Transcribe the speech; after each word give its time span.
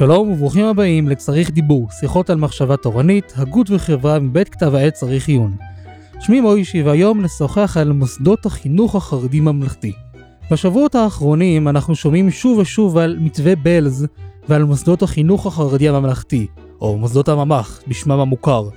שלום 0.00 0.30
וברוכים 0.30 0.66
הבאים 0.66 1.08
לצריך 1.08 1.50
דיבור, 1.50 1.88
שיחות 2.00 2.30
על 2.30 2.36
מחשבה 2.36 2.76
תורנית, 2.76 3.32
הגות 3.36 3.70
וחברה 3.70 4.18
מבית 4.18 4.48
כתב 4.48 4.74
העת 4.74 4.92
צריך 4.92 5.28
עיון. 5.28 5.56
שמי 6.20 6.40
מוישי 6.40 6.82
והיום 6.82 7.22
נשוחח 7.22 7.76
על 7.76 7.92
מוסדות 7.92 8.46
החינוך 8.46 8.94
החרדי 8.94 9.40
ממלכתי. 9.40 9.92
בשבועות 10.50 10.94
האחרונים 10.94 11.68
אנחנו 11.68 11.94
שומעים 11.94 12.30
שוב 12.30 12.58
ושוב 12.58 12.98
על 12.98 13.16
מתווה 13.20 13.56
בלז 13.56 14.06
ועל 14.48 14.64
מוסדות 14.64 15.02
החינוך 15.02 15.46
החרדי 15.46 15.88
הממלכתי, 15.88 16.46
או 16.80 16.98
מוסדות 16.98 17.28
הממ"ח 17.28 17.82
בשמם 17.88 18.20
המוכר. 18.20 18.68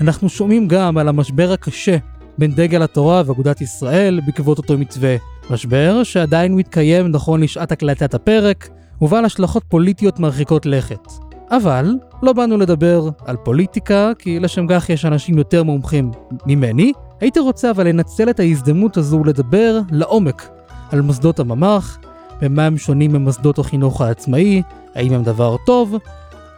אנחנו 0.00 0.28
שומעים 0.28 0.68
גם 0.68 0.98
על 0.98 1.08
המשבר 1.08 1.52
הקשה 1.52 1.96
בין 2.38 2.52
דגל 2.52 2.82
התורה 2.82 3.22
ואגודת 3.26 3.60
ישראל 3.60 4.20
בעקבות 4.26 4.58
אותו 4.58 4.78
מתווה. 4.78 5.16
משבר 5.50 6.02
שעדיין 6.02 6.54
מתקיים 6.54 7.08
נכון 7.08 7.40
לשעת 7.40 7.72
הקלטת 7.72 8.14
הפרק, 8.14 8.68
ובעל 9.02 9.24
השלכות 9.24 9.62
פוליטיות 9.68 10.20
מרחיקות 10.20 10.66
לכת. 10.66 11.08
אבל 11.50 11.94
לא 12.22 12.32
באנו 12.32 12.56
לדבר 12.56 13.08
על 13.26 13.36
פוליטיקה, 13.36 14.12
כי 14.18 14.40
לשם 14.40 14.66
כך 14.68 14.90
יש 14.90 15.04
אנשים 15.04 15.38
יותר 15.38 15.62
מומחים 15.62 16.10
ממני. 16.46 16.92
הייתי 17.20 17.40
רוצה 17.40 17.70
אבל 17.70 17.88
לנצל 17.88 18.30
את 18.30 18.40
ההזדמנות 18.40 18.96
הזו 18.96 19.24
לדבר 19.24 19.80
לעומק 19.90 20.48
על 20.90 21.00
מוסדות 21.00 21.40
הממ"ח, 21.40 21.98
במה 22.40 22.66
הם 22.66 22.78
שונים 22.78 23.12
ממוסדות 23.12 23.58
החינוך 23.58 24.00
העצמאי, 24.00 24.62
האם 24.94 25.12
הם 25.12 25.22
דבר 25.22 25.56
טוב, 25.66 25.96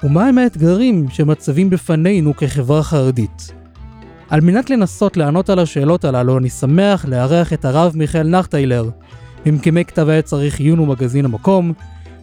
ומהם 0.03 0.39
האתגרים 0.39 1.07
שמצבים 1.11 1.71
בפנינו 1.71 2.37
כחברה 2.37 2.83
חרדית. 2.83 3.53
על 4.31 4.41
מנת 4.41 4.71
לנסות 4.71 5.17
לענות 5.17 5.51
על 5.51 5.59
השאלות 5.59 6.05
הללו, 6.05 6.39
אני 6.39 6.51
שמח 6.51 7.05
לארח 7.05 7.53
את 7.53 7.65
הרב 7.65 7.93
מיכאל 7.95 8.29
נחטיילר, 8.29 8.91
ממקימי 9.47 9.85
כתב 9.85 10.09
העת 10.09 10.25
צריך 10.25 10.61
עיון 10.61 10.79
ומגזין 10.79 11.25
המקום, 11.25 11.73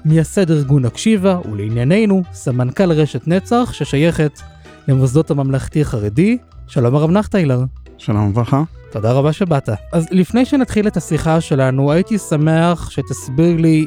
מייסד 0.06 0.52
ארגון 0.52 0.86
הקשיבה, 0.86 1.40
ולענייננו, 1.52 2.24
סמנכ"ל 2.34 2.92
רשת 2.92 3.28
נצח 3.28 3.70
ששייכת 3.74 4.40
למוסדות 4.88 5.32
הממלכתי 5.32 5.82
החרדי. 5.82 6.38
שלום 6.68 6.96
הרב 6.96 7.12
נחטיילר. 7.12 7.64
שלום 7.98 8.30
וברכה. 8.30 8.64
תודה 8.92 9.12
רבה 9.12 9.34
שבאת. 9.34 9.70
אז 9.94 10.08
לפני 10.12 10.46
שנתחיל 10.46 10.88
את 10.88 10.98
השיחה 10.98 11.42
שלנו, 11.42 11.92
הייתי 11.92 12.18
שמח 12.18 12.90
שתסביר 12.90 13.56
לי 13.58 13.86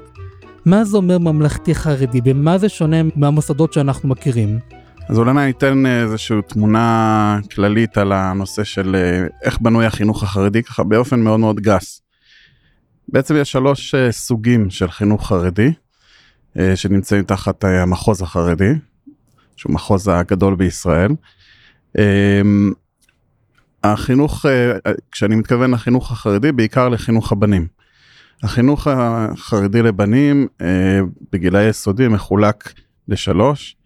מה 0.67 0.85
זה 0.85 0.97
אומר 0.97 1.19
ממלכתי 1.19 1.75
חרדי, 1.75 2.21
במה 2.21 2.59
זה 2.59 2.69
שונה 2.69 2.97
מהמוסדות 3.17 3.73
שאנחנו 3.73 4.09
מכירים. 4.09 4.59
אז 5.09 5.19
אולי 5.19 5.31
אני 5.31 5.51
אתן 5.51 5.87
איזושהי 5.87 6.37
תמונה 6.49 7.39
כללית 7.55 7.99
על 7.99 8.13
הנושא 8.13 8.65
של 8.65 8.97
אה, 8.97 9.27
איך 9.43 9.59
בנוי 9.61 9.87
החינוך 9.87 10.23
החרדי, 10.23 10.63
ככה 10.63 10.85
באופן 10.85 11.21
מאוד 11.21 11.41
מאוד 11.41 11.61
גס. 11.61 12.01
בעצם 13.09 13.37
יש 13.37 13.53
שלוש 13.53 13.95
אה, 13.95 14.13
סוגים 14.13 14.71
של 14.71 14.91
חינוך 14.91 15.29
חרדי. 15.29 15.73
אה, 16.59 16.77
שנמצאים 16.77 17.23
תחת 17.23 17.65
אה, 17.65 17.83
המחוז 17.83 18.23
החרדי, 18.23 18.73
שהוא 19.57 19.75
מחוז 19.75 20.09
הגדול 20.09 20.55
בישראל. 20.55 21.11
אה, 21.99 22.43
החינוך, 23.85 24.47
כשאני 25.13 25.37
מתכוון 25.37 25.71
לחינוך 25.71 26.13
החרדי, 26.13 26.53
בעיקר 26.53 26.89
לחינוך 26.89 27.33
הבנים. 27.33 27.67
החינוך 28.43 28.87
החרדי 28.91 29.83
לבנים 29.83 30.47
בגילאי 31.33 31.69
יסודי 31.69 32.09
מחולק 32.09 32.73
לשלוש. 33.09 33.77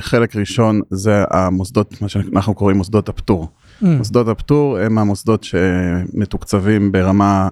חלק 0.00 0.36
ראשון 0.36 0.80
זה 0.90 1.24
המוסדות, 1.30 2.02
מה 2.02 2.08
שאנחנו 2.08 2.54
קוראים 2.54 2.76
מוסדות 2.76 3.08
הפטור. 3.08 3.48
Mm. 3.82 3.86
מוסדות 3.86 4.28
הפטור 4.28 4.78
הם 4.78 4.98
המוסדות 4.98 5.44
שמתוקצבים 5.44 6.92
ברמה 6.92 7.48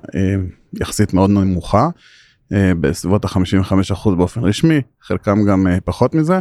יחסית 0.80 1.14
מאוד 1.14 1.30
נמוכה. 1.30 1.88
אה, 2.52 2.72
בסביבות 2.80 3.24
ה-55% 3.24 4.10
באופן 4.10 4.44
רשמי, 4.44 4.80
חלקם 5.02 5.44
גם 5.44 5.66
אה, 5.66 5.80
פחות 5.84 6.14
מזה, 6.14 6.38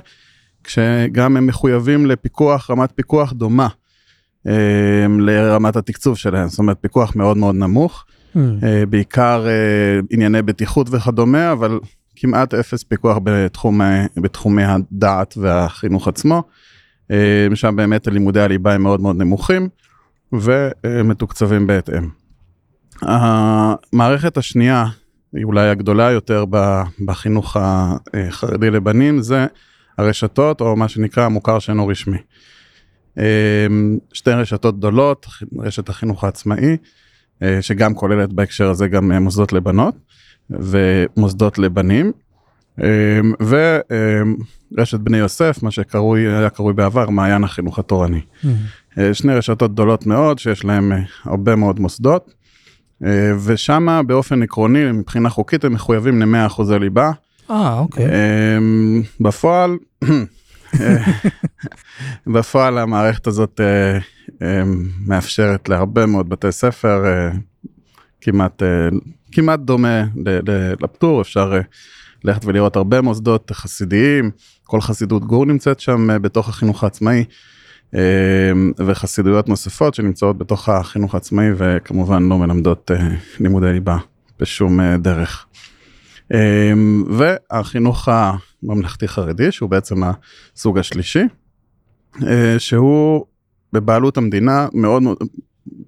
כשגם 0.64 1.38
הם 1.38 1.48
מחויבים 1.48 2.06
לפיקוח, 2.06 2.70
רמת 2.70 2.92
פיקוח 2.96 3.34
דומה 3.34 3.68
אה, 4.48 5.06
לרמת 5.20 5.76
התקצוב 5.76 6.18
שלהם, 6.18 6.48
זאת 6.48 6.60
אומרת 6.60 6.78
פיקוח 6.82 7.16
מאוד 7.16 7.38
מאוד 7.38 7.56
נמוך, 7.56 8.06
mm. 8.36 8.40
בעיקר 8.90 9.46
ענייני 10.10 10.42
בטיחות 10.42 10.88
וכדומה, 10.92 11.52
אבל 11.52 11.80
כמעט 12.16 12.54
אפס 12.54 12.84
פיקוח 12.84 13.18
בתחום, 13.24 13.82
בתחומי 14.18 14.64
הדעת 14.64 15.38
והחינוך 15.38 16.08
עצמו, 16.08 16.44
שם 17.54 17.76
באמת 17.76 18.08
לימודי 18.08 18.42
הליבה 18.42 18.74
הם 18.74 18.84
מאוד 18.84 19.02
מאוד 19.02 19.16
נמוכים 19.16 19.70
ומתוקצבים 20.34 21.68
בהתאם. 21.68 22.10
המערכת 23.02 24.38
השנייה 24.38 24.86
היא 25.34 25.44
אולי 25.44 25.70
הגדולה 25.70 26.12
יותר 26.12 26.46
בחינוך 27.06 27.58
החרדי 27.60 28.72
לבנים, 28.72 29.22
זה 29.22 29.46
הרשתות, 29.98 30.62
או 30.62 30.76
מה 30.76 30.88
שנקרא 30.88 31.24
המוכר 31.24 31.60
שאינו 31.60 31.88
רשמי. 31.88 32.18
אמ, 33.18 33.98
שתי 34.14 34.32
רשתות 34.32 34.78
גדולות, 34.78 35.26
רשת 35.60 35.90
החינוך 35.90 36.24
העצמאי, 36.24 36.78
אה, 37.44 37.62
שגם 37.62 37.94
כוללת 37.94 38.34
בהקשר 38.34 38.70
הזה 38.70 38.88
גם 38.88 39.12
אה, 39.12 39.20
מוסדות 39.20 39.54
לבנות 39.54 39.96
ומוסדות 40.50 41.58
לבנים, 41.58 42.12
אמ, 42.84 43.34
ורשת 43.40 45.00
בני 45.00 45.18
יוסף, 45.18 45.64
מה 45.64 45.72
שקרוי, 45.72 46.28
היה 46.28 46.50
קרוי 46.50 46.74
בעבר 46.74 47.10
מעיין 47.10 47.44
החינוך 47.44 47.80
התורני. 47.80 48.22
Mm-hmm. 48.22 48.48
אה, 48.98 49.14
שני 49.14 49.34
רשתות 49.34 49.72
גדולות 49.72 50.06
מאוד 50.06 50.40
שיש 50.40 50.66
להם 50.66 50.92
הרבה 51.26 51.56
מאוד 51.56 51.80
מוסדות. 51.80 52.34
אה, 53.06 53.32
ושם 53.46 54.04
באופן 54.08 54.44
עקרוני 54.44 54.92
מבחינה 54.92 55.30
חוקית 55.30 55.64
הם 55.66 55.74
מחויבים 55.74 56.22
ל-100 56.22 56.48
אחוזי 56.48 56.80
ליבה. 56.80 57.12
אה 57.50 57.80
אוקיי. 57.80 58.06
אה, 58.06 58.58
בפועל, 59.20 59.78
אה, 60.82 60.98
בפועל 62.34 62.78
המערכת 62.78 63.28
הזאת 63.28 63.62
מאפשרת 65.08 65.70
להרבה 65.70 66.06
מאוד 66.06 66.30
בתי 66.30 66.52
ספר 66.52 67.04
כמעט 68.22 68.64
כמעט 69.32 69.60
דומה 69.60 70.04
לפטור 70.82 71.22
אפשר 71.22 71.54
ללכת 72.24 72.46
ולראות 72.46 72.76
הרבה 72.76 73.02
מוסדות 73.02 73.52
חסידיים 73.52 74.32
כל 74.64 74.82
חסידות 74.82 75.26
גור 75.26 75.46
נמצאת 75.46 75.80
שם 75.80 76.08
בתוך 76.22 76.50
החינוך 76.50 76.84
העצמאי. 76.84 77.24
אמ, 77.94 78.72
וחסידויות 78.78 79.50
נוספות 79.50 79.96
שנמצאות 79.96 80.38
בתוך 80.38 80.70
החינוך 80.70 81.14
העצמאי 81.14 81.48
וכמובן 81.58 82.24
לא 82.24 82.38
מלמדות 82.38 82.92
אה, 82.92 83.08
לימודי 83.40 83.74
ליבה 83.74 83.98
בשום 84.40 84.80
אה, 84.80 84.98
דרך. 84.98 85.46
אמ, 86.34 87.04
והחינוך 87.10 88.10
הממלכתי 88.12 89.08
חרדי 89.08 89.52
שהוא 89.52 89.70
בעצם 89.70 89.96
הסוג 90.56 90.78
השלישי 90.78 91.24
אה, 92.28 92.56
שהוא 92.58 93.26
בבעלות 93.74 94.18
המדינה 94.18 94.68
מאוד 94.74 95.04
מאוד 95.04 95.18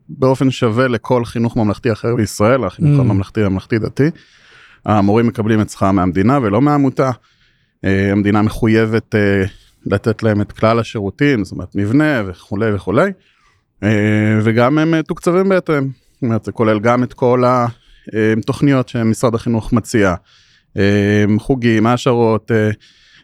באופן 0.10 0.52
שווה 0.52 0.88
לכל 0.88 1.26
חינוך 1.26 1.58
ממלכתי 1.58 1.92
אחר 1.92 2.16
בישראל 2.16 2.64
החינוך 2.64 3.00
mm. 3.00 3.02
הממלכתי 3.02 3.44
הממלכתי 3.44 3.80
דתי. 3.80 4.10
המורים 4.86 5.28
מקבלים 5.28 5.62
את 5.62 5.70
שכר 5.70 5.92
מהמדינה 5.92 6.40
ולא 6.42 6.62
מהעמותה. 6.62 7.12
המדינה 7.84 8.42
מחויבת 8.42 9.16
לתת 9.86 10.24
להם 10.24 10.42
את 10.42 10.52
כלל 10.52 10.80
השירותים, 10.80 11.44
זאת 11.44 11.52
אומרת 11.52 11.76
מבנה 11.76 12.24
וכולי 12.28 12.74
וכולי, 12.76 13.12
אה, 13.84 14.40
וגם 14.44 14.78
הם 14.78 14.92
מתוקצבים 14.92 15.50
בהתאם, 15.50 15.88
זאת 16.14 16.22
אומרת 16.22 16.46
זה 16.46 16.52
כולל 16.52 16.80
גם 16.80 17.04
את 17.04 17.14
כל 17.14 17.44
התוכניות 18.38 18.90
שמשרד 18.90 19.36
החינוך 19.36 19.74
מציע, 19.74 20.16
אה, 20.78 21.26
חוגים, 21.40 21.86
העשרות, 21.86 22.52
אה, 22.52 22.70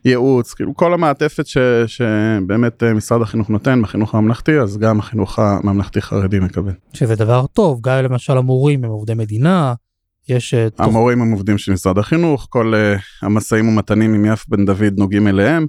ייעוץ, 0.06 0.54
כאילו 0.54 0.76
כל 0.76 0.94
המעטפת 0.94 1.48
ש, 1.48 1.58
שבאמת 1.88 2.84
משרד 2.84 3.22
החינוך 3.22 3.50
נותן 3.50 3.82
בחינוך 3.82 4.16
הממלכתי, 4.16 4.60
אז 4.60 4.78
גם 4.78 5.00
החינוך 5.00 5.40
הממלכתי 5.40 6.02
חרדי 6.02 6.40
מקבל. 6.40 6.74
שזה 6.94 7.16
דבר 7.16 7.46
טוב, 7.54 7.80
גם 7.84 8.04
למשל 8.04 8.38
המורים 8.38 8.84
הם 8.84 8.90
עובדי 8.90 9.14
מדינה, 9.14 9.74
יש... 10.30 10.54
המורים 10.78 11.22
הם 11.22 11.32
עובדים 11.32 11.58
של 11.58 11.72
משרד 11.72 11.98
החינוך, 11.98 12.48
כל 12.50 12.74
המשאים 13.22 13.68
ומתנים 13.68 14.14
עם 14.14 14.26
יף 14.26 14.46
בן 14.48 14.66
דוד 14.66 14.94
נוגעים 14.98 15.28
אליהם. 15.28 15.66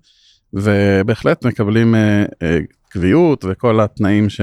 ובהחלט 0.52 1.44
מקבלים 1.46 1.94
אה, 1.94 2.24
אה, 2.42 2.58
קביעות 2.88 3.44
וכל 3.48 3.80
התנאים 3.80 4.28
ש, 4.30 4.40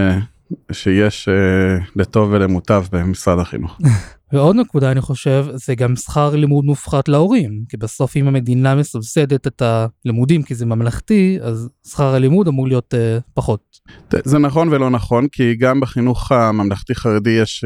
שיש 0.72 1.30
אה, 1.30 1.86
לטוב 1.96 2.30
ולמוטב 2.32 2.84
במשרד 2.92 3.40
החינוך. 3.40 3.80
ועוד 4.34 4.56
נקודה 4.56 4.92
אני 4.92 5.02
חושב 5.02 5.46
זה 5.54 5.76
גם 5.76 5.96
שכר 5.96 6.36
לימוד 6.36 6.66
מופחת 6.66 7.08
להורים 7.08 7.64
כי 7.70 7.78
בסוף 7.78 8.18
אם 8.18 8.28
המדינה 8.28 8.76
מסבסדת 8.76 9.48
את 9.48 9.62
הלימודים 9.62 10.44
כי 10.44 10.56
זה 10.56 10.66
ממלכתי 10.66 11.38
אז 11.42 11.70
שכר 11.88 12.16
הלימוד 12.16 12.48
אמור 12.48 12.68
להיות 12.68 12.94
uh, 12.94 13.22
פחות. 13.34 13.80
זה 14.24 14.38
נכון 14.38 14.70
ולא 14.70 14.90
נכון 14.90 15.28
כי 15.32 15.56
גם 15.56 15.80
בחינוך 15.80 16.32
הממלכתי 16.32 16.96
חרדי 16.96 17.30
יש, 17.30 17.66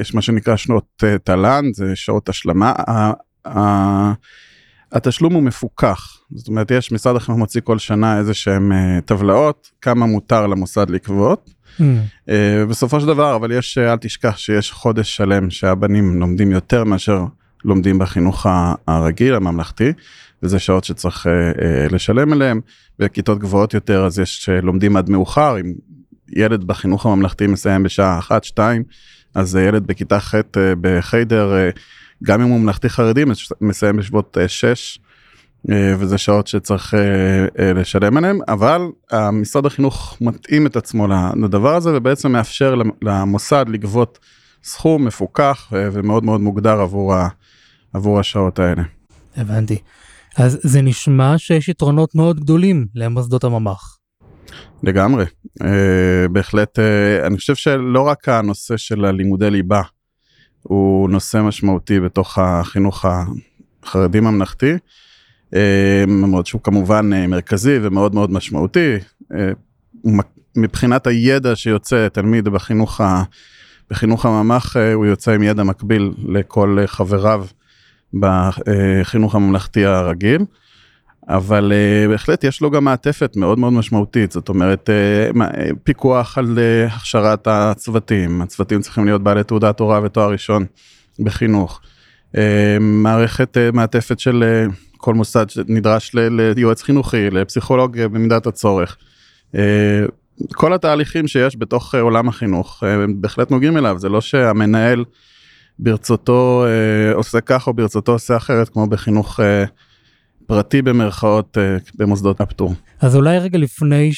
יש 0.00 0.14
מה 0.14 0.22
שנקרא 0.22 0.56
שנות 0.56 1.02
תל"ן 1.24 1.64
זה 1.74 1.92
שעות 1.94 2.28
השלמה. 2.28 2.72
התשלום 4.92 5.34
הוא 5.34 5.42
מפוקח, 5.42 6.18
זאת 6.34 6.48
אומרת 6.48 6.70
יש 6.70 6.92
משרד 6.92 7.16
החינוך 7.16 7.38
מוציא 7.38 7.60
כל 7.64 7.78
שנה 7.78 8.18
איזה 8.18 8.34
שהם 8.34 8.72
uh, 8.72 9.00
טבלאות, 9.00 9.70
כמה 9.80 10.06
מותר 10.06 10.46
למוסד 10.46 10.90
לגבות. 10.90 11.50
Mm. 11.78 11.82
Uh, 12.28 12.30
בסופו 12.68 13.00
של 13.00 13.06
דבר 13.06 13.36
אבל 13.36 13.52
יש, 13.52 13.78
אל 13.78 13.96
תשכח 13.96 14.36
שיש 14.36 14.72
חודש 14.72 15.16
שלם 15.16 15.50
שהבנים 15.50 16.20
לומדים 16.20 16.50
יותר 16.50 16.84
מאשר 16.84 17.24
לומדים 17.64 17.98
בחינוך 17.98 18.46
הרגיל 18.88 19.34
הממלכתי 19.34 19.92
וזה 20.42 20.58
שעות 20.58 20.84
שצריך 20.84 21.26
לשלם 21.90 22.32
עליהם 22.32 22.60
בכיתות 22.98 23.38
גבוהות 23.38 23.74
יותר 23.74 24.04
אז 24.04 24.18
יש 24.18 24.48
לומדים 24.62 24.96
עד 24.96 25.10
מאוחר 25.10 25.60
אם 25.60 25.72
ילד 26.36 26.64
בחינוך 26.64 27.06
הממלכתי 27.06 27.46
מסיים 27.46 27.82
בשעה 27.82 28.20
1-2 28.56 28.58
אז 29.34 29.56
ילד 29.56 29.86
בכיתה 29.86 30.20
ח' 30.20 30.34
בחיידר 30.80 31.70
גם 32.22 32.40
אם 32.40 32.48
הוא 32.48 32.60
ממלכתי 32.60 32.88
חרדי 32.88 33.24
מסיים 33.60 33.96
בשבועות 33.96 34.36
6 34.46 34.98
וזה 35.68 36.18
שעות 36.18 36.46
שצריך 36.46 36.94
לשלם 37.58 38.16
עליהם 38.16 38.38
אבל 38.48 38.82
משרד 39.32 39.66
החינוך 39.66 40.16
מתאים 40.20 40.66
את 40.66 40.76
עצמו 40.76 41.06
לדבר 41.42 41.74
הזה 41.74 41.90
ובעצם 41.96 42.32
מאפשר 42.32 42.74
למוסד 43.02 43.64
לגבות 43.68 44.18
סכום 44.64 45.04
מפוקח 45.04 45.72
ומאוד 45.72 46.24
מאוד 46.24 46.40
מוגדר 46.40 46.80
עבור, 46.80 47.14
ה, 47.14 47.28
עבור 47.92 48.20
השעות 48.20 48.58
האלה. 48.58 48.82
הבנתי. 49.36 49.78
אז 50.36 50.58
זה 50.62 50.82
נשמע 50.82 51.38
שיש 51.38 51.68
יתרונות 51.68 52.14
מאוד 52.14 52.40
גדולים 52.40 52.86
למוסדות 52.94 53.44
הממ"ח. 53.44 53.98
לגמרי. 54.82 55.24
בהחלט 56.32 56.78
אני 57.26 57.36
חושב 57.36 57.54
שלא 57.54 58.00
רק 58.00 58.28
הנושא 58.28 58.76
של 58.76 59.04
הלימודי 59.04 59.50
ליבה 59.50 59.82
הוא 60.62 61.10
נושא 61.10 61.42
משמעותי 61.42 62.00
בתוך 62.00 62.38
החינוך 62.38 63.04
החרדי 63.82 64.20
ממלכתי. 64.20 64.72
למרות 66.06 66.46
שהוא 66.46 66.60
כמובן 66.60 67.10
מרכזי 67.28 67.78
ומאוד 67.82 68.14
מאוד 68.14 68.30
משמעותי 68.30 68.96
מבחינת 70.56 71.06
הידע 71.06 71.56
שיוצא 71.56 72.08
תלמיד 72.08 72.48
בחינוך, 72.48 73.00
ה, 73.00 73.22
בחינוך 73.90 74.26
הממ"ח 74.26 74.76
הוא 74.76 75.06
יוצא 75.06 75.32
עם 75.32 75.42
ידע 75.42 75.62
מקביל 75.62 76.12
לכל 76.28 76.78
חבריו 76.86 77.46
בחינוך 78.14 79.34
הממלכתי 79.34 79.84
הרגיל. 79.84 80.44
אבל 81.28 81.72
בהחלט 82.08 82.44
יש 82.44 82.60
לו 82.60 82.70
גם 82.70 82.84
מעטפת 82.84 83.36
מאוד 83.36 83.58
מאוד 83.58 83.72
משמעותית 83.72 84.32
זאת 84.32 84.48
אומרת 84.48 84.90
פיקוח 85.84 86.38
על 86.38 86.58
הכשרת 86.90 87.46
הצוותים 87.46 88.42
הצוותים 88.42 88.80
צריכים 88.80 89.04
להיות 89.04 89.22
בעלי 89.22 89.44
תעודת 89.44 89.80
הוראה 89.80 90.00
ותואר 90.02 90.30
ראשון 90.30 90.64
בחינוך. 91.20 91.80
מערכת 92.80 93.56
מעטפת 93.72 94.18
של 94.18 94.64
כל 94.96 95.14
מוסד 95.14 95.50
שנדרש 95.50 96.10
ליועץ 96.56 96.82
חינוכי 96.82 97.30
לפסיכולוג 97.30 98.00
במידת 98.00 98.46
הצורך. 98.46 98.96
כל 100.52 100.72
התהליכים 100.72 101.28
שיש 101.28 101.56
בתוך 101.58 101.94
עולם 101.94 102.28
החינוך 102.28 102.82
בהחלט 103.14 103.50
נוגעים 103.50 103.76
אליו 103.76 103.98
זה 103.98 104.08
לא 104.08 104.20
שהמנהל 104.20 105.04
ברצותו 105.78 106.64
עושה 107.14 107.40
כך 107.40 107.66
או 107.66 107.72
ברצותו 107.74 108.12
עושה 108.12 108.36
אחרת 108.36 108.68
כמו 108.68 108.86
בחינוך 108.86 109.40
פרטי 110.46 110.82
במרכאות 110.82 111.58
במוסדות 111.94 112.40
הפטור. 112.40 112.74
אז 113.00 113.16
אולי 113.16 113.38
רגע 113.38 113.58
לפני 113.58 114.10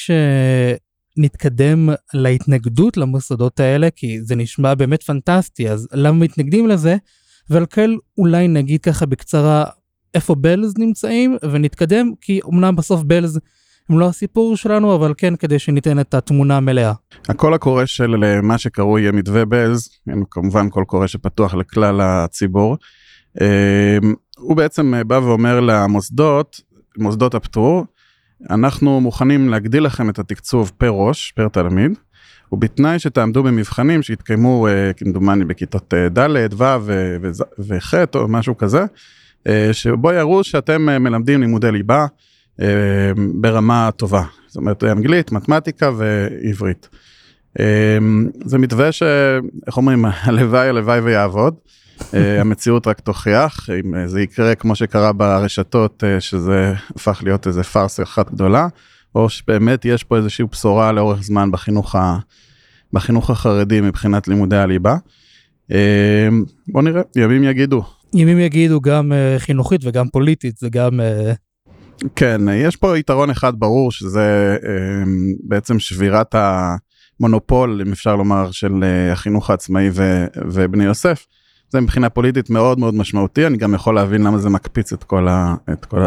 שנתקדם 1.17 1.89
להתנגדות 2.15 2.97
למוסדות 2.97 3.61
האלה 3.61 3.89
כי 3.97 4.23
זה 4.23 4.37
נשמע 4.37 4.75
באמת 4.75 5.03
פנטסטי 5.03 5.71
אז 5.71 5.89
למה 5.93 6.19
מתנגדים 6.19 6.69
לזה 6.69 6.97
ועל 7.51 7.67
כן 7.71 7.91
אולי 8.19 8.49
נגיד 8.49 8.81
ככה 8.81 9.07
בקצרה 9.07 9.65
איפה 10.15 10.35
בלז 10.35 10.75
נמצאים 10.79 11.37
ונתקדם 11.51 12.11
כי 12.21 12.41
אמנם 12.49 12.77
בסוף 12.77 13.03
בלז 13.03 13.41
הם 13.89 13.99
לא 13.99 14.07
הסיפור 14.07 14.57
שלנו 14.57 14.95
אבל 14.95 15.15
כן 15.17 15.37
כדי 15.37 15.59
שניתן 15.59 16.01
את 16.01 16.15
התמונה 16.15 16.57
המלאה. 16.57 16.93
הקול 17.29 17.55
הקורא 17.55 17.87
של 17.87 18.41
מה 18.43 18.59
שקרוי 18.59 19.11
מתווה 19.11 19.45
בלז 19.45 19.89
כמובן 20.31 20.69
קול 20.69 20.85
קורא 20.85 21.07
שפתוח 21.07 21.55
לכלל 21.55 22.01
הציבור. 22.01 22.77
הוא 24.39 24.57
בעצם 24.57 24.95
בא 25.07 25.15
ואומר 25.15 25.61
למוסדות 25.61 26.61
מוסדות 26.99 27.35
הפטור 27.35 27.85
אנחנו 28.51 29.01
מוכנים 29.01 29.49
להגדיל 29.49 29.85
לכם 29.85 30.11
את 30.11 30.19
התקצוב 30.19 30.73
פר 30.79 30.91
ראש 30.91 31.33
פר 31.37 31.49
תלמיד. 31.49 31.93
ובתנאי 32.53 32.99
שתעמדו 32.99 33.43
במבחנים 33.43 34.03
שיתקיימו 34.03 34.67
כמדומני 34.97 35.45
בכיתות 35.45 35.95
ד' 35.95 36.55
ו' 36.59 36.91
וח' 37.59 37.95
או 38.15 38.29
משהו 38.29 38.57
כזה 38.57 38.85
שבו 39.73 40.13
יראו 40.13 40.45
שאתם 40.45 40.83
מלמדים 40.83 41.41
לימודי 41.41 41.73
ליבה 41.73 42.07
ברמה 43.35 43.91
טובה 43.97 44.23
זאת 44.47 44.57
אומרת 44.57 44.85
אנגלית 44.85 45.33
מתמטיקה 45.33 45.91
ועברית. 45.97 46.89
זה 48.45 48.59
מתווה 48.59 48.93
שאיך 48.93 49.77
אומרים 49.77 50.05
הלוואי 50.25 50.69
הלוואי 50.69 51.01
ויעבוד 51.01 51.55
המציאות 52.13 52.87
רק 52.87 53.01
תוכיח 53.01 53.71
אם 53.71 54.07
זה 54.07 54.21
יקרה 54.21 54.55
כמו 54.55 54.75
שקרה 54.75 55.13
ברשתות 55.13 56.05
שזה 56.21 56.73
הפך 56.97 57.21
להיות 57.25 57.47
איזה 57.47 57.63
פארסה 57.63 58.03
אחת 58.03 58.31
גדולה 58.31 58.69
או 59.15 59.29
שבאמת 59.29 59.85
יש 59.85 60.03
פה 60.03 60.17
איזושהי 60.17 60.45
בשורה 60.53 60.93
לאורך 60.93 61.23
זמן 61.23 61.51
בחינוך, 61.51 61.95
ה... 61.95 62.19
בחינוך 62.93 63.31
החרדי 63.31 63.81
מבחינת 63.81 64.29
לימודי 64.29 64.57
הליבה. 64.57 64.97
בוא 66.69 66.83
נראה 66.83 67.03
ימים 67.17 67.45
יגידו. 67.45 67.83
ימים 68.15 68.39
יגידו 68.39 68.81
גם 68.81 69.13
חינוכית 69.39 69.81
וגם 69.85 70.09
פוליטית 70.09 70.59
זה 70.59 70.69
גם. 70.69 71.01
כן 72.17 72.41
יש 72.53 72.77
פה 72.77 72.99
יתרון 72.99 73.31
אחד 73.31 73.53
ברור 73.59 73.93
שזה 73.93 74.57
בעצם 75.45 75.79
שבירת 75.79 76.35
המונופול 76.35 77.83
אם 77.87 77.93
אפשר 77.93 78.17
לומר 78.17 78.51
של 78.51 78.85
החינוך 79.13 79.51
העצמאי 79.51 79.91
ו... 79.93 80.27
ובני 80.51 80.85
יוסף. 80.85 81.27
זה 81.75 81.81
מבחינה 81.81 82.11
פוליטית 82.11 82.51
מאוד 82.51 82.79
מאוד 82.79 82.95
משמעותי 82.95 83.47
אני 83.47 83.57
גם 83.57 83.75
יכול 83.75 83.95
להבין 83.95 84.23
למה 84.23 84.39
זה 84.39 84.49
מקפיץ 84.49 84.93
את 84.93 85.05
כל, 85.05 85.29
ה... 85.29 85.55
את 85.73 85.85
כל 85.85 86.01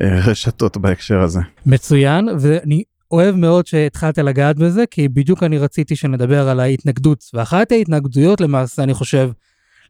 הרשתות 0.00 0.76
בהקשר 0.76 1.20
הזה. 1.20 1.40
מצוין 1.66 2.28
ואני 2.40 2.82
אוהב 3.10 3.34
מאוד 3.34 3.66
שהתחלת 3.66 4.18
לגעת 4.18 4.56
בזה 4.56 4.84
כי 4.90 5.08
בדיוק 5.08 5.42
אני 5.42 5.58
רציתי 5.58 5.96
שנדבר 5.96 6.48
על 6.48 6.60
ההתנגדות 6.60 7.24
ואחת 7.34 7.72
ההתנגדויות 7.72 8.40
למעשה 8.40 8.82
אני 8.82 8.94
חושב 8.94 9.30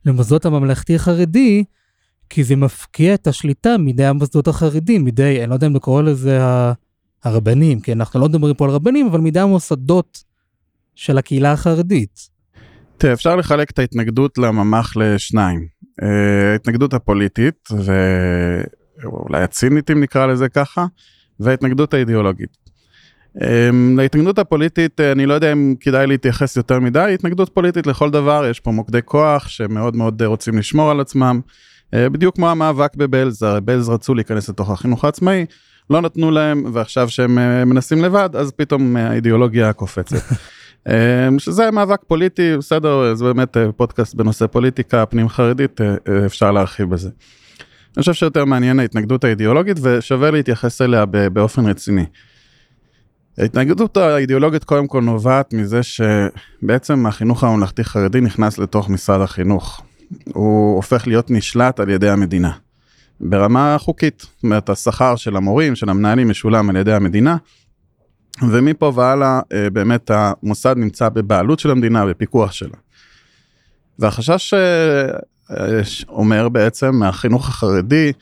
למוסדות 0.06 0.46
הממלכתי 0.46 0.98
חרדי 0.98 1.64
כי 2.30 2.44
זה 2.44 2.56
מפקיע 2.56 3.14
את 3.14 3.26
השליטה 3.26 3.78
מידי 3.78 4.04
המוסדות 4.04 4.48
החרדים 4.48 5.04
מידי 5.04 5.40
אני 5.40 5.50
לא 5.50 5.54
יודע 5.54 5.66
אם 5.66 5.74
לקרוא 5.74 6.02
לזה 6.02 6.38
הרבנים 7.24 7.80
כי 7.80 7.92
אנחנו 7.92 8.20
לא 8.20 8.28
מדברים 8.28 8.54
פה 8.54 8.64
על 8.64 8.70
רבנים 8.70 9.06
אבל 9.06 9.20
מידי 9.20 9.40
המוסדות 9.40 10.24
של 10.94 11.18
הקהילה 11.18 11.52
החרדית. 11.52 12.31
תראה, 12.98 13.12
אפשר 13.12 13.36
לחלק 13.36 13.70
את 13.70 13.78
ההתנגדות 13.78 14.38
לממ"ח 14.38 14.96
לשניים. 14.96 15.66
ההתנגדות 16.52 16.94
הפוליטית 16.94 17.68
ואולי 19.02 19.42
הצינית 19.42 19.90
אם 19.90 20.00
נקרא 20.00 20.26
לזה 20.26 20.48
ככה 20.48 20.86
וההתנגדות 21.40 21.94
האידיאולוגית. 21.94 22.62
להתנגדות 23.96 24.38
הפוליטית 24.38 25.00
אני 25.00 25.26
לא 25.26 25.34
יודע 25.34 25.52
אם 25.52 25.74
כדאי 25.80 26.06
להתייחס 26.06 26.56
יותר 26.56 26.80
מדי 26.80 27.14
התנגדות 27.14 27.48
פוליטית 27.54 27.86
לכל 27.86 28.10
דבר 28.10 28.46
יש 28.50 28.60
פה 28.60 28.70
מוקדי 28.70 29.00
כוח 29.04 29.48
שמאוד 29.48 29.96
מאוד 29.96 30.22
רוצים 30.22 30.58
לשמור 30.58 30.90
על 30.90 31.00
עצמם 31.00 31.40
בדיוק 31.94 32.36
כמו 32.36 32.50
המאבק 32.50 32.96
בבלז 32.96 33.46
בלז 33.64 33.88
רצו 33.88 34.14
להיכנס 34.14 34.48
לתוך 34.48 34.70
החינוך 34.70 35.04
העצמאי 35.04 35.46
לא 35.90 36.00
נתנו 36.00 36.30
להם 36.30 36.64
ועכשיו 36.72 37.08
שהם 37.08 37.34
מנסים 37.68 38.04
לבד 38.04 38.30
אז 38.36 38.52
פתאום 38.52 38.96
האידיאולוגיה 38.96 39.72
קופצת. 39.72 40.16
שזה 41.38 41.70
מאבק 41.70 42.00
פוליטי 42.06 42.56
בסדר 42.56 43.14
זה 43.14 43.24
באמת 43.24 43.56
פודקאסט 43.76 44.14
בנושא 44.14 44.46
פוליטיקה 44.46 45.06
פנים 45.06 45.28
חרדית 45.28 45.80
אפשר 46.26 46.52
להרחיב 46.52 46.90
בזה. 46.90 47.10
אני 47.96 48.00
חושב 48.00 48.12
שיותר 48.12 48.44
מעניין 48.44 48.80
ההתנגדות 48.80 49.24
האידיאולוגית 49.24 49.76
ושווה 49.82 50.30
להתייחס 50.30 50.82
אליה 50.82 51.04
באופן 51.06 51.66
רציני. 51.66 52.04
ההתנגדות 53.38 53.96
האידיאולוגית 53.96 54.64
קודם 54.64 54.86
כל 54.86 55.00
נובעת 55.00 55.54
מזה 55.54 55.80
שבעצם 55.82 57.06
החינוך 57.06 57.44
הממלכתי 57.44 57.84
חרדי 57.84 58.20
נכנס 58.20 58.58
לתוך 58.58 58.90
משרד 58.90 59.20
החינוך. 59.20 59.82
הוא 60.24 60.76
הופך 60.76 61.06
להיות 61.06 61.30
נשלט 61.30 61.80
על 61.80 61.90
ידי 61.90 62.08
המדינה. 62.08 62.50
ברמה 63.20 63.76
חוקית, 63.78 64.20
זאת 64.20 64.42
אומרת 64.42 64.70
השכר 64.70 65.16
של 65.16 65.36
המורים, 65.36 65.74
של 65.74 65.88
המנהלים 65.88 66.28
משולם 66.28 66.70
על 66.70 66.76
ידי 66.76 66.92
המדינה. 66.92 67.36
ומפה 68.40 68.92
והלאה 68.94 69.40
באמת 69.72 70.10
המוסד 70.14 70.74
נמצא 70.76 71.08
בבעלות 71.08 71.58
של 71.58 71.70
המדינה 71.70 72.06
בפיקוח 72.06 72.52
שלה. 72.52 72.76
והחשש 73.98 74.54
אומר 76.08 76.48
בעצם 76.48 76.94
מהחינוך 76.94 77.48
החרדי 77.48 78.12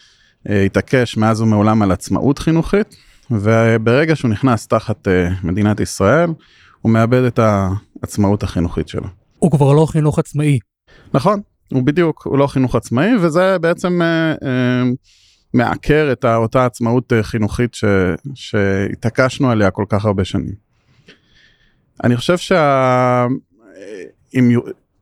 התעקש 0.47 1.17
מאז 1.17 1.41
ומעולם 1.41 1.83
על 1.83 1.93
עצמאות 1.93 2.39
חינוכית 2.39 2.97
וברגע 3.31 4.17
שהוא 4.17 4.31
נכנס 4.31 4.67
תחת 4.67 5.09
מדינת 5.43 5.81
ישראל 5.81 6.31
הוא 6.81 6.93
מאבד 6.93 7.23
את 7.23 7.39
העצמאות 7.39 8.43
החינוכית 8.43 8.89
שלו. 8.89 9.07
הוא 9.39 9.51
כבר 9.51 9.73
לא 9.73 9.87
חינוך 9.87 10.19
עצמאי. 10.19 10.59
נכון, 11.15 11.41
הוא 11.73 11.83
בדיוק, 11.83 12.27
הוא 12.27 12.39
לא 12.39 12.47
חינוך 12.47 12.75
עצמאי 12.75 13.17
וזה 13.21 13.59
בעצם 13.59 14.01
מעקר 15.55 16.09
את 16.13 16.25
אותה 16.25 16.67
עצמאות 16.67 17.13
חינוכית 17.23 17.75
ש, 17.75 17.85
שהתעקשנו 18.35 19.51
עליה 19.51 19.71
כל 19.71 19.85
כך 19.89 20.05
הרבה 20.05 20.25
שנים. 20.25 20.55
אני 22.05 22.17
חושב 22.17 22.39
שה... 22.39 23.27
אם 24.35 24.51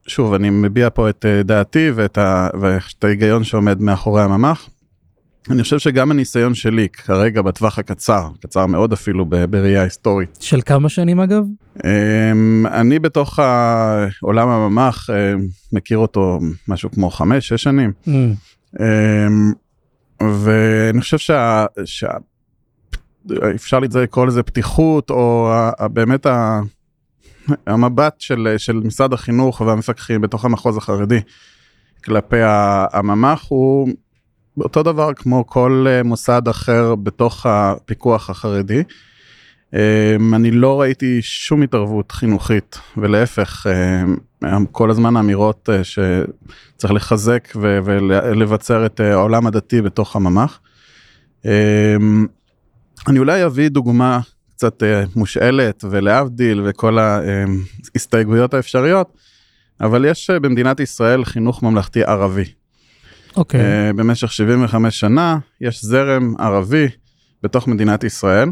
שוב, 0.06 0.34
אני 0.34 0.50
מביע 0.50 0.88
פה 0.94 1.10
את 1.10 1.26
אה, 1.26 1.42
דעתי 1.42 1.90
ואת, 1.94 2.18
ה, 2.18 2.48
ואת 2.60 3.04
ההיגיון 3.04 3.44
שעומד 3.44 3.80
מאחורי 3.80 4.22
הממ"ח. 4.22 4.68
אני 5.50 5.62
חושב 5.62 5.78
שגם 5.78 6.10
הניסיון 6.10 6.54
שלי 6.54 6.88
כרגע 6.88 7.42
בטווח 7.42 7.78
הקצר, 7.78 8.28
קצר 8.40 8.66
מאוד 8.66 8.92
אפילו 8.92 9.26
בראייה 9.26 9.82
היסטורית. 9.82 10.38
של 10.40 10.60
כמה 10.66 10.88
שנים 10.88 11.20
אגב? 11.20 11.44
אמ, 11.84 12.66
אני 12.66 12.98
בתוך 12.98 13.38
העולם 13.38 14.48
הממ"ח 14.48 15.10
מכיר 15.72 15.98
אותו 15.98 16.38
משהו 16.68 16.90
כמו 16.90 17.10
חמש, 17.10 17.48
שש 17.48 17.62
שנים. 17.62 17.92
Mm. 18.06 18.10
ואני 20.22 21.00
חושב 21.00 21.18
שה... 21.18 21.66
שה... 21.84 22.08
אפשר 23.54 23.78
לקרוא 23.78 24.26
לזה 24.26 24.42
פתיחות 24.42 25.10
או 25.10 25.52
באמת 25.92 26.26
המבט 27.66 28.20
של, 28.20 28.54
של 28.58 28.76
משרד 28.76 29.12
החינוך 29.12 29.60
והמפקחים 29.60 30.20
בתוך 30.20 30.44
המחוז 30.44 30.76
החרדי 30.76 31.20
כלפי 32.04 32.36
הממ"ח 32.92 33.46
הוא 33.48 33.88
אותו 34.60 34.82
דבר 34.82 35.14
כמו 35.14 35.46
כל 35.46 35.86
מוסד 36.04 36.48
אחר 36.48 36.94
בתוך 36.94 37.46
הפיקוח 37.46 38.30
החרדי. 38.30 38.82
אמ, 39.74 40.34
אני 40.34 40.50
לא 40.50 40.80
ראיתי 40.80 41.22
שום 41.22 41.62
התערבות 41.62 42.12
חינוכית 42.12 42.78
ולהפך 42.96 43.66
אמ, 43.66 44.16
כל 44.72 44.90
הזמן 44.90 45.16
האמירות 45.16 45.68
אה, 45.72 45.80
שצריך 45.84 46.92
לחזק 46.92 47.48
ולבצר 47.60 48.86
את 48.86 49.00
אה, 49.00 49.12
העולם 49.12 49.46
הדתי 49.46 49.82
בתוך 49.82 50.16
הממ"ח. 50.16 50.60
אמ, 51.44 52.26
אני 53.08 53.18
אולי 53.18 53.46
אביא 53.46 53.68
דוגמה 53.68 54.20
קצת 54.56 54.82
אה, 54.82 55.04
מושאלת 55.16 55.84
ולהבדיל 55.90 56.62
וכל 56.64 56.98
ההסתייגויות 56.98 58.54
האפשריות, 58.54 59.16
אבל 59.80 60.04
יש 60.04 60.30
במדינת 60.30 60.80
ישראל 60.80 61.24
חינוך 61.24 61.62
ממלכתי 61.62 62.04
ערבי. 62.04 62.44
אוקיי. 63.36 63.60
Okay. 63.60 63.96
במשך 63.96 64.32
75 64.32 65.00
שנה 65.00 65.38
יש 65.60 65.84
זרם 65.84 66.34
ערבי 66.38 66.88
בתוך 67.42 67.68
מדינת 67.68 68.04
ישראל. 68.04 68.48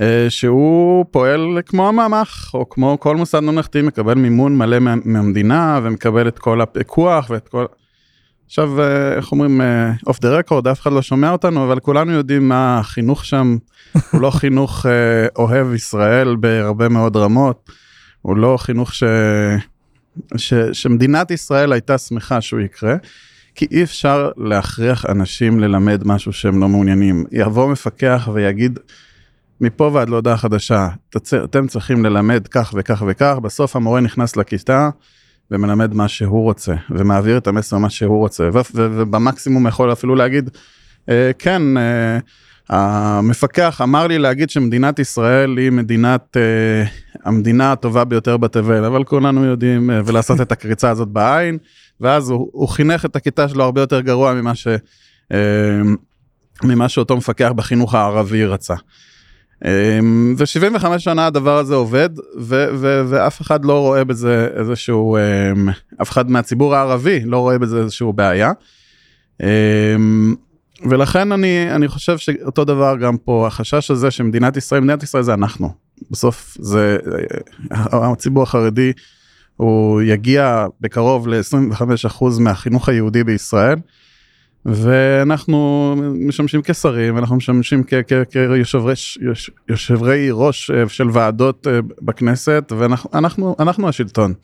אה, 0.00 0.26
שהוא 0.28 1.04
פועל 1.10 1.58
כמו 1.66 1.88
הממ"ח 1.88 2.54
או 2.54 2.68
כמו 2.68 3.00
כל 3.00 3.16
מוסד 3.16 3.40
ממלכתי 3.40 3.82
מקבל 3.82 4.14
מימון 4.14 4.56
מלא 4.56 4.78
מהמדינה 5.04 5.80
ומקבל 5.82 6.28
את 6.28 6.38
כל 6.38 6.60
הפיקוח 6.60 7.30
ואת 7.30 7.48
כל. 7.48 7.64
עכשיו 8.46 8.80
אה, 8.80 9.14
איך 9.14 9.32
אומרים 9.32 9.60
אוף 10.06 10.20
דה 10.20 10.30
רקורד 10.38 10.68
אף 10.68 10.80
אחד 10.80 10.92
לא 10.92 11.02
שומע 11.02 11.30
אותנו 11.30 11.64
אבל 11.64 11.80
כולנו 11.80 12.12
יודעים 12.12 12.48
מה 12.48 12.78
החינוך 12.78 13.24
שם 13.24 13.56
הוא 14.10 14.20
לא 14.20 14.30
חינוך 14.30 14.86
אה, 14.86 15.26
אוהב 15.36 15.74
ישראל 15.74 16.36
בהרבה 16.36 16.88
מאוד 16.88 17.16
רמות 17.16 17.70
הוא 18.22 18.36
לא 18.36 18.56
חינוך 18.60 18.94
ש... 18.94 19.02
ש... 20.36 20.54
שמדינת 20.54 21.30
ישראל 21.30 21.72
הייתה 21.72 21.98
שמחה 21.98 22.40
שהוא 22.40 22.60
יקרה. 22.60 22.96
כי 23.54 23.66
אי 23.70 23.82
אפשר 23.82 24.30
להכריח 24.36 25.06
אנשים 25.06 25.60
ללמד 25.60 26.02
משהו 26.06 26.32
שהם 26.32 26.60
לא 26.60 26.68
מעוניינים 26.68 27.24
יבוא 27.32 27.72
מפקח 27.72 28.28
ויגיד 28.32 28.78
מפה 29.62 29.90
ועד 29.92 30.08
להודעה 30.08 30.36
חדשה, 30.36 30.88
אתם 31.44 31.66
צריכים 31.66 32.04
ללמד 32.04 32.48
כך 32.50 32.74
וכך 32.76 33.02
וכך, 33.06 33.36
בסוף 33.42 33.76
המורה 33.76 34.00
נכנס 34.00 34.36
לכיתה 34.36 34.90
ומלמד 35.50 35.94
מה 35.94 36.08
שהוא 36.08 36.42
רוצה, 36.42 36.74
ומעביר 36.90 37.36
את 37.38 37.46
המסר 37.46 37.78
מה 37.78 37.90
שהוא 37.90 38.18
רוצה, 38.18 38.48
ובמקסימום 38.74 39.66
יכול 39.66 39.92
אפילו 39.92 40.14
להגיד, 40.14 40.50
אה, 41.08 41.30
כן, 41.38 41.62
אה, 41.76 42.18
המפקח 42.68 43.80
אמר 43.82 44.06
לי 44.06 44.18
להגיד 44.18 44.50
שמדינת 44.50 44.98
ישראל 44.98 45.58
היא 45.58 45.70
מדינת, 45.70 46.36
אה, 46.36 46.84
המדינה 47.24 47.72
הטובה 47.72 48.04
ביותר 48.04 48.36
בתבל, 48.36 48.84
אבל 48.84 49.04
כולנו 49.04 49.44
יודעים, 49.44 49.90
ולעשות 50.04 50.40
את 50.40 50.52
הקריצה 50.52 50.90
הזאת 50.90 51.08
בעין, 51.08 51.58
ואז 52.00 52.30
הוא, 52.30 52.48
הוא 52.52 52.68
חינך 52.68 53.04
את 53.04 53.16
הכיתה 53.16 53.48
שלו 53.48 53.64
הרבה 53.64 53.80
יותר 53.80 54.00
גרוע 54.00 54.34
ממה 54.34 54.54
ש... 54.54 54.68
ממה 56.64 56.88
שאותו 56.88 57.16
מפקח 57.16 57.52
בחינוך 57.56 57.94
הערבי 57.94 58.44
רצה. 58.44 58.74
אמ, 59.64 60.34
ו-75 60.38 60.98
שנה 60.98 61.26
הדבר 61.26 61.58
הזה 61.58 61.74
עובד 61.74 62.10
ו- 62.38 62.66
ו- 62.74 63.02
ואף 63.08 63.42
אחד 63.42 63.64
לא 63.64 63.80
רואה 63.80 64.04
בזה 64.04 64.48
איזשהו 64.56 65.16
אמ, 65.16 65.68
אף 66.02 66.10
אחד 66.10 66.30
מהציבור 66.30 66.74
הערבי 66.74 67.20
לא 67.24 67.38
רואה 67.38 67.58
בזה 67.58 67.78
איזשהו 67.78 68.12
בעיה. 68.12 68.52
אמ, 69.42 70.34
ולכן 70.90 71.32
אני 71.32 71.74
אני 71.74 71.88
חושב 71.88 72.18
שאותו 72.18 72.64
דבר 72.64 72.96
גם 72.96 73.16
פה 73.16 73.46
החשש 73.46 73.90
הזה 73.90 74.10
שמדינת 74.10 74.56
ישראל 74.56 74.80
מדינת 74.80 75.02
ישראל 75.02 75.22
זה 75.22 75.34
אנחנו 75.34 75.70
בסוף 76.10 76.56
זה 76.60 76.98
אה, 77.92 78.12
הציבור 78.12 78.42
החרדי 78.42 78.92
הוא 79.56 80.02
יגיע 80.02 80.66
בקרוב 80.80 81.28
ל-25% 81.28 82.24
מהחינוך 82.40 82.88
היהודי 82.88 83.24
בישראל. 83.24 83.78
ואנחנו 84.66 85.94
משמשים 86.14 86.62
כשרים 86.62 87.18
אנחנו 87.18 87.36
משמשים 87.36 87.82
כיושבי 89.66 90.28
ראש 90.32 90.70
אה, 90.70 90.88
של 90.88 91.06
ועדות 91.12 91.66
אה, 91.66 91.80
בכנסת 92.02 92.72
ואנחנו 92.78 93.10
אנחנו, 93.14 93.56
אנחנו 93.58 93.88
השלטון. 93.88 94.34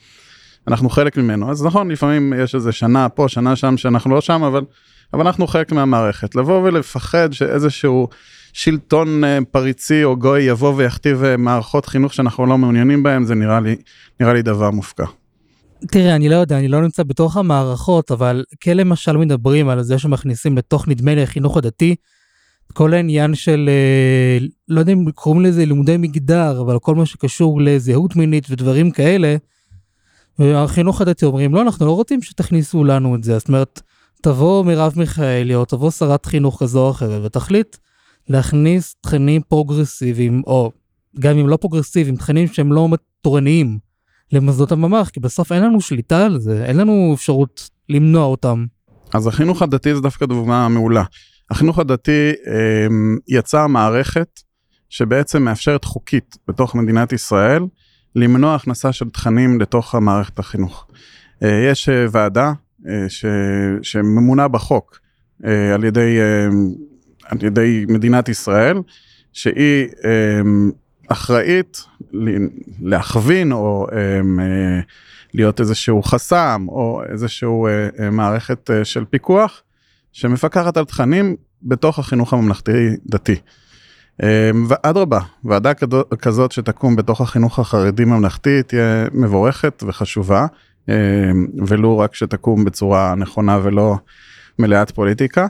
אנחנו 0.68 0.90
חלק 0.90 1.16
ממנו 1.16 1.50
אז 1.50 1.64
נכון 1.64 1.90
לפעמים 1.90 2.32
יש 2.36 2.54
איזה 2.54 2.72
שנה 2.72 3.08
פה 3.08 3.28
שנה 3.28 3.56
שם 3.56 3.76
שאנחנו 3.76 4.14
לא 4.14 4.20
שם 4.20 4.42
אבל 4.42 4.62
אבל 5.12 5.26
אנחנו 5.26 5.46
חלק 5.46 5.72
מהמערכת 5.72 6.34
לבוא 6.34 6.62
ולפחד 6.62 7.32
שאיזשהו 7.32 8.08
שלטון 8.52 9.24
אה, 9.24 9.38
פריצי 9.50 10.04
או 10.04 10.16
גוי 10.16 10.42
יבוא 10.42 10.74
ויכתיב 10.76 11.22
מערכות 11.38 11.86
חינוך 11.86 12.14
שאנחנו 12.14 12.46
לא 12.46 12.58
מעוניינים 12.58 13.02
בהם 13.02 13.24
זה 13.24 13.34
נראה 13.34 13.60
לי 13.60 13.76
נראה 14.20 14.32
לי 14.32 14.42
דבר 14.42 14.70
מופקע. 14.70 15.04
תראה, 15.86 16.16
אני 16.16 16.28
לא 16.28 16.36
יודע, 16.36 16.58
אני 16.58 16.68
לא 16.68 16.82
נמצא 16.82 17.02
בתוך 17.02 17.36
המערכות, 17.36 18.10
אבל 18.10 18.44
כן 18.60 18.76
למשל 18.76 19.16
מדברים 19.16 19.68
על 19.68 19.82
זה 19.82 19.98
שמכניסים 19.98 20.58
לתוך 20.58 20.88
נדמה 20.88 21.14
לי 21.14 21.22
החינוך 21.22 21.56
הדתי, 21.56 21.94
כל 22.72 22.94
העניין 22.94 23.34
של, 23.34 23.68
אה, 23.68 24.46
לא 24.68 24.80
יודע 24.80 24.92
אם 24.92 25.10
קוראים 25.10 25.42
לזה 25.42 25.66
לימודי 25.66 25.96
מגדר, 25.96 26.60
אבל 26.60 26.78
כל 26.78 26.94
מה 26.94 27.06
שקשור 27.06 27.60
לזהות 27.60 28.16
מינית 28.16 28.46
ודברים 28.50 28.90
כאלה, 28.90 29.36
והחינוך 30.38 31.00
הדתי 31.00 31.24
אומרים, 31.24 31.54
לא, 31.54 31.62
אנחנו 31.62 31.86
לא 31.86 31.92
רוצים 31.92 32.22
שתכניסו 32.22 32.84
לנו 32.84 33.14
את 33.14 33.24
זה, 33.24 33.38
זאת 33.38 33.48
אומרת, 33.48 33.82
תבוא 34.22 34.64
מרב 34.64 34.92
מיכאלי 34.96 35.54
או 35.54 35.64
תבוא 35.64 35.90
שרת 35.90 36.26
חינוך 36.26 36.62
כזו 36.62 36.86
או 36.86 36.90
אחרת 36.90 37.24
ותחליט 37.24 37.76
להכניס 38.28 38.94
תכנים 39.00 39.42
פרוגרסיביים, 39.48 40.42
או 40.46 40.72
גם 41.18 41.38
אם 41.38 41.48
לא 41.48 41.56
פרוגרסיביים, 41.56 42.16
תכנים 42.16 42.48
שהם 42.48 42.72
לא 42.72 42.88
תורניים. 43.22 43.87
למוסדות 44.32 44.72
הממ"ח, 44.72 45.08
כי 45.08 45.20
בסוף 45.20 45.52
אין 45.52 45.62
לנו 45.62 45.80
שליטה 45.80 46.26
על 46.26 46.40
זה, 46.40 46.64
אין 46.64 46.76
לנו 46.76 47.12
אפשרות 47.14 47.70
למנוע 47.88 48.24
אותם. 48.24 48.66
אז 49.14 49.26
החינוך 49.26 49.62
הדתי 49.62 49.94
זה 49.94 50.00
דווקא 50.00 50.26
דוגמה 50.26 50.68
מעולה. 50.68 51.04
החינוך 51.50 51.78
הדתי 51.78 52.30
אה, 52.46 52.86
יצר 53.28 53.66
מערכת 53.66 54.40
שבעצם 54.88 55.42
מאפשרת 55.42 55.84
חוקית 55.84 56.36
בתוך 56.48 56.74
מדינת 56.74 57.12
ישראל 57.12 57.62
למנוע 58.16 58.54
הכנסה 58.54 58.92
של 58.92 59.08
תכנים 59.08 59.60
לתוך 59.60 59.94
המערכת 59.94 60.38
החינוך. 60.38 60.86
אה, 61.42 61.66
יש 61.70 61.88
אה, 61.88 62.06
ועדה 62.12 62.52
אה, 62.88 63.08
ש, 63.08 63.24
שממונה 63.82 64.48
בחוק 64.48 64.98
אה, 65.44 65.74
על 65.74 65.84
ידי, 65.84 66.18
אה, 66.20 66.48
על 67.24 67.44
ידי 67.44 67.84
מדינת 67.88 68.28
ישראל, 68.28 68.78
שהיא 69.32 69.86
אה, 70.04 70.40
אחראית 71.08 71.84
להכווין 72.82 73.52
או 73.52 73.86
אמ, 73.92 74.40
אה, 74.40 74.80
להיות 75.34 75.60
איזשהו 75.60 76.02
חסם 76.02 76.66
או 76.68 77.02
איזשהו 77.12 77.66
אה, 77.66 77.88
אה, 78.00 78.10
מערכת 78.10 78.70
של 78.84 79.04
פיקוח 79.04 79.62
שמפקחת 80.12 80.76
על 80.76 80.84
תכנים 80.84 81.36
בתוך 81.62 81.98
החינוך 81.98 82.32
הממלכתי 82.32 82.96
דתי. 83.06 83.36
אמ, 84.22 84.66
ואדרבה, 84.68 85.20
ועדה 85.44 85.74
כזאת 86.20 86.52
שתקום 86.52 86.96
בתוך 86.96 87.20
החינוך 87.20 87.58
החרדי 87.58 88.04
ממלכתי 88.04 88.62
תהיה 88.62 89.06
מבורכת 89.12 89.82
וחשובה, 89.86 90.46
אמ, 90.88 90.94
ולו 91.66 91.98
רק 91.98 92.14
שתקום 92.14 92.64
בצורה 92.64 93.14
נכונה 93.14 93.58
ולא 93.62 93.96
מלאת 94.58 94.90
פוליטיקה. 94.90 95.46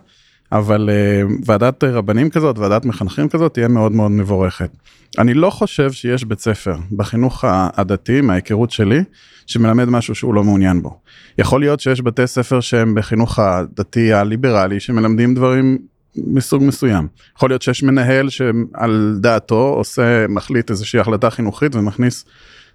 אבל 0.52 0.88
uh, 0.88 1.33
ועדת 1.47 1.85
רבנים 1.85 2.31
כזאת, 2.31 2.59
ועדת 2.59 2.85
מחנכים 2.85 3.28
כזאת, 3.28 3.55
תהיה 3.55 3.69
מאוד 3.69 3.93
מאוד 3.93 4.11
מבורכת. 4.11 4.71
אני 5.19 5.35
לא 5.35 5.50
חושב 5.50 5.93
שיש 5.93 6.25
בית 6.25 6.40
ספר 6.40 6.76
בחינוך 6.93 7.45
הדתי, 7.49 8.21
מההיכרות 8.21 8.71
שלי, 8.71 9.00
שמלמד 9.47 9.85
משהו 9.85 10.14
שהוא 10.14 10.35
לא 10.35 10.45
מעוניין 10.45 10.83
בו. 10.83 11.00
יכול 11.38 11.61
להיות 11.61 11.81
שיש 11.81 12.02
בתי 12.02 12.26
ספר 12.26 12.61
שהם 12.61 12.95
בחינוך 12.95 13.38
הדתי 13.38 14.12
הליברלי, 14.12 14.81
שמלמדים 14.81 15.35
דברים 15.35 15.78
מסוג 16.17 16.62
מסוים. 16.62 17.09
יכול 17.37 17.50
להיות 17.50 17.62
שיש 17.62 17.83
מנהל 17.83 18.28
שעל 18.28 19.19
דעתו 19.21 19.75
עושה, 19.76 20.26
מחליט 20.28 20.71
איזושהי 20.71 21.00
החלטה 21.00 21.31
חינוכית 21.31 21.75
ומכניס 21.75 22.25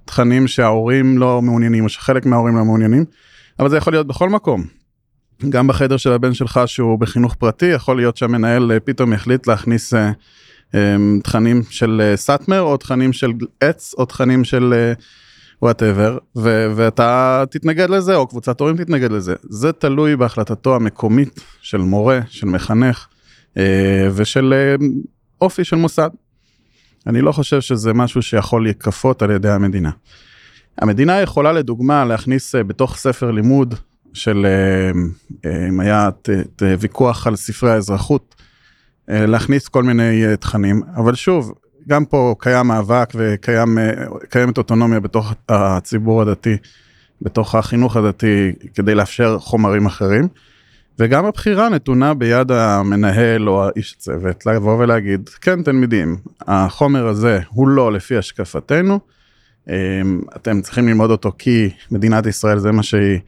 תכנים 0.06 0.48
שההורים 0.48 1.18
לא 1.18 1.42
מעוניינים, 1.42 1.84
או 1.84 1.89
שחלק 1.89 2.25
מההורים 2.25 2.56
לא 2.56 2.65
מעוניינים, 2.65 3.06
אבל 3.60 3.70
זה 3.70 3.77
יכול 3.77 3.94
להיות 3.94 4.08
בכל 4.08 4.30
מקום. 4.30 4.63
גם 5.50 5.68
בחדר 5.68 5.98
של 5.98 6.12
הבן 6.12 6.34
שלך 6.34 6.62
שהוא 6.66 7.00
בחינוך 7.00 7.36
פרטי, 7.36 7.66
יכול 7.66 7.98
להיות 7.98 8.18
שהמנהל 8.18 8.72
אה, 8.72 8.80
פתאום 8.80 9.13
יחליט 9.13 9.48
להכניס 9.48 9.94
אה, 9.94 10.12
אה, 10.75 10.96
תכנים 11.24 11.62
של 11.70 12.13
סאטמר, 12.16 12.62
או 12.62 12.78
תכנים 12.78 13.13
של 13.13 13.32
עץ, 13.62 13.94
או 13.98 14.06
תכנים 14.06 14.44
של 14.44 14.94
whatever, 15.63 16.18
ואתה 16.75 17.44
תתנגד 17.50 17.90
לזה, 17.90 18.16
או 18.16 18.28
קבוצת 18.28 18.60
הורים 18.60 18.78
תתנגד 18.78 19.12
לזה. 19.12 19.36
זה 19.44 19.72
תלוי 19.72 20.16
בהחלטתו 20.16 20.75
המקומית 20.75 21.40
של 21.62 21.78
מורה, 21.78 22.20
של 22.30 22.48
מחנך, 22.48 23.08
אה, 23.58 24.10
ושל 24.13 24.54
אה, 24.54 24.75
אופי 25.42 25.63
של 25.63 25.75
מוסד. 25.75 26.10
אני 27.08 27.22
לא 27.22 27.32
חושב 27.32 27.62
שזה 27.62 27.94
משהו 27.94 28.22
שיכול 28.22 28.63
להיכפות 28.63 29.22
על 29.22 29.32
ידי 29.32 29.50
המדינה. 29.50 29.92
המדינה 30.78 31.22
יכולה 31.22 31.52
לדוגמה 31.52 32.06
להכניס 32.06 32.56
אה, 32.56 32.63
בתוך 32.63 32.98
ספר 32.98 33.32
לימוד 33.32 33.75
של, 34.13 34.46
אם 35.70 35.79
היה 35.79 36.10
ויכוח 36.79 37.27
על 37.27 37.36
ספרי 37.36 37.72
האזרחות, 37.72 38.36
להכניס 39.08 39.67
כל 39.67 39.84
מיני 39.84 40.24
תכנים, 40.39 40.82
אבל 40.96 41.15
שוב, 41.15 41.53
גם 41.88 42.05
פה 42.05 42.36
קיים 42.39 42.67
מאבק 42.67 43.10
וקיימת 43.15 44.58
אוטונומיה 44.58 45.00
בתוך 45.00 45.34
הציבור 45.50 46.22
הדתי, 46.22 46.58
בתוך 47.22 47.55
החינוך 47.55 47.98
הדתי, 47.98 48.51
כדי 48.75 48.96
לאפשר 48.96 49.39
חומרים 49.39 49.86
אחרים. 49.86 50.27
וגם 51.00 51.25
הבחירה 51.25 51.70
נתונה 51.70 52.13
ביד 52.13 52.51
המנהל 52.51 53.50
או 53.50 53.65
האיש 53.65 53.96
צוות 53.98 54.46
לבוא 54.46 54.77
ולהגיד, 54.79 55.29
כן 55.41 55.63
תלמידים, 55.63 56.17
החומר 56.41 57.08
הזה 57.08 57.39
הוא 57.50 57.67
לא 57.67 57.93
לפי 57.93 58.17
השקפתנו, 58.17 59.00
אתם 60.36 60.62
צריכים 60.62 60.88
ללמוד 60.88 61.12
אותו 61.12 61.32
כי 61.38 61.70
מדינת 61.91 62.25
ישראל 62.25 62.60
זה 62.60 62.72
מה 62.72 62.84
שהיא 62.84 63.20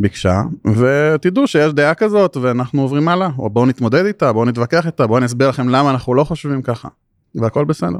ביקשה, 0.00 0.42
ותדעו 0.76 1.46
שיש 1.46 1.72
דעה 1.72 1.94
כזאת 1.94 2.36
ואנחנו 2.36 2.82
עוברים 2.82 3.08
הלאה, 3.08 3.28
או 3.38 3.50
בואו 3.50 3.66
נתמודד 3.66 4.04
איתה, 4.04 4.32
בואו 4.32 4.44
נתווכח 4.44 4.86
איתה, 4.86 5.06
בואו 5.06 5.20
נסביר 5.20 5.48
לכם 5.48 5.68
למה 5.68 5.90
אנחנו 5.90 6.14
לא 6.14 6.24
חושבים 6.24 6.62
ככה, 6.62 6.88
והכל 7.34 7.64
בסדר. 7.64 7.98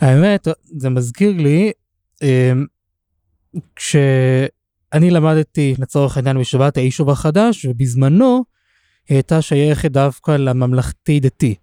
האמת, 0.00 0.48
זה 0.64 0.90
מזכיר 0.90 1.32
לי, 1.36 1.72
אמ, 2.22 2.66
כש... 3.76 3.96
אני 4.92 5.10
למדתי 5.10 5.74
לצורך 5.78 6.16
העניין 6.16 6.38
בישיבת 6.38 6.76
היישוב 6.76 7.10
החדש, 7.10 7.64
ובזמנו 7.64 8.44
היא 9.08 9.16
הייתה 9.16 9.42
שייכת 9.42 9.90
דווקא 9.90 10.30
לממלכתי 10.30 11.20
דתי. 11.20 11.54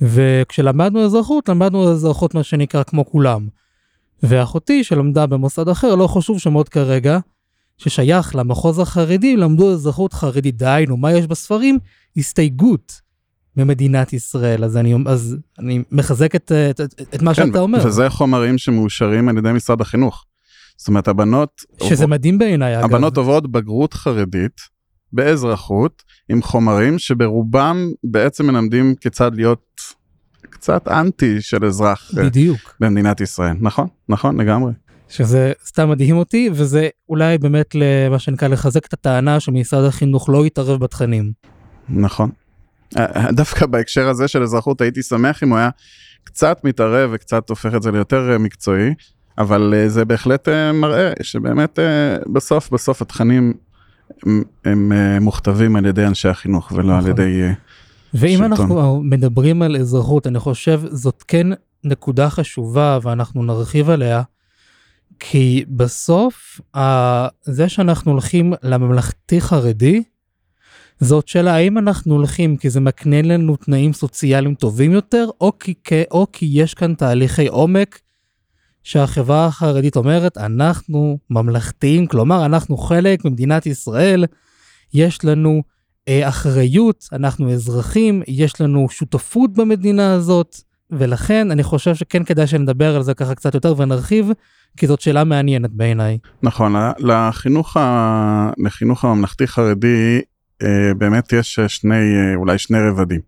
וכשלמדנו 0.00 1.04
אזרחות, 1.04 1.48
למדנו 1.48 1.92
אזרחות 1.92 2.34
מה 2.34 2.42
שנקרא 2.42 2.82
כמו 2.82 3.06
כולם. 3.06 3.48
ואחותי 4.22 4.84
שלמדה 4.84 5.26
במוסד 5.26 5.68
אחר, 5.68 5.94
לא 5.94 6.06
חשוב 6.06 6.38
שמות 6.38 6.68
כרגע, 6.68 7.18
ששייך 7.78 8.36
למחוז 8.36 8.78
החרדי, 8.78 9.36
למדו 9.36 9.72
אזרחות 9.72 10.12
חרדית. 10.12 10.56
דהיינו, 10.56 10.96
מה 10.96 11.12
יש 11.12 11.26
בספרים? 11.26 11.78
הסתייגות 12.16 13.00
ממדינת 13.56 14.12
ישראל. 14.12 14.64
אז 14.64 14.76
אני, 14.76 14.94
אז 15.06 15.36
אני 15.58 15.82
מחזק 15.90 16.34
את, 16.34 16.52
את, 16.70 16.80
את, 16.80 17.22
מה 17.22 17.34
כן, 17.34 17.46
שאתה 17.46 17.58
אומר. 17.58 17.86
וזה 17.86 18.10
חומרים 18.10 18.58
שמאושרים 18.58 19.28
על 19.28 19.38
ידי 19.38 19.52
משרד 19.52 19.80
החינוך. 19.80 20.24
זאת 20.76 20.88
אומרת 20.88 21.08
הבנות, 21.08 21.62
שזה 21.82 22.04
עובד, 22.04 22.16
מדהים 22.16 22.38
בעיניי 22.38 22.78
אגב, 22.78 22.84
הבנות 22.84 23.16
עוברות 23.16 23.52
בגרות 23.52 23.94
חרדית 23.94 24.60
באזרחות 25.12 26.02
עם 26.28 26.42
חומרים 26.42 26.98
שברובם 26.98 27.90
בעצם 28.04 28.46
מלמדים 28.46 28.94
כיצד 29.00 29.34
להיות 29.34 29.80
קצת 30.50 30.88
אנטי 30.88 31.40
של 31.40 31.64
אזרח 31.64 32.10
אה, 32.18 32.24
בדיוק 32.24 32.76
במדינת 32.80 33.20
ישראל 33.20 33.56
נכון 33.60 33.88
נכון 34.08 34.40
לגמרי. 34.40 34.72
שזה 35.08 35.52
סתם 35.66 35.90
מדהים 35.90 36.16
אותי 36.16 36.50
וזה 36.52 36.88
אולי 37.08 37.38
באמת 37.38 37.74
למה 37.74 38.18
שנקרא 38.18 38.48
לחזק 38.48 38.86
את 38.86 38.92
הטענה 38.92 39.40
שמשרד 39.40 39.84
החינוך 39.84 40.28
לא 40.28 40.46
יתערב 40.46 40.80
בתכנים. 40.80 41.32
נכון. 41.88 42.30
אה, 42.96 43.04
אה, 43.16 43.32
דווקא 43.32 43.66
בהקשר 43.66 44.08
הזה 44.08 44.28
של 44.28 44.42
אזרחות 44.42 44.80
הייתי 44.80 45.02
שמח 45.02 45.42
אם 45.42 45.50
הוא 45.50 45.58
היה 45.58 45.70
קצת 46.24 46.60
מתערב 46.64 47.10
וקצת 47.12 47.50
הופך 47.50 47.74
את 47.74 47.82
זה 47.82 47.90
ליותר 47.90 48.38
מקצועי. 48.38 48.94
אבל 49.38 49.74
זה 49.86 50.04
בהחלט 50.04 50.48
מראה 50.74 51.12
שבאמת 51.22 51.78
בסוף 52.32 52.70
בסוף 52.70 53.02
התכנים 53.02 53.52
הם, 54.26 54.42
הם 54.64 54.92
מוכתבים 55.20 55.76
על 55.76 55.86
ידי 55.86 56.06
אנשי 56.06 56.28
החינוך 56.28 56.72
ולא 56.72 56.82
נכון. 56.82 57.04
על 57.04 57.10
ידי 57.10 57.52
ואם 58.14 58.30
שלטון. 58.30 58.52
אנחנו 58.52 59.00
מדברים 59.04 59.62
על 59.62 59.76
אזרחות 59.76 60.26
אני 60.26 60.38
חושב 60.38 60.80
זאת 60.90 61.24
כן 61.28 61.46
נקודה 61.84 62.30
חשובה 62.30 62.98
ואנחנו 63.02 63.42
נרחיב 63.42 63.90
עליה. 63.90 64.22
כי 65.18 65.64
בסוף 65.68 66.60
זה 67.42 67.68
שאנחנו 67.68 68.12
הולכים 68.12 68.52
לממלכתי 68.62 69.40
חרדי 69.40 70.02
זאת 71.00 71.28
שאלה 71.28 71.54
האם 71.54 71.78
אנחנו 71.78 72.14
הולכים 72.14 72.56
כי 72.56 72.70
זה 72.70 72.80
מקנה 72.80 73.22
לנו 73.22 73.56
תנאים 73.56 73.92
סוציאליים 73.92 74.54
טובים 74.54 74.92
יותר 74.92 75.28
או 75.40 75.52
כי, 75.58 75.74
או 76.10 76.26
כי 76.32 76.46
יש 76.50 76.74
כאן 76.74 76.94
תהליכי 76.94 77.46
עומק 77.46 78.00
שהחברה 78.84 79.46
החרדית 79.46 79.96
אומרת, 79.96 80.38
אנחנו 80.38 81.18
ממלכתיים, 81.30 82.06
כלומר, 82.06 82.46
אנחנו 82.46 82.76
חלק 82.76 83.24
ממדינת 83.24 83.66
ישראל, 83.66 84.24
יש 84.94 85.24
לנו 85.24 85.62
אה, 86.08 86.28
אחריות, 86.28 87.08
אנחנו 87.12 87.52
אזרחים, 87.52 88.22
יש 88.28 88.60
לנו 88.60 88.88
שותפות 88.90 89.52
במדינה 89.52 90.12
הזאת, 90.12 90.56
ולכן 90.90 91.50
אני 91.50 91.62
חושב 91.62 91.94
שכן 91.94 92.24
כדאי 92.24 92.46
שנדבר 92.46 92.96
על 92.96 93.02
זה 93.02 93.14
ככה 93.14 93.34
קצת 93.34 93.54
יותר 93.54 93.74
ונרחיב, 93.80 94.30
כי 94.76 94.86
זאת 94.86 95.00
שאלה 95.00 95.24
מעניינת 95.24 95.70
בעיניי. 95.70 96.18
נכון, 96.42 96.74
לחינוך, 96.98 97.76
ה... 97.76 98.50
לחינוך 98.58 99.04
הממלכתי 99.04 99.46
חרדי 99.46 100.20
אה, 100.62 100.94
באמת 100.94 101.32
יש 101.32 101.60
שני, 101.68 102.16
אה, 102.16 102.34
אולי 102.34 102.58
שני 102.58 102.78
רבדים. 102.78 103.20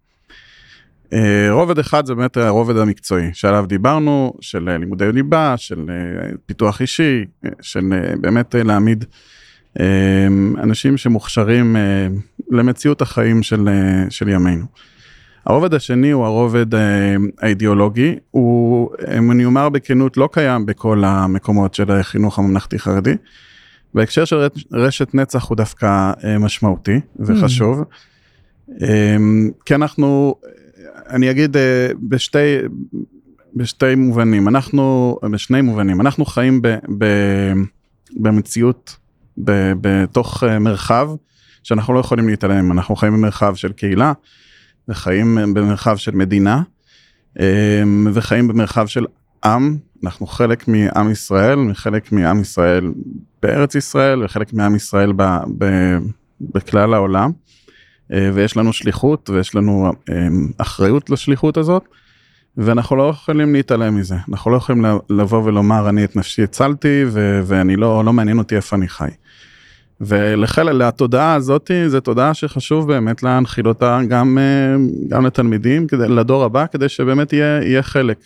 אה, 1.13 1.49
רובד 1.51 1.79
אחד 1.79 2.07
זה 2.07 2.15
באמת 2.15 2.37
הרובד 2.37 2.77
המקצועי 2.77 3.31
שעליו 3.33 3.65
דיברנו, 3.69 4.35
של 4.41 4.77
לימודי 4.79 5.13
ליבה, 5.13 5.55
של 5.57 5.87
פיתוח 6.47 6.81
אישי, 6.81 7.25
של 7.61 7.85
באמת 8.21 8.55
להעמיד 8.55 9.05
אנשים 10.63 10.97
שמוכשרים 10.97 11.77
למציאות 12.51 13.03
החיים 13.03 13.43
של, 13.43 13.69
של 14.11 14.29
ימינו. 14.29 14.65
הרובד 15.47 15.75
השני 15.75 16.11
הוא 16.11 16.25
הרובד 16.25 16.67
האידיאולוגי, 17.39 18.15
הוא, 18.31 18.91
אם 19.19 19.31
אני 19.31 19.45
אומר 19.45 19.69
בכנות, 19.69 20.17
לא 20.17 20.29
קיים 20.33 20.67
בכל 20.67 21.03
המקומות 21.05 21.75
של 21.75 21.91
החינוך 21.91 22.39
הממלכתי 22.39 22.79
חרדי. 22.79 23.15
בהקשר 23.95 24.25
של 24.25 24.47
רשת 24.73 25.15
נצח 25.15 25.45
הוא 25.45 25.57
דווקא 25.57 26.13
משמעותי 26.41 27.01
וחשוב. 27.19 27.85
Mm. 28.71 28.83
כי 29.65 29.75
אנחנו 29.75 30.35
אני 31.11 31.31
אגיד 31.31 31.57
אה, 31.57 31.89
בשתי, 32.03 32.57
בשתי 33.55 33.95
מובנים, 33.95 34.49
אנחנו, 34.49 35.17
בשני 35.33 35.61
מובנים, 35.61 36.01
אנחנו 36.01 36.25
חיים 36.25 36.63
ב, 36.63 36.69
ב, 36.99 37.07
במציאות, 38.17 38.97
ב, 39.45 39.73
בתוך 39.81 40.45
אה, 40.45 40.59
מרחב 40.59 41.11
שאנחנו 41.63 41.95
לא 41.95 42.01
יכולים 42.01 42.29
להתעלם, 42.29 42.73
אנחנו 42.73 42.97
חיים 42.97 43.13
במרחב 43.13 43.55
של 43.55 43.73
קהילה, 43.73 44.13
וחיים 44.89 45.55
במרחב 45.55 45.97
של 45.97 46.15
מדינה, 46.15 46.63
אה, 47.41 47.83
וחיים 48.13 48.49
במרחב 48.49 48.87
של 48.87 49.07
עם, 49.45 49.77
אנחנו 50.05 50.27
חלק 50.27 50.69
מעם 50.69 51.11
ישראל, 51.11 51.59
חלק 51.75 52.13
מעם 52.13 52.41
ישראל 52.41 52.93
בארץ 53.43 53.75
ישראל, 53.75 54.25
וחלק 54.25 54.53
מעם 54.53 54.75
ישראל 54.75 55.13
ב, 55.17 55.23
ב, 55.59 55.65
בכלל 56.41 56.95
העולם. 56.95 57.31
אה, 58.13 58.31
ויש 58.35 58.57
לנו 58.57 58.73
שליחות 58.73 59.31
ויש 59.31 59.55
לנו 59.55 59.93
אה, 60.11 60.29
אחריות 60.59 61.11
לשליחות 61.11 61.57
הזאת. 61.57 61.85
ואנחנו 62.57 62.97
לא 62.97 63.11
יכולים 63.11 63.53
להתעלם 63.53 63.97
מזה 63.97 64.17
אנחנו 64.29 64.51
לא 64.51 64.57
יכולים 64.57 64.85
לבוא 65.11 65.43
ולומר 65.45 65.89
אני 65.89 66.05
את 66.05 66.17
נפשי 66.17 66.43
הצלתי 66.43 67.05
ואני 67.47 67.77
לא 67.77 68.05
לא 68.05 68.13
מעניין 68.13 68.39
אותי 68.39 68.57
איפה 68.57 68.77
אני 68.77 68.89
חי. 68.89 69.09
ולחלק 70.01 70.75
לתודעה 70.75 71.35
הזאתי 71.35 71.89
זה 71.89 72.01
תודעה 72.01 72.35
שחשוב 72.35 72.89
באמת 72.89 73.23
להנחיל 73.23 73.69
אותה 73.69 74.01
גם 74.09 74.39
אה, 74.39 74.77
גם 75.09 75.27
לתלמידים 75.27 75.87
כדי 75.87 76.09
לדור 76.09 76.45
הבא 76.45 76.67
כדי 76.67 76.89
שבאמת 76.89 77.33
יהיה 77.33 77.63
יהיה 77.63 77.83
חלק. 77.83 78.19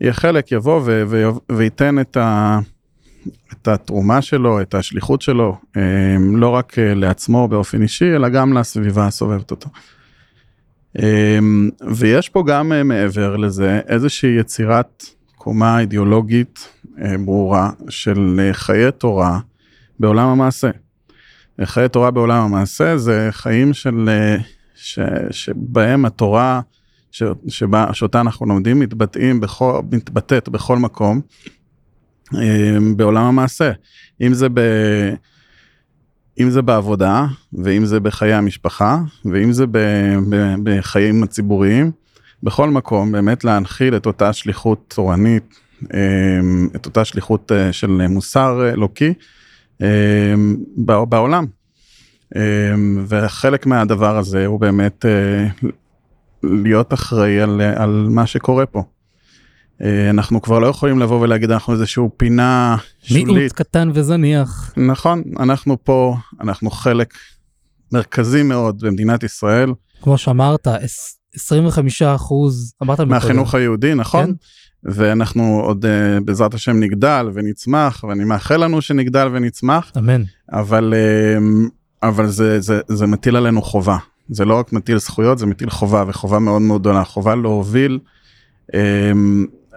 יהיה 0.00 0.12
חלק 0.12 0.52
יבוא 0.52 0.80
ו- 0.84 1.02
ו- 1.06 1.52
וייתן 1.52 1.98
את 1.98 2.16
ה... 2.16 2.58
את 3.52 3.68
התרומה 3.68 4.22
שלו, 4.22 4.60
את 4.60 4.74
השליחות 4.74 5.22
שלו, 5.22 5.56
אמ, 5.76 6.36
לא 6.36 6.48
רק 6.48 6.78
אה, 6.78 6.94
לעצמו 6.94 7.48
באופן 7.48 7.82
אישי, 7.82 8.16
אלא 8.16 8.28
גם 8.28 8.52
לסביבה 8.52 9.06
הסובבת 9.06 9.50
אותו. 9.50 9.70
ויש 11.96 12.28
פה 12.28 12.44
גם 12.46 12.72
אה, 12.72 12.82
מעבר 12.82 13.36
לזה 13.36 13.80
איזושהי 13.88 14.38
יצירת 14.40 15.04
קומה 15.36 15.80
אידיאולוגית 15.80 16.68
אה, 17.02 17.18
ברורה 17.18 17.70
של 17.88 18.48
חיי 18.52 18.92
תורה 18.92 19.38
בעולם 20.00 20.28
המעשה. 20.28 20.70
חיי 21.64 21.88
תורה 21.88 22.10
בעולם 22.10 22.42
המעשה 22.44 22.98
זה 22.98 23.28
חיים 23.30 23.72
של, 23.72 24.10
ש, 24.74 24.98
שבהם 25.30 26.04
התורה 26.04 26.60
ש, 27.10 27.22
שבה, 27.48 27.86
שאותה 27.92 28.20
אנחנו 28.20 28.46
לומדים 28.46 28.80
מתבטאים 28.80 29.40
בכל, 29.40 29.80
מתבטאת 29.92 30.48
בכל 30.48 30.78
מקום. 30.78 31.20
אמ, 32.34 32.96
בעולם 32.96 33.24
המעשה, 33.24 33.72
אם 34.20 34.34
זה, 34.34 34.48
ב... 34.48 34.60
אם 36.40 36.50
זה 36.50 36.62
בעבודה, 36.62 37.26
ואם 37.52 37.86
זה 37.86 38.00
בחיי 38.00 38.32
המשפחה, 38.34 38.98
ואם 39.24 39.52
זה 39.52 39.66
ב... 39.66 39.78
ב... 40.28 40.54
בחיים 40.62 41.22
הציבוריים, 41.22 41.90
בכל 42.42 42.70
מקום 42.70 43.12
באמת 43.12 43.44
להנחיל 43.44 43.96
את 43.96 44.06
אותה 44.06 44.32
שליחות 44.32 44.94
תורנית 44.94 45.60
את 46.76 46.86
אותה 46.86 47.04
שליחות 47.04 47.52
של 47.72 48.06
מוסר 48.08 48.70
אלוקי 48.72 49.14
בעולם. 51.08 51.46
וחלק 53.08 53.66
מהדבר 53.66 54.18
הזה 54.18 54.46
הוא 54.46 54.60
באמת 54.60 55.04
להיות 56.42 56.94
אחראי 56.94 57.40
על, 57.40 57.60
על 57.60 58.06
מה 58.10 58.26
שקורה 58.26 58.66
פה. 58.66 58.82
אנחנו 60.10 60.42
כבר 60.42 60.58
לא 60.58 60.66
יכולים 60.66 60.98
לבוא 60.98 61.20
ולהגיד 61.20 61.50
אנחנו 61.50 61.72
איזשהו 61.72 62.10
פינה 62.16 62.76
שולית. 63.02 63.26
מיעוט 63.26 63.52
קטן 63.52 63.90
וזניח. 63.94 64.74
נכון, 64.76 65.22
אנחנו 65.40 65.84
פה, 65.84 66.16
אנחנו 66.40 66.70
חלק 66.70 67.14
מרכזי 67.92 68.42
מאוד 68.42 68.80
במדינת 68.80 69.22
ישראל. 69.22 69.72
כמו 70.02 70.18
שאמרת, 70.18 70.68
25 71.34 72.02
אחוז, 72.02 72.74
אמרת 72.82 73.00
מהחינוך 73.00 73.54
היהודי, 73.54 73.94
נכון? 73.94 74.26
כן? 74.26 74.32
ואנחנו 74.84 75.60
עוד 75.64 75.84
uh, 75.84 76.24
בעזרת 76.24 76.54
השם 76.54 76.80
נגדל 76.80 77.30
ונצמח, 77.34 78.04
ואני 78.04 78.24
מאחל 78.24 78.64
לנו 78.64 78.82
שנגדל 78.82 79.28
ונצמח. 79.32 79.92
אמן. 79.98 80.22
אבל, 80.52 80.94
uh, 80.94 81.70
אבל 82.02 82.26
זה, 82.26 82.60
זה, 82.60 82.80
זה 82.88 83.06
מטיל 83.06 83.36
עלינו 83.36 83.62
חובה. 83.62 83.96
זה 84.28 84.44
לא 84.44 84.58
רק 84.58 84.72
מטיל 84.72 84.98
זכויות, 84.98 85.38
זה 85.38 85.46
מטיל 85.46 85.70
חובה, 85.70 86.04
וחובה 86.08 86.38
מאוד 86.38 86.62
מאוד 86.62 86.80
גדולה. 86.80 87.04
חובה 87.04 87.34
להוביל, 87.34 87.98
um, 88.72 88.76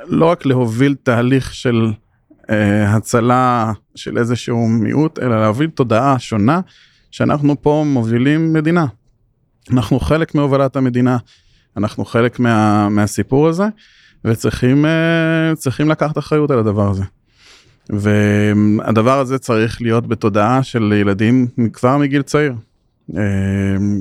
לא 0.08 0.26
רק 0.26 0.46
להוביל 0.46 0.96
תהליך 1.04 1.54
של 1.54 1.92
uh, 2.42 2.52
הצלה 2.88 3.72
של 3.96 4.18
איזשהו 4.18 4.68
מיעוט, 4.68 5.20
אלא 5.20 5.42
להוביל 5.42 5.70
תודעה 5.70 6.20
שונה, 6.20 6.60
שאנחנו 7.12 7.62
פה 7.62 7.84
מובילים 7.88 8.54
מדינה. 8.54 8.86
אנחנו 9.72 10.00
חלק 10.00 10.36
מהובלת 10.36 10.76
המדינה, 10.76 11.18
אנחנו 11.78 12.06
חלק 12.06 12.40
מה, 12.40 12.90
מהסיפור 12.90 13.48
הזה, 13.48 13.66
וצריכים 14.26 14.86
uh, 14.86 15.92
לקחת 15.92 16.18
אחריות 16.18 16.52
על 16.52 16.60
הדבר 16.60 16.90
הזה. 16.90 17.04
והדבר 17.90 19.20
הזה 19.20 19.40
צריך 19.40 19.82
להיות 19.82 20.08
בתודעה 20.08 20.64
של 20.64 20.94
ילדים 20.96 21.48
כבר 21.74 21.98
מגיל 21.98 22.22
צעיר, 22.22 22.54
uh, 23.12 23.16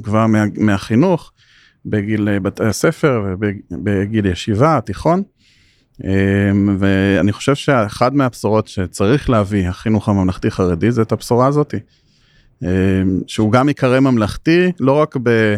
כבר 0.03 0.27
מה, 0.27 0.45
מהחינוך, 0.57 1.33
בגיל 1.87 2.39
בתי 2.39 2.65
הספר 2.65 3.25
ובגיל 3.71 4.27
ישיבה, 4.27 4.81
תיכון. 4.81 5.23
ואני 6.79 7.33
חושב 7.33 7.55
שאחד 7.55 8.15
מהבשורות 8.15 8.69
שצריך 8.69 9.31
להביא 9.31 9.69
החינוך 9.69 10.09
הממלכתי 10.09 10.51
חרדי 10.51 10.91
זה 10.91 11.03
את 11.03 11.13
הבשורה 11.13 11.47
הזאתי. 11.47 11.77
שהוא 13.27 13.53
גם 13.53 13.69
ייקרא 13.69 14.01
ממלכתי, 14.01 14.73
לא 14.81 14.93
רק 14.93 15.17
ב, 15.23 15.57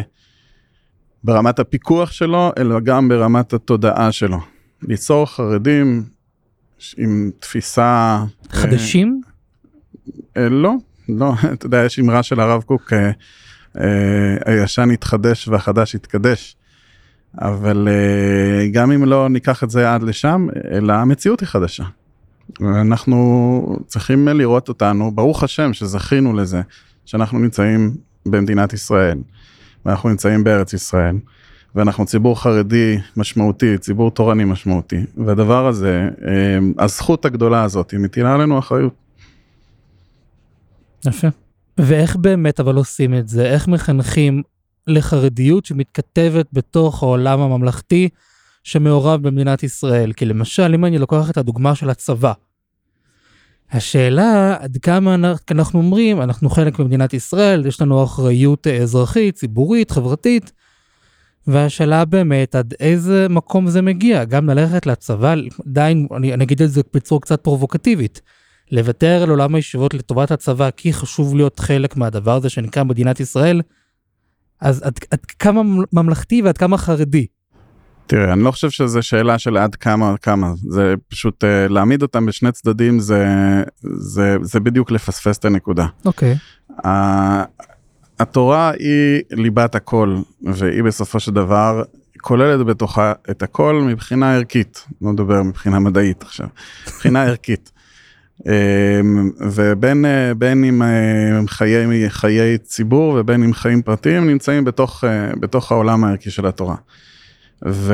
ברמת 1.23 1.59
הפיקוח 1.59 2.11
שלו, 2.11 2.51
אלא 2.57 2.79
גם 2.79 3.09
ברמת 3.09 3.53
התודעה 3.53 4.11
שלו. 4.11 4.39
ליצור 4.87 5.25
חרדים 5.25 6.03
עם 6.97 7.31
תפיסה... 7.39 8.23
חדשים? 8.49 9.21
אה, 10.37 10.43
אה, 10.43 10.49
לא, 10.49 10.73
לא, 11.09 11.33
אתה 11.53 11.65
יודע, 11.65 11.83
יש 11.85 11.99
אמרה 11.99 12.23
של 12.23 12.39
הרב 12.39 12.61
קוק, 12.61 12.93
אה, 12.93 13.11
אה, 13.79 14.37
הישן 14.45 14.91
יתחדש 14.91 15.47
והחדש 15.47 15.95
יתקדש. 15.95 16.55
אבל 17.41 17.87
אה, 17.91 18.67
גם 18.71 18.91
אם 18.91 19.05
לא 19.05 19.29
ניקח 19.29 19.63
את 19.63 19.69
זה 19.69 19.93
עד 19.93 20.03
לשם, 20.03 20.47
אלא 20.71 20.93
המציאות 20.93 21.39
היא 21.39 21.47
חדשה. 21.47 21.83
אנחנו 22.61 23.79
צריכים 23.87 24.27
לראות 24.27 24.69
אותנו, 24.69 25.11
ברוך 25.11 25.43
השם 25.43 25.73
שזכינו 25.73 26.33
לזה, 26.33 26.61
שאנחנו 27.05 27.39
נמצאים 27.39 27.91
במדינת 28.25 28.73
ישראל, 28.73 29.17
ואנחנו 29.85 30.09
נמצאים 30.09 30.43
בארץ 30.43 30.73
ישראל, 30.73 31.15
ואנחנו 31.75 32.05
ציבור 32.05 32.41
חרדי 32.41 32.97
משמעותי, 33.17 33.77
ציבור 33.77 34.11
תורני 34.11 34.43
משמעותי, 34.43 35.05
והדבר 35.25 35.67
הזה, 35.67 36.09
אמ, 36.57 36.73
הזכות 36.79 37.25
הגדולה 37.25 37.63
הזאת, 37.63 37.91
היא 37.91 37.99
מטילה 37.99 38.33
עלינו 38.33 38.59
אחריות. 38.59 38.93
יפה. 41.07 41.27
ואיך 41.77 42.15
באמת 42.15 42.59
אבל 42.59 42.75
עושים 42.75 43.13
את 43.13 43.27
זה? 43.27 43.45
איך 43.45 43.67
מחנכים 43.67 44.43
לחרדיות 44.87 45.65
שמתכתבת 45.65 46.45
בתוך 46.53 47.03
העולם 47.03 47.39
הממלכתי 47.39 48.09
שמעורב 48.63 49.27
במדינת 49.27 49.63
ישראל? 49.63 50.13
כי 50.13 50.25
למשל, 50.25 50.73
אם 50.73 50.85
אני 50.85 50.97
לוקח 50.97 51.29
את 51.29 51.37
הדוגמה 51.37 51.75
של 51.75 51.89
הצבא, 51.89 52.33
השאלה 53.71 54.55
עד 54.59 54.77
כמה 54.81 55.15
אנחנו 55.51 55.79
אומרים, 55.79 56.21
אנחנו 56.21 56.49
חלק 56.49 56.79
ממדינת 56.79 57.13
ישראל, 57.13 57.65
יש 57.65 57.81
לנו 57.81 58.03
אחריות 58.03 58.67
אזרחית, 58.67 59.35
ציבורית, 59.35 59.91
חברתית, 59.91 60.51
והשאלה 61.47 62.05
באמת 62.05 62.55
עד 62.55 62.73
איזה 62.79 63.27
מקום 63.29 63.69
זה 63.69 63.81
מגיע, 63.81 64.23
גם 64.23 64.49
ללכת 64.49 64.85
לצבא, 64.85 65.35
עדיין, 65.67 66.07
אני, 66.15 66.33
אני 66.33 66.43
אגיד 66.43 66.61
את 66.61 66.71
זה 66.71 66.81
בצורה 66.93 67.21
קצת 67.21 67.41
פרובוקטיבית, 67.41 68.21
לוותר 68.71 69.23
על 69.23 69.29
עולם 69.29 69.55
הישיבות 69.55 69.93
לטובת 69.93 70.31
הצבא 70.31 70.69
כי 70.77 70.93
חשוב 70.93 71.35
להיות 71.35 71.59
חלק 71.59 71.97
מהדבר 71.97 72.35
הזה 72.35 72.49
שנקרא 72.49 72.83
מדינת 72.83 73.19
ישראל, 73.19 73.61
אז 74.61 74.81
עד, 74.81 74.99
עד 75.11 75.25
כמה 75.25 75.61
ממלכתי 75.93 76.41
ועד 76.41 76.57
כמה 76.57 76.77
חרדי 76.77 77.25
תראה, 78.07 78.33
אני 78.33 78.43
לא 78.43 78.51
חושב 78.51 78.69
שזו 78.69 79.01
שאלה 79.01 79.39
של 79.39 79.57
עד 79.57 79.75
כמה 79.75 80.17
כמה, 80.17 80.53
זה 80.69 80.93
פשוט 81.07 81.43
uh, 81.43 81.71
להעמיד 81.71 82.01
אותם 82.01 82.25
בשני 82.25 82.51
צדדים 82.51 82.99
זה, 82.99 83.25
זה, 83.81 84.37
זה 84.41 84.59
בדיוק 84.59 84.91
לפספס 84.91 85.37
את 85.37 85.45
הנקודה. 85.45 85.85
אוקיי. 86.05 86.35
Okay. 86.71 86.73
Uh, 86.81 87.63
התורה 88.23 88.71
היא 88.79 89.21
ליבת 89.31 89.75
הכל, 89.75 90.17
והיא 90.41 90.83
בסופו 90.83 91.19
של 91.19 91.31
דבר 91.31 91.83
כוללת 92.21 92.65
בתוכה 92.65 93.13
את 93.29 93.43
הכל 93.43 93.81
מבחינה 93.87 94.35
ערכית, 94.35 94.85
לא 95.01 95.11
מדבר 95.11 95.43
מבחינה 95.43 95.79
מדעית 95.79 96.23
עכשיו, 96.23 96.47
מבחינה 96.87 97.23
ערכית. 97.29 97.69
Um, 98.39 98.45
ובין 99.39 100.05
uh, 100.05 100.33
בין 100.33 100.63
אם 100.63 100.81
uh, 100.81 101.47
חיי, 101.49 102.09
חיי 102.09 102.57
ציבור 102.57 103.17
ובין 103.19 103.43
אם 103.43 103.53
חיים 103.53 103.81
פרטיים 103.81 104.27
נמצאים 104.27 104.65
בתוך, 104.65 105.03
uh, 105.03 105.39
בתוך 105.39 105.71
העולם 105.71 106.03
הערכי 106.03 106.31
של 106.31 106.45
התורה. 106.45 106.75
ו... 107.65 107.93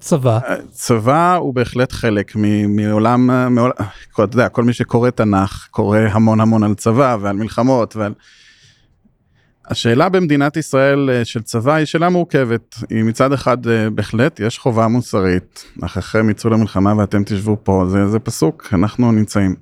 צבא. 0.00 0.38
צבא 0.70 1.34
הוא 1.34 1.54
בהחלט 1.54 1.92
חלק 1.92 2.32
מעולם, 2.68 3.54
מעול... 3.54 3.72
אתה 4.14 4.22
יודע, 4.22 4.48
כל 4.48 4.64
מי 4.64 4.72
שקורא 4.72 5.10
תנ"ך 5.10 5.66
קורא 5.70 5.98
המון 5.98 6.40
המון 6.40 6.62
על 6.62 6.74
צבא 6.74 7.16
ועל 7.20 7.36
מלחמות 7.36 7.96
ועל... 7.96 8.12
השאלה 9.68 10.08
במדינת 10.08 10.56
ישראל 10.56 11.10
אה, 11.10 11.24
של 11.24 11.42
צבא 11.42 11.74
היא 11.74 11.86
שאלה 11.86 12.08
מורכבת. 12.08 12.74
היא 12.90 13.04
מצד 13.04 13.32
אחד 13.32 13.66
אה, 13.66 13.90
בהחלט 13.90 14.40
יש 14.40 14.58
חובה 14.58 14.88
מוסרית, 14.88 15.64
אחריכם 15.82 16.30
יצאו 16.30 16.50
למלחמה 16.50 16.96
ואתם 16.98 17.22
תשבו 17.24 17.56
פה, 17.62 17.84
זה, 17.88 18.08
זה 18.08 18.18
פסוק, 18.18 18.68
אנחנו 18.72 19.12
נמצאים. 19.12 19.54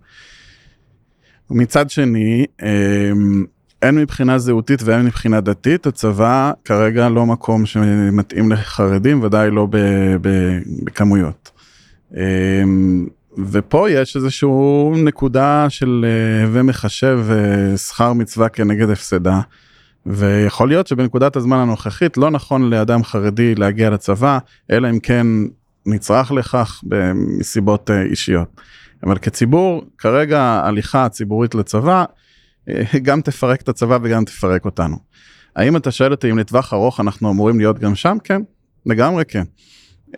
מצד 1.51 1.90
שני, 1.90 2.47
אמ, 2.62 3.45
הן 3.83 3.99
מבחינה 3.99 4.38
זהותית 4.38 4.83
והן 4.83 5.07
מבחינה 5.07 5.40
דתית, 5.40 5.87
הצבא 5.87 6.53
כרגע 6.64 7.09
לא 7.09 7.27
מקום 7.27 7.67
שמתאים 7.67 8.53
לחרדים, 8.53 9.23
ודאי 9.23 9.51
לא 9.51 9.69
בכמויות. 10.85 11.51
אמ, 12.17 13.07
ופה 13.38 13.90
יש 13.90 14.17
איזשהו 14.17 14.95
נקודה 14.97 15.67
של 15.69 16.07
הווה 16.45 16.62
מחשב 16.62 17.21
אה, 17.31 17.77
שכר 17.77 18.12
מצווה 18.12 18.49
כנגד 18.49 18.90
הפסדה. 18.90 19.40
ויכול 20.07 20.69
להיות 20.69 20.87
שבנקודת 20.87 21.37
הזמן 21.37 21.57
הנוכחית 21.57 22.17
לא 22.17 22.31
נכון 22.31 22.71
לאדם 22.71 23.05
חרדי 23.05 23.55
להגיע 23.55 23.90
לצבא, 23.90 24.38
אלא 24.71 24.90
אם 24.90 25.01
כן 25.01 25.27
נצרך 25.87 26.33
לכך 26.33 26.85
מסיבות 27.38 27.90
אה, 27.90 28.03
אישיות. 28.03 28.49
אבל 29.07 29.19
כציבור, 29.19 29.85
כרגע 29.99 30.40
ההליכה 30.40 31.05
הציבורית 31.05 31.55
לצבא 31.55 32.05
גם 33.03 33.21
תפרק 33.21 33.61
את 33.61 33.69
הצבא 33.69 33.99
וגם 34.03 34.25
תפרק 34.25 34.64
אותנו. 34.64 34.97
האם 35.57 35.77
אתה 35.77 35.90
שואל 35.90 36.11
אותי 36.11 36.31
אם 36.31 36.38
לטווח 36.38 36.73
ארוך 36.73 37.01
אנחנו 37.01 37.31
אמורים 37.31 37.59
להיות 37.59 37.79
גם 37.79 37.95
שם? 37.95 38.17
כן, 38.25 38.43
לגמרי 38.87 39.25
כן. 39.25 39.43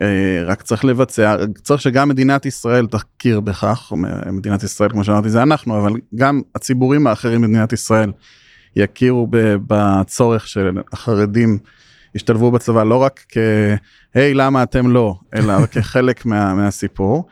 אה, 0.03 0.43
רק 0.47 0.63
צריך 0.63 0.85
לבצע, 0.85 1.37
צריך 1.63 1.83
שגם 1.83 2.09
מדינת 2.09 2.47
ישראל 2.47 2.87
תכיר 2.87 3.41
בכך, 3.41 3.93
מדינת 4.33 4.63
ישראל 4.63 4.91
כמו 4.91 5.05
שאמרתי 5.05 5.31
זה 5.31 5.43
אנחנו, 5.43 5.79
אבל 5.79 5.93
גם 6.15 6.41
הציבורים 6.55 7.07
האחרים 7.07 7.43
במדינת 7.43 7.73
ישראל 7.73 8.13
יכירו 8.77 9.29
בצורך 9.67 10.49
של 10.49 10.71
החרדים 10.93 11.59
ישתלבו 12.15 12.51
בצבא 12.51 12.85
לא 12.85 12.97
רק 12.97 13.25
כ... 13.29 13.39
היי 14.15 14.35
למה 14.35 14.63
אתם 14.63 14.91
לא, 14.91 15.15
אלא 15.35 15.67
כחלק 15.73 16.27
מה, 16.27 16.55
מהסיפור. 16.55 17.29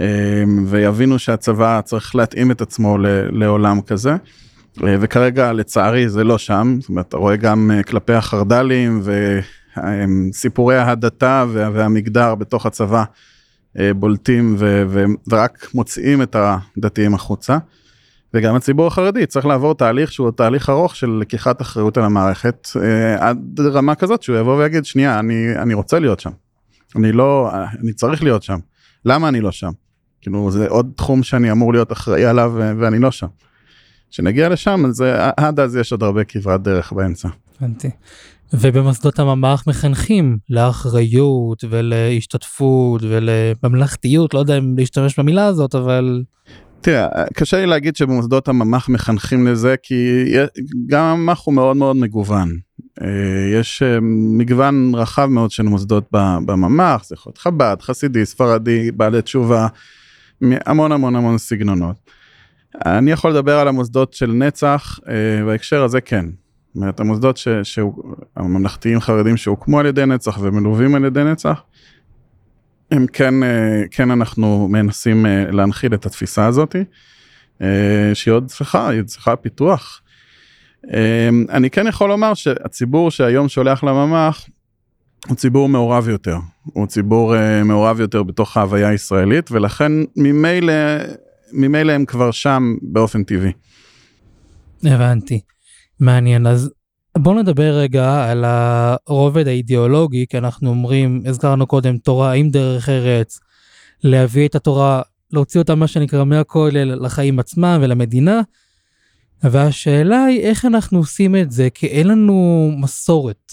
אה, 0.00 0.44
ויבינו 0.66 1.18
שהצבא 1.18 1.80
צריך 1.84 2.14
להתאים 2.14 2.50
את 2.50 2.60
עצמו 2.60 2.98
לעולם 3.30 3.80
כזה. 3.80 4.16
אה, 4.82 4.96
וכרגע 5.00 5.52
לצערי 5.52 6.08
זה 6.08 6.24
לא 6.24 6.38
שם, 6.38 6.76
זאת 6.80 6.88
אומרת, 6.88 7.08
אתה 7.08 7.16
רואה 7.16 7.36
גם 7.36 7.70
אה, 7.74 7.82
כלפי 7.82 8.12
החרד"לים 8.12 9.02
וסיפורי 9.76 10.76
ההדתה 10.76 11.44
והמגדר 11.52 12.34
בתוך 12.34 12.66
הצבא 12.66 13.04
אה, 13.78 13.94
בולטים 13.94 14.56
ורק 15.30 15.68
מוציאים 15.74 16.22
את 16.22 16.36
הדתיים 16.38 17.14
החוצה. 17.14 17.58
וגם 18.34 18.54
הציבור 18.54 18.86
החרדי 18.86 19.26
צריך 19.26 19.46
לעבור 19.46 19.74
תהליך 19.74 20.12
שהוא 20.12 20.30
תהליך 20.30 20.70
ארוך 20.70 20.96
של 20.96 21.10
לקיחת 21.20 21.62
אחריות 21.62 21.96
על 21.96 22.04
המערכת 22.04 22.68
עד 23.18 23.60
רמה 23.60 23.94
כזאת 23.94 24.22
שהוא 24.22 24.36
יבוא 24.36 24.56
ויגיד 24.56 24.84
שנייה 24.84 25.18
אני 25.18 25.56
אני 25.56 25.74
רוצה 25.74 25.98
להיות 25.98 26.20
שם. 26.20 26.30
אני 26.96 27.12
לא 27.12 27.50
אני 27.82 27.92
צריך 27.92 28.22
להיות 28.22 28.42
שם 28.42 28.58
למה 29.04 29.28
אני 29.28 29.40
לא 29.40 29.52
שם? 29.52 29.70
כאילו 30.20 30.50
זה 30.50 30.68
עוד 30.68 30.92
תחום 30.96 31.22
שאני 31.22 31.50
אמור 31.50 31.72
להיות 31.72 31.92
אחראי 31.92 32.24
עליו 32.24 32.52
ואני 32.56 32.98
לא 32.98 33.10
שם. 33.10 33.26
כשנגיע 34.10 34.48
לשם 34.48 34.84
אז 34.88 35.04
עד 35.36 35.60
אז 35.60 35.76
יש 35.76 35.92
עוד 35.92 36.02
הרבה 36.02 36.24
כברת 36.24 36.62
דרך 36.62 36.92
באמצע. 36.92 37.28
הבנתי. 37.58 37.90
ובמוסדות 38.52 39.18
הממ"ח 39.18 39.64
מחנכים 39.66 40.38
לאחריות 40.50 41.64
ולהשתתפות 41.70 43.02
ולממלכתיות, 43.02 44.34
לא 44.34 44.38
יודע 44.38 44.58
אם 44.58 44.78
להשתמש 44.78 45.18
במילה 45.18 45.46
הזאת, 45.46 45.74
אבל... 45.74 46.22
תראה, 46.84 47.08
קשה 47.34 47.56
לי 47.56 47.66
להגיד 47.66 47.96
שבמוסדות 47.96 48.48
הממ"ח 48.48 48.88
מחנכים 48.88 49.46
לזה, 49.46 49.74
כי 49.82 50.24
גם 50.86 51.04
הממ"ח 51.04 51.42
הוא 51.44 51.54
מאוד 51.54 51.76
מאוד 51.76 51.96
מגוון. 51.96 52.58
אה, 53.02 53.08
יש 53.60 53.82
אה, 53.82 53.98
מגוון 54.38 54.92
רחב 54.94 55.26
מאוד 55.26 55.50
של 55.50 55.62
מוסדות 55.62 56.08
בממ"ח, 56.46 57.04
זה 57.04 57.14
יכול 57.14 57.30
להיות 57.30 57.38
חב"ד, 57.38 57.76
חסידי, 57.80 58.26
ספרדי, 58.26 58.90
בעלי 58.90 59.22
תשובה, 59.22 59.66
המון 60.42 60.92
המון 60.92 61.16
המון 61.16 61.38
סגנונות. 61.38 61.96
אני 62.86 63.10
יכול 63.10 63.30
לדבר 63.30 63.58
על 63.58 63.68
המוסדות 63.68 64.12
של 64.12 64.32
נצח, 64.32 64.98
אה, 65.08 65.44
בהקשר 65.44 65.84
הזה 65.84 66.00
כן. 66.00 66.26
זאת 66.26 66.76
אומרת, 66.76 67.00
המוסדות 67.00 67.36
ש, 67.36 67.78
הממלכתיים 68.36 69.00
חרדים 69.00 69.36
שהוקמו 69.36 69.80
על 69.80 69.86
ידי 69.86 70.06
נצח 70.06 70.38
ומלווים 70.40 70.94
על 70.94 71.04
ידי 71.04 71.24
נצח, 71.24 71.62
הם 72.94 73.06
כן, 73.06 73.34
כן 73.90 74.10
אנחנו 74.10 74.68
מנסים 74.68 75.26
להנחיל 75.52 75.94
את 75.94 76.06
התפיסה 76.06 76.46
הזאתי, 76.46 76.84
שהיא 78.14 78.32
עוד 78.32 78.46
צריכה, 78.46 78.88
היא 78.88 79.02
צריכה 79.02 79.36
פיתוח. 79.36 80.02
אני 81.48 81.70
כן 81.70 81.86
יכול 81.86 82.08
לומר 82.08 82.34
שהציבור 82.34 83.10
שהיום 83.10 83.48
שולח 83.48 83.84
לממ"ח 83.84 84.46
הוא 85.28 85.36
ציבור 85.36 85.68
מעורב 85.68 86.08
יותר, 86.08 86.36
הוא 86.64 86.86
ציבור 86.86 87.34
מעורב 87.64 88.00
יותר 88.00 88.22
בתוך 88.22 88.56
ההוויה 88.56 88.88
הישראלית 88.88 89.52
ולכן 89.52 89.92
ממילא, 90.16 90.72
ממילא 91.52 91.92
הם 91.92 92.04
כבר 92.04 92.30
שם 92.30 92.74
באופן 92.82 93.24
טבעי. 93.24 93.52
הבנתי, 94.84 95.40
מעניין 96.00 96.46
אז 96.46 96.70
בוא 97.18 97.34
נדבר 97.34 97.78
רגע 97.78 98.30
על 98.30 98.44
הרובד 98.46 99.48
האידיאולוגי 99.48 100.26
כי 100.26 100.38
אנחנו 100.38 100.70
אומרים 100.70 101.22
הזכרנו 101.26 101.66
קודם 101.66 101.98
תורה 101.98 102.32
עם 102.32 102.50
דרך 102.50 102.88
ארץ 102.88 103.40
להביא 104.04 104.48
את 104.48 104.54
התורה 104.54 105.02
להוציא 105.32 105.60
אותה 105.60 105.74
מה 105.74 105.86
שנקרא 105.86 106.24
מהכולל 106.24 107.04
לחיים 107.04 107.38
עצמם 107.38 107.78
ולמדינה. 107.82 108.40
והשאלה 109.42 110.24
היא 110.24 110.40
איך 110.40 110.64
אנחנו 110.64 110.98
עושים 110.98 111.36
את 111.36 111.50
זה, 111.50 111.68
כי 111.74 111.86
אין 111.86 112.08
לנו 112.08 112.70
מסורת 112.78 113.52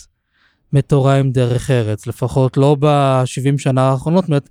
בתורה 0.74 1.16
עם 1.16 1.32
דרך 1.32 1.72
ארץ, 1.72 2.08
לפחות 2.08 2.58
לא 2.58 2.76
ב-70 2.80 3.58
שנה 3.58 3.82
האחרונות, 3.82 4.26
זאת 4.26 4.50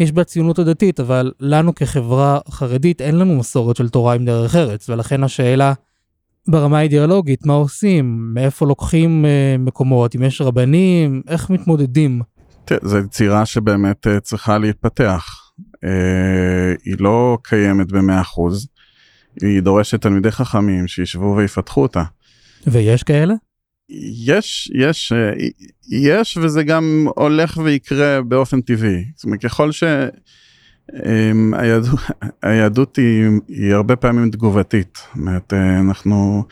יש 0.00 0.12
בציונות 0.12 0.58
הדתית, 0.58 1.00
אבל 1.00 1.32
לנו 1.40 1.74
כחברה 1.74 2.38
חרדית 2.50 3.00
אין 3.00 3.18
לנו 3.18 3.38
מסורת 3.38 3.76
של 3.76 3.88
תורה 3.88 4.14
עם 4.14 4.24
דרך 4.24 4.56
ארץ, 4.56 4.88
ולכן 4.88 5.24
השאלה 5.24 5.72
ברמה 6.48 6.78
האידיאולוגית, 6.78 7.46
מה 7.46 7.52
עושים, 7.52 8.30
מאיפה 8.34 8.66
לוקחים 8.66 9.24
uh, 9.24 9.60
מקומות, 9.60 10.16
אם 10.16 10.22
יש 10.22 10.40
רבנים, 10.40 11.22
איך 11.28 11.50
מתמודדים. 11.50 12.22
תראה, 12.64 12.80
זו 12.82 12.98
יצירה 12.98 13.46
שבאמת 13.46 14.06
uh, 14.06 14.20
צריכה 14.20 14.58
להתפתח. 14.58 15.24
Uh, 15.60 15.88
היא 16.84 16.96
לא 17.00 17.38
קיימת 17.42 17.92
במאה 17.92 18.20
אחוז. 18.20 18.68
היא 19.42 19.60
דורשת 19.60 20.02
תלמידי 20.02 20.30
חכמים 20.30 20.88
שישבו 20.88 21.34
ויפתחו 21.36 21.82
אותה. 21.82 22.02
ויש 22.66 23.02
כאלה? 23.02 23.34
יש, 24.26 24.70
יש, 24.74 25.12
אה, 25.12 25.32
יש 25.90 26.36
וזה 26.36 26.62
גם 26.62 27.06
הולך 27.16 27.56
ויקרה 27.64 28.22
באופן 28.22 28.60
טבעי. 28.60 29.04
זאת 29.16 29.24
אומרת, 29.24 29.40
ככל 29.42 29.72
שהיהדות 29.72 30.14
היהדות 32.42 32.96
היא, 32.96 33.28
היא 33.48 33.74
הרבה 33.74 33.96
פעמים 33.96 34.30
תגובתית. 34.30 34.98
זאת 35.06 35.16
אומרת, 35.16 35.52
אה, 35.52 35.80
אנחנו, 35.80 36.44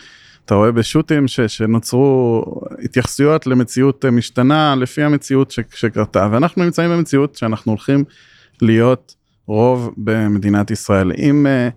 אתה 0.45 0.55
רואה 0.55 0.73
בשו"תים 0.73 1.29
ש, 1.29 1.41
שנוצרו 1.41 2.45
התייחסויות 2.85 3.47
למציאות 3.47 4.05
משתנה 4.05 4.75
לפי 4.75 5.03
המציאות 5.03 5.51
ש, 5.51 5.61
שקרתה, 5.75 6.29
ואנחנו 6.33 6.65
נמצאים 6.65 6.91
במציאות 6.91 7.35
שאנחנו 7.35 7.73
הולכים 7.73 8.05
להיות 8.63 9.15
רוב 9.47 9.95
במדינת 9.97 10.71
ישראל. 10.71 11.13
אם... 11.19 11.47
אה, 11.47 11.69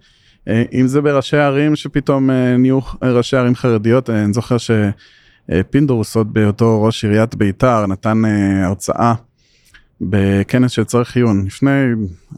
אה, 0.49 0.63
אם 0.73 0.87
זה 0.87 1.01
בראשי 1.01 1.37
ערים 1.37 1.75
שפתאום 1.75 2.29
אה, 2.29 2.57
נהיו 2.57 2.79
ראשי 3.01 3.37
ערים 3.37 3.55
חרדיות, 3.55 4.09
אה, 4.09 4.23
אני 4.23 4.33
זוכר 4.33 4.55
שפינדרוס 4.57 6.15
עוד 6.15 6.33
בהיותו 6.33 6.83
ראש 6.83 7.05
עיריית 7.05 7.35
ביתר 7.35 7.85
נתן 7.85 8.21
הרצאה 8.63 9.13
בכנס 10.01 10.71
של 10.71 10.83
צריך 10.83 11.15
עיון 11.15 11.45
לפני, 11.45 11.85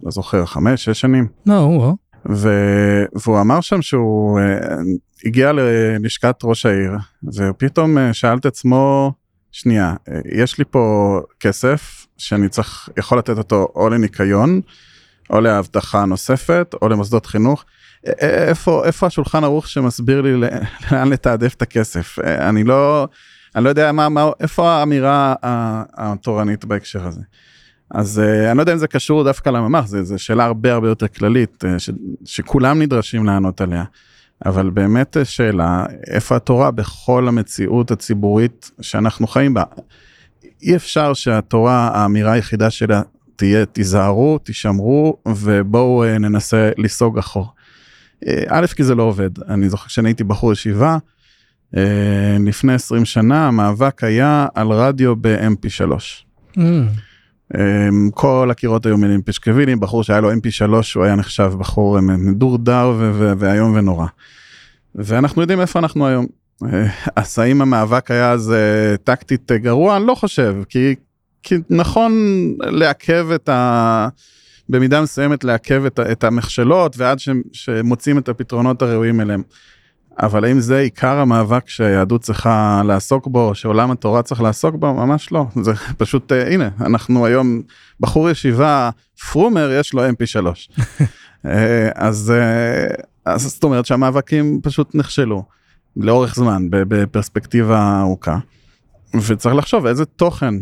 לא 0.04 0.12
זוכר, 0.12 0.46
חמש, 0.46 0.86
שש 0.86 1.02
שנים. 1.02 1.28
לא, 1.46 1.54
no, 1.54 1.96
ו... 2.30 2.50
והוא 3.16 3.42
אמר 3.42 3.62
שם 3.62 3.82
שהוא 3.82 4.40
הגיע 5.26 5.52
ללשכת 5.52 6.36
ראש 6.44 6.66
העיר 6.66 6.92
ופתאום 7.36 7.98
שאל 8.14 8.38
את 8.38 8.46
עצמו, 8.46 9.14
שנייה, 9.52 9.94
יש 10.32 10.58
לי 10.58 10.66
פה 10.70 11.20
כסף 11.40 12.08
שאני 12.18 12.50
צריך, 12.50 12.90
יכול 12.98 13.18
לתת 13.18 13.38
אותו 13.38 13.68
או 13.76 13.90
לניקיון, 13.90 14.62
או 15.30 15.42
לאבטחה 15.42 16.06
נוספת, 16.06 16.76
או 16.82 16.90
למוסדות 16.90 17.26
חינוך. 17.26 17.66
איפה 18.20 18.86
איפה 18.86 19.08
השולחן 19.08 19.44
ערוך 19.44 19.68
שמסביר 19.68 20.22
לי 20.22 20.34
לאן 20.92 21.10
לתעדף 21.10 21.54
את 21.54 21.62
הכסף 21.62 22.20
אני 22.20 22.64
לא 22.64 23.08
אני 23.56 23.64
לא 23.64 23.70
יודע 23.70 23.92
מה 23.92 24.10
מה 24.10 24.30
איפה 24.40 24.72
האמירה 24.72 25.36
התורנית 25.94 26.66
בהקשר 26.66 27.08
הזה. 27.08 27.22
אז 27.92 28.22
אני 28.50 28.58
לא 28.58 28.62
יודע 28.62 28.74
אם 28.74 28.78
זה 28.78 28.88
קשור 28.88 29.24
דווקא 29.24 29.50
לממ"ח 29.50 29.86
זה 29.86 30.18
שאלה 30.18 30.46
הרבה 30.46 30.74
הרבה 30.74 30.88
יותר 30.88 31.08
כללית 31.08 31.64
ש, 31.78 31.90
שכולם 32.26 32.82
נדרשים 32.82 33.26
לענות 33.26 33.62
עליה. 33.62 33.84
אבל 34.46 34.70
באמת 34.70 35.18
שאלה 35.24 35.86
איפה 36.08 36.36
התורה 36.36 36.72
בכל 36.72 37.28
המציאות 37.28 37.92
הציבורית 37.92 38.72
שאנחנו 38.82 39.28
חיים 39.28 39.54
בה. 39.54 39.64
אי 40.62 40.76
אפשר 40.76 41.14
שהתורה 41.14 41.90
האמירה 41.94 42.32
היחידה 42.32 42.70
שלה 42.70 43.02
תהיה 43.36 43.66
תיזהרו 43.66 44.38
תישמרו 44.38 45.18
ובואו 45.28 46.04
ננסה 46.20 46.72
לסוג 46.78 47.18
אחור. 47.18 47.54
אה, 48.28 48.44
א', 48.48 48.68
כי 48.68 48.84
זה 48.84 48.96
לא 48.96 49.04
עובד. 49.04 49.30
אני 49.50 49.70
זוכר 49.70 49.88
כשאני 49.88 50.10
הייתי 50.10 50.24
בחור 50.24 50.54
ישיבה, 50.54 50.92
אה, 50.92 50.98
לפני 52.40 52.74
20 52.74 53.06
שנה 53.06 53.48
המאבק 53.48 54.04
היה 54.04 54.48
על 54.56 54.68
רדיו 54.68 55.16
ב-mp3. 55.16 55.92
Mm. 56.58 56.62
כל 58.14 58.48
הקירות 58.52 58.86
היו 58.86 58.98
מלאים 58.98 59.22
פשקווילים, 59.22 59.80
בחור 59.80 60.04
שהיה 60.04 60.20
לו 60.20 60.32
mp3 60.32 60.72
הוא 60.96 61.04
היה 61.04 61.16
נחשב 61.16 61.52
בחור 61.60 62.00
מדורדר 62.00 62.94
ואיום 63.38 63.76
ונורא. 63.76 64.08
ואנחנו 64.96 65.42
יודעים 65.42 65.62
איפה 65.62 65.80
אנחנו 65.80 66.08
היום. 66.08 66.26
אז 67.16 67.40
האם 67.40 67.62
המאבק 67.62 68.12
היה 68.12 68.32
אז 68.32 68.54
טקטית 69.04 69.52
גרוע? 69.52 69.98
אני 69.98 70.08
לא 70.08 70.16
חושב, 70.16 70.56
כי, 70.70 70.96
כי 71.44 71.56
נכון 71.70 72.14
לעכב 72.60 73.28
את 73.36 73.50
ה... 73.50 74.08
במידה 74.70 75.02
מסוימת 75.02 75.44
לעכב 75.44 75.86
את, 75.86 76.00
את 76.00 76.24
המכשלות 76.24 76.98
ועד 76.98 77.20
ש, 77.20 77.30
שמוצאים 77.52 78.18
את 78.18 78.30
הפתרונות 78.30 78.82
הראויים 78.82 79.22
אליהם. 79.22 79.44
אבל 80.20 80.46
האם 80.46 80.60
זה 80.60 80.80
עיקר 80.80 81.18
המאבק 81.18 81.70
שהיהדות 81.70 82.22
צריכה 82.22 82.82
לעסוק 82.86 83.28
בו, 83.28 83.56
שעולם 83.56 83.92
התורה 83.92 84.22
צריך 84.22 84.42
לעסוק 84.42 84.76
בו? 84.76 84.94
ממש 84.94 85.32
לא. 85.32 85.46
זה 85.62 85.72
פשוט, 85.98 86.32
uh, 86.32 86.36
הנה, 86.36 86.70
אנחנו 86.82 87.26
היום, 87.26 87.62
בחור 88.00 88.30
ישיבה, 88.30 88.90
פרומר, 89.32 89.72
יש 89.72 89.94
לו 89.94 90.10
mp3. 90.10 90.46
uh, 90.46 91.02
אז, 91.96 92.34
uh, 92.34 93.02
אז 93.26 93.42
זאת 93.42 93.64
אומרת 93.64 93.86
שהמאבקים 93.86 94.60
פשוט 94.64 94.96
נכשלו 94.96 95.44
לאורך 95.96 96.36
זמן, 96.36 96.68
בפרספקטיבה 96.70 98.00
ארוכה. 98.02 98.38
וצריך 99.28 99.56
לחשוב 99.56 99.86
איזה 99.86 100.06
תוכן 100.06 100.54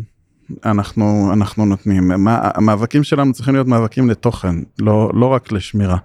אנחנו 0.66 1.30
אנחנו 1.34 1.66
נותנים 1.66 2.08
מה 2.08 2.40
המאבקים 2.44 3.04
שלנו 3.04 3.34
צריכים 3.34 3.54
להיות 3.54 3.68
מאבקים 3.68 4.10
לתוכן 4.10 4.56
לא 4.80 5.12
לא 5.14 5.26
רק 5.26 5.52
לשמירה. 5.52 5.98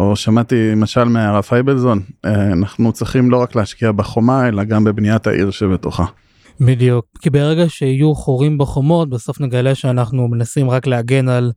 או 0.00 0.16
שמעתי 0.16 0.70
למשל 0.72 1.04
מהרב 1.04 1.42
פייבלזון 1.42 2.00
אה, 2.24 2.52
אנחנו 2.52 2.92
צריכים 2.92 3.30
לא 3.30 3.36
רק 3.36 3.56
להשקיע 3.56 3.92
בחומה 3.92 4.48
אלא 4.48 4.64
גם 4.64 4.84
בבניית 4.84 5.26
העיר 5.26 5.50
שבתוכה. 5.50 6.04
בדיוק 6.60 7.06
כי 7.20 7.30
ברגע 7.30 7.68
שיהיו 7.68 8.14
חורים 8.14 8.58
בחומות 8.58 9.10
בסוף 9.10 9.40
נגלה 9.40 9.74
שאנחנו 9.74 10.28
מנסים 10.28 10.70
רק 10.70 10.86
להגן 10.86 11.28
על 11.28 11.52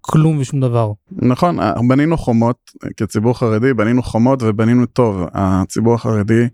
כלום 0.00 0.38
ושום 0.38 0.60
דבר. 0.60 0.92
נכון 1.12 1.58
בנינו 1.88 2.16
חומות 2.16 2.56
כציבור 2.96 3.38
חרדי 3.38 3.74
בנינו 3.74 4.02
חומות 4.02 4.42
ובנינו 4.42 4.86
טוב 4.86 5.26
הציבור 5.34 5.94
החרדי 5.94 6.46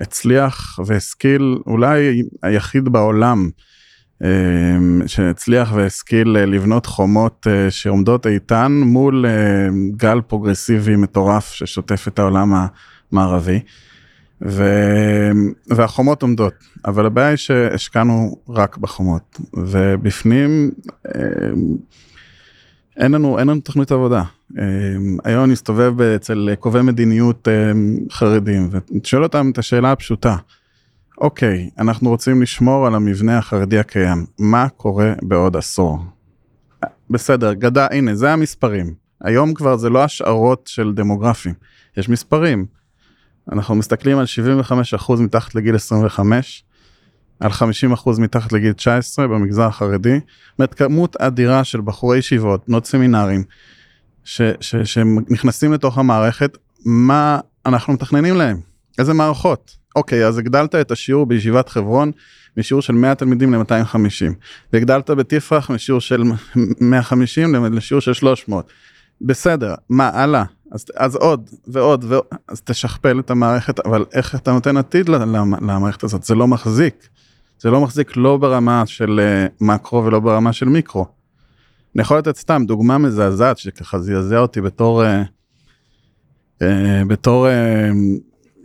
הצליח 0.00 0.78
והשכיל 0.86 1.58
אולי 1.66 2.22
היחיד 2.42 2.88
בעולם. 2.88 3.50
אמ, 4.24 5.02
שהצליח 5.06 5.72
והשכיל 5.74 6.36
אה, 6.36 6.46
לבנות 6.46 6.86
חומות 6.86 7.46
אה, 7.50 7.70
שעומדות 7.70 8.26
איתן 8.26 8.72
מול 8.84 9.26
אה, 9.26 9.68
גל 9.96 10.20
פרוגרסיבי 10.20 10.96
מטורף 10.96 11.52
ששוטף 11.52 12.08
את 12.08 12.18
העולם 12.18 12.52
המערבי. 13.12 13.60
ו... 14.46 14.64
והחומות 15.66 16.22
עומדות, 16.22 16.54
אבל 16.84 17.06
הבעיה 17.06 17.28
היא 17.28 17.36
שהשקענו 17.36 18.36
רק 18.48 18.76
בחומות, 18.76 19.40
ובפנים 19.54 20.70
אין 22.96 23.12
לנו, 23.12 23.38
אין 23.38 23.48
לנו 23.48 23.60
תוכנית 23.60 23.92
עבודה. 23.92 24.22
אה, 24.58 24.64
היום 25.24 25.44
אני 25.44 25.52
מסתובב 25.52 26.02
אצל 26.02 26.54
קובעי 26.58 26.82
מדיניות 26.82 27.48
חרדים 28.10 28.70
ושואל 29.02 29.22
אותם 29.22 29.50
את 29.52 29.58
השאלה 29.58 29.92
הפשוטה. 29.92 30.36
אוקיי, 31.20 31.70
אנחנו 31.78 32.10
רוצים 32.10 32.42
לשמור 32.42 32.86
על 32.86 32.94
המבנה 32.94 33.38
החרדי 33.38 33.78
הקיים, 33.78 34.26
מה 34.38 34.68
קורה 34.68 35.12
בעוד 35.22 35.56
עשור? 35.56 35.98
בסדר, 37.10 37.52
גדע, 37.52 37.86
הנה, 37.90 38.14
זה 38.14 38.32
המספרים. 38.32 38.94
היום 39.20 39.54
כבר 39.54 39.76
זה 39.76 39.90
לא 39.90 40.04
השערות 40.04 40.66
של 40.66 40.92
דמוגרפים, 40.94 41.54
יש 41.96 42.08
מספרים. 42.08 42.66
אנחנו 43.52 43.74
מסתכלים 43.74 44.18
על 44.18 44.24
75% 44.98 45.12
מתחת 45.20 45.54
לגיל 45.54 45.74
25, 45.74 46.64
על 47.40 47.50
50% 47.50 48.10
מתחת 48.18 48.52
לגיל 48.52 48.72
19 48.72 49.26
במגזר 49.26 49.62
החרדי, 49.66 50.20
זאת 50.58 50.74
כמות 50.74 51.16
אדירה 51.16 51.64
של 51.64 51.80
בחורי 51.80 52.18
ישיבות, 52.18 52.68
בנות 52.68 52.86
סמינרים, 52.86 53.44
שנכנסים 54.24 55.72
לתוך 55.72 55.98
המערכת, 55.98 56.58
מה 56.84 57.40
אנחנו 57.66 57.92
מתכננים 57.92 58.36
להם? 58.36 58.69
איזה 59.00 59.14
מערכות? 59.14 59.76
אוקיי, 59.96 60.26
אז 60.26 60.38
הגדלת 60.38 60.74
את 60.74 60.90
השיעור 60.90 61.26
בישיבת 61.26 61.68
חברון 61.68 62.12
משיעור 62.56 62.82
של 62.82 62.92
100 62.92 63.14
תלמידים 63.14 63.54
ל-250, 63.54 64.32
והגדלת 64.72 65.10
בתפרח 65.10 65.70
משיעור 65.70 66.00
של 66.00 66.22
150 66.80 67.54
לשיעור 67.74 68.00
של 68.00 68.12
300. 68.12 68.72
בסדר, 69.20 69.74
מה 69.88 70.08
הלאה? 70.08 70.44
אז, 70.72 70.84
אז 70.96 71.16
עוד 71.16 71.50
ועוד 71.66 72.04
ועוד, 72.08 72.24
אז 72.48 72.60
תשכפל 72.60 73.20
את 73.20 73.30
המערכת, 73.30 73.86
אבל 73.86 74.04
איך 74.12 74.34
אתה 74.34 74.52
נותן 74.52 74.76
עתיד 74.76 75.08
למערכת 75.08 76.04
הזאת? 76.04 76.22
זה 76.22 76.34
לא 76.34 76.48
מחזיק. 76.48 77.08
זה 77.58 77.70
לא 77.70 77.80
מחזיק 77.80 78.16
לא 78.16 78.36
ברמה 78.36 78.86
של 78.86 79.20
אה, 79.22 79.46
מקרו 79.60 80.04
ולא 80.04 80.20
ברמה 80.20 80.52
של 80.52 80.66
מיקרו. 80.66 81.06
אני 81.94 82.02
יכול 82.02 82.18
לתת 82.18 82.36
סתם 82.36 82.62
דוגמה 82.66 82.98
מזעזעת 82.98 83.58
שככה 83.58 83.98
זעזע 83.98 84.38
אותי 84.38 84.60
בתור, 84.60 85.04
אה, 85.04 85.22
אה, 86.62 87.02
בתור, 87.06 87.48
אה, 87.48 87.90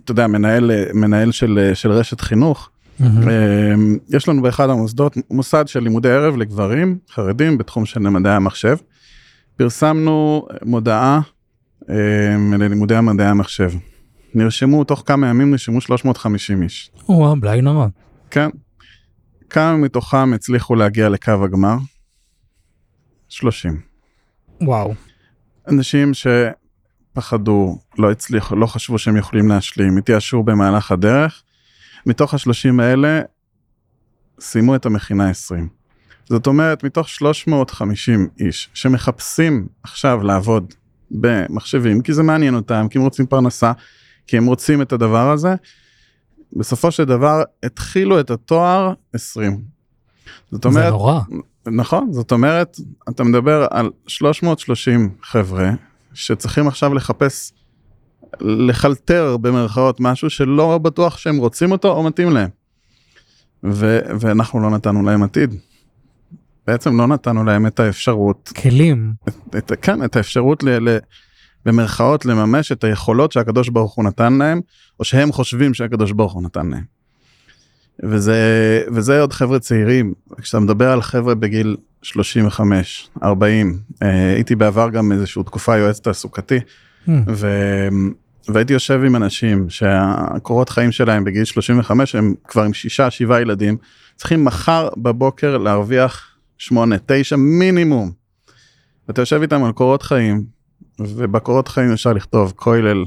אתה 0.06 0.12
יודע, 0.12 0.28
מנהל, 0.28 0.72
מנהל 0.94 1.32
של, 1.32 1.72
של 1.74 1.92
רשת 1.92 2.22
חינוך. 2.22 2.70
Mm-hmm. 3.00 3.04
יש 4.10 4.28
לנו 4.28 4.42
באחד 4.42 4.70
המוסדות 4.70 5.18
מוסד 5.32 5.68
של 5.68 5.80
לימודי 5.80 6.10
ערב 6.10 6.38
לגברים 6.38 6.98
חרדים 7.12 7.58
בתחום 7.58 7.86
של 7.86 8.00
מדעי 8.00 8.34
המחשב. 8.34 8.78
פרסמנו 9.58 10.48
מודעה 10.66 11.20
ללימודי 12.60 12.96
המדעי 12.96 13.28
המחשב. 13.28 13.72
נרשמו 14.34 14.84
תוך 14.84 15.04
כמה 15.06 15.28
ימים 15.28 15.52
נרשמו 15.52 15.82
350 15.82 16.64
איש. 16.64 16.92
וואו, 17.10 17.40
בלי 17.40 17.62
נורא. 17.62 17.88
כן, 18.32 18.50
כמה 19.50 19.78
מתוכם 19.78 20.34
הצליחו 20.34 20.76
להגיע 20.76 21.10
לקו 21.10 21.32
הגמר? 21.44 21.76
30. 23.30 23.80
וואו. 24.62 24.94
אנשים 25.68 26.14
שפחדו, 27.16 27.78
לא 27.98 28.12
הצליחו, 28.12 28.56
לא 28.56 28.66
חשבו 28.66 28.98
שהם 28.98 29.18
יכולים 29.18 29.48
להשלים, 29.48 29.98
התייאשו 29.98 30.44
במהלך 30.44 30.92
הדרך. 30.92 31.44
מתוך 32.06 32.34
ה-30 32.34 32.82
האלה, 32.82 33.22
סיימו 34.40 34.76
את 34.76 34.86
המכינה 34.86 35.30
20. 35.30 35.68
זאת 36.30 36.48
אומרת, 36.48 36.84
מתוך 36.84 37.10
350 37.10 38.28
איש 38.40 38.70
שמחפשים 38.74 39.68
עכשיו 39.84 40.24
לעבוד 40.24 40.74
במחשבים, 41.12 42.02
כי 42.02 42.14
זה 42.14 42.24
מעניין 42.24 42.56
אותם, 42.56 42.88
כי 42.90 42.98
הם 42.98 43.04
רוצים 43.04 43.26
פרנסה, 43.26 43.72
כי 44.28 44.38
הם 44.38 44.46
רוצים 44.46 44.82
את 44.82 44.94
הדבר 44.94 45.32
הזה, 45.32 45.56
בסופו 46.54 46.92
של 46.92 47.06
דבר 47.06 47.44
התחילו 47.64 48.20
את 48.20 48.32
התואר 48.32 48.94
20. 49.14 49.62
זאת 50.52 50.66
אומרת, 50.66 50.84
זה 50.84 50.90
נורא. 50.90 51.20
נכון, 51.68 52.14
זאת 52.14 52.32
אומרת, 52.32 52.78
אתה 53.10 53.24
מדבר 53.24 53.68
על 53.72 53.90
330 54.08 55.16
חבר'ה 55.24 55.72
שצריכים 56.16 56.68
עכשיו 56.68 56.94
לחפש, 56.94 57.54
לחלטר 58.42 59.38
במרכאות 59.38 60.00
משהו 60.00 60.30
שלא 60.30 60.78
בטוח 60.78 61.18
שהם 61.18 61.38
רוצים 61.38 61.72
אותו 61.72 61.92
או 61.92 62.04
מתאים 62.04 62.30
להם. 62.30 62.50
ו- 63.64 64.00
ואנחנו 64.20 64.60
לא 64.60 64.70
נתנו 64.70 65.04
להם 65.04 65.24
עתיד. 65.24 65.56
בעצם 66.68 66.98
לא 66.98 67.08
נתנו 67.08 67.44
להם 67.44 67.68
את 67.68 67.80
האפשרות. 67.80 68.52
כלים. 68.62 69.14
את, 69.30 69.56
את, 69.58 69.72
כן, 69.82 70.04
את 70.04 70.16
האפשרות 70.16 70.64
ל... 70.64 70.90
ל 70.90 70.98
במרכאות 71.66 72.26
לממש 72.26 72.72
את 72.72 72.84
היכולות 72.84 73.32
שהקדוש 73.32 73.70
ברוך 73.70 73.94
הוא 73.94 74.06
נתן 74.06 74.34
להם, 74.34 74.62
או 75.00 75.06
שהם 75.06 75.32
חושבים 75.32 75.74
שהקדוש 75.74 76.12
ברוך 76.12 76.34
הוא 76.34 76.44
נתן 76.44 76.68
להם. 76.70 76.84
וזה, 78.04 78.38
וזה 78.94 79.22
עוד 79.22 79.34
חבר'ה 79.34 79.60
צעירים, 79.60 80.14
כשאתה 80.42 80.60
מדבר 80.60 80.92
על 80.92 81.02
חבר'ה 81.02 81.36
בגיל 81.36 81.78
35, 82.06 83.10
40, 83.24 83.80
אה, 84.04 84.34
הייתי 84.34 84.56
בעבר 84.56 84.90
גם 84.90 85.12
איזושהי 85.12 85.44
תקופה 85.44 85.78
יועץ 85.78 86.00
תעסוקתי, 86.00 86.60
mm. 87.08 87.12
ו, 87.28 87.48
והייתי 88.50 88.74
יושב 88.74 89.02
עם 89.06 89.16
אנשים 89.16 89.70
שהקורות 89.70 90.70
חיים 90.70 90.92
שלהם 90.92 91.24
בגיל 91.24 91.46
35 91.46 92.16
הם 92.16 92.34
כבר 92.48 92.64
עם 92.64 92.74
שישה, 92.74 93.10
שבעה 93.10 93.42
ילדים, 93.42 93.78
צריכים 94.16 94.46
מחר 94.46 94.90
בבוקר 94.98 95.58
להרוויח 95.58 96.36
8, 96.58 96.96
9 97.06 97.36
מינימום. 97.36 98.12
ואתה 99.08 99.22
יושב 99.22 99.42
איתם 99.42 99.64
על 99.64 99.72
קורות 99.72 100.04
חיים, 100.04 100.44
ובקורות 101.00 101.68
חיים 101.68 101.92
אפשר 101.92 102.14
לכתוב 102.14 102.54
כולל 102.56 103.06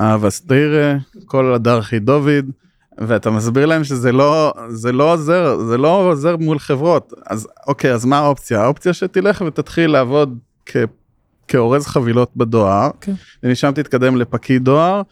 אהבה 0.00 0.30
סטירה, 0.30 0.96
כל 1.24 1.54
הדרכי 1.54 1.98
דוד, 1.98 2.50
ואתה 2.98 3.30
מסביר 3.30 3.66
להם 3.66 3.84
שזה 3.84 4.12
לא, 4.12 4.52
זה 4.68 4.92
לא 4.92 5.12
עוזר, 5.12 5.58
זה 5.58 5.78
לא 5.78 6.10
עוזר 6.10 6.36
מול 6.36 6.58
חברות. 6.58 7.12
אז 7.26 7.48
אוקיי, 7.66 7.92
אז 7.92 8.04
מה 8.04 8.18
האופציה? 8.18 8.62
האופציה 8.62 8.92
שתלך 8.92 9.42
ותתחיל 9.46 9.90
לעבוד 9.90 10.38
כ, 10.66 10.76
כאורז 11.48 11.86
חבילות 11.86 12.30
בדואר, 12.36 12.90
okay. 12.90 13.04
כן. 13.04 13.12
ומשם 13.42 13.72
תתקדם 13.74 14.16
לפקיד 14.16 14.64
דואר, 14.64 15.02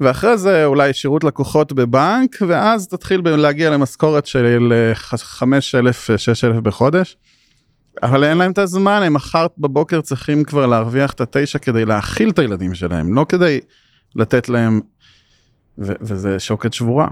ואחרי 0.00 0.38
זה 0.38 0.64
אולי 0.64 0.92
שירות 0.92 1.24
לקוחות 1.24 1.72
בבנק, 1.72 2.36
ואז 2.48 2.88
תתחיל 2.88 3.20
להגיע 3.24 3.70
למשכורת 3.70 4.26
של 4.26 4.72
5,000, 4.94 6.10
6,000 6.16 6.62
בחודש. 6.62 7.16
אבל 8.02 8.24
אין 8.24 8.38
להם 8.38 8.50
את 8.50 8.58
הזמן, 8.58 9.02
הם 9.02 9.14
מחר 9.14 9.46
בבוקר 9.58 10.00
צריכים 10.00 10.44
כבר 10.44 10.66
להרוויח 10.66 11.12
את 11.12 11.20
התשע 11.20 11.58
כדי 11.58 11.84
להאכיל 11.84 12.30
את 12.30 12.38
הילדים 12.38 12.74
שלהם, 12.74 13.14
לא 13.14 13.26
כדי 13.28 13.60
לתת 14.16 14.48
להם, 14.48 14.80
וזה 15.78 16.40
שוקת 16.40 16.72
שבורה. 16.72 17.08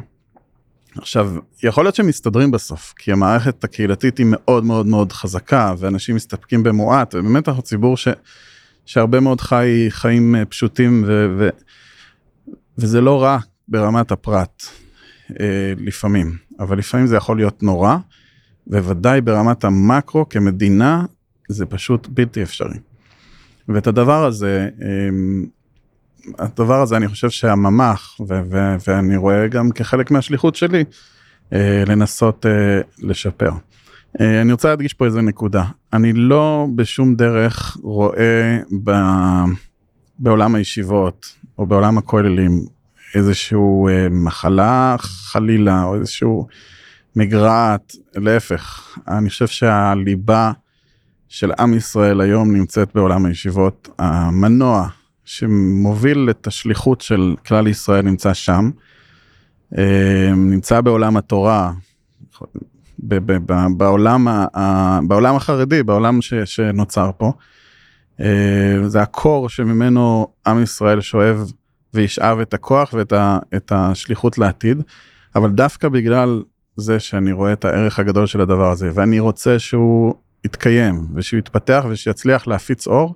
עכשיו, 0.98 1.34
יכול 1.62 1.84
להיות 1.84 1.94
שהם 1.94 2.06
מסתדרים 2.06 2.50
בסוף, 2.50 2.94
כי 2.96 3.12
המערכת 3.12 3.64
הקהילתית 3.64 4.18
היא 4.18 4.26
מאוד 4.30 4.64
מאוד 4.64 4.86
מאוד 4.86 5.12
חזקה, 5.12 5.74
ואנשים 5.78 6.16
מסתפקים 6.16 6.62
במועט, 6.62 7.14
ובאמת 7.14 7.48
אנחנו 7.48 7.62
ציבור 7.62 7.96
ש- 7.96 8.08
שהרבה 8.86 9.20
מאוד 9.20 9.40
חי 9.40 9.86
חיים 9.88 10.34
אה, 10.36 10.44
פשוטים, 10.44 11.04
ו- 11.06 11.26
ו- 11.38 11.48
וזה 12.78 13.00
לא 13.00 13.22
רע 13.22 13.38
ברמת 13.68 14.12
הפרט, 14.12 14.62
אה, 15.40 15.72
לפעמים, 15.76 16.36
אבל 16.60 16.78
לפעמים 16.78 17.06
זה 17.06 17.16
יכול 17.16 17.36
להיות 17.36 17.62
נורא. 17.62 17.96
וודאי 18.66 19.20
ברמת 19.20 19.64
המקרו 19.64 20.28
כמדינה 20.28 21.04
זה 21.48 21.66
פשוט 21.66 22.08
בלתי 22.10 22.42
אפשרי. 22.42 22.78
ואת 23.68 23.86
הדבר 23.86 24.24
הזה, 24.24 24.68
אמ, 24.82 25.46
הדבר 26.38 26.82
הזה 26.82 26.96
אני 26.96 27.08
חושב 27.08 27.30
שהממ"ח, 27.30 28.20
ו- 28.20 28.40
ו- 28.50 28.76
ואני 28.86 29.16
רואה 29.16 29.46
גם 29.48 29.70
כחלק 29.70 30.10
מהשליחות 30.10 30.56
שלי, 30.56 30.84
אה, 31.52 31.84
לנסות 31.86 32.46
אה, 32.46 32.80
לשפר. 32.98 33.50
אה, 34.20 34.40
אני 34.40 34.52
רוצה 34.52 34.68
להדגיש 34.68 34.92
פה 34.94 35.04
איזה 35.04 35.22
נקודה, 35.22 35.64
אני 35.92 36.12
לא 36.12 36.66
בשום 36.74 37.14
דרך 37.14 37.76
רואה 37.82 38.58
ב- 38.84 39.44
בעולם 40.18 40.54
הישיבות 40.54 41.26
או 41.58 41.66
בעולם 41.66 41.98
הכוללים 41.98 42.60
איזשהו 43.14 43.88
מחלה 44.10 44.96
חלילה 44.98 45.84
או 45.84 45.94
איזשהו 45.94 46.46
מגרעת, 47.16 47.92
להפך, 48.16 48.98
אני 49.08 49.28
חושב 49.28 49.46
שהליבה 49.46 50.52
של 51.28 51.52
עם 51.58 51.74
ישראל 51.74 52.20
היום 52.20 52.56
נמצאת 52.56 52.88
בעולם 52.94 53.26
הישיבות, 53.26 53.88
המנוע 53.98 54.88
שמוביל 55.26 56.30
את 56.30 56.46
השליחות 56.46 57.00
של 57.00 57.34
כלל 57.46 57.66
ישראל 57.66 58.04
נמצא 58.04 58.34
שם, 58.34 58.70
אה, 59.78 60.30
נמצא 60.36 60.80
בעולם 60.80 61.16
התורה, 61.16 61.72
בעולם, 63.76 64.26
בעולם 65.08 65.36
החרדי, 65.36 65.82
בעולם 65.82 66.22
ש, 66.22 66.34
שנוצר 66.34 67.10
פה. 67.16 67.32
אה, 68.20 68.88
זה 68.88 69.02
הקור 69.02 69.48
שממנו 69.48 70.28
עם 70.46 70.62
ישראל 70.62 71.00
שואב 71.00 71.52
וישאב 71.94 72.38
את 72.38 72.54
הכוח 72.54 72.94
ואת 72.98 73.72
השליחות 73.72 74.38
לעתיד, 74.38 74.82
אבל 75.34 75.50
דווקא 75.50 75.88
בגלל 75.88 76.42
זה 76.76 77.00
שאני 77.00 77.32
רואה 77.32 77.52
את 77.52 77.64
הערך 77.64 77.98
הגדול 77.98 78.26
של 78.26 78.40
הדבר 78.40 78.70
הזה, 78.70 78.90
ואני 78.94 79.20
רוצה 79.20 79.58
שהוא 79.58 80.14
יתקיים, 80.44 81.06
ושהוא 81.14 81.38
יתפתח 81.38 81.84
ושיצליח 81.88 82.46
להפיץ 82.46 82.86
אור. 82.86 83.14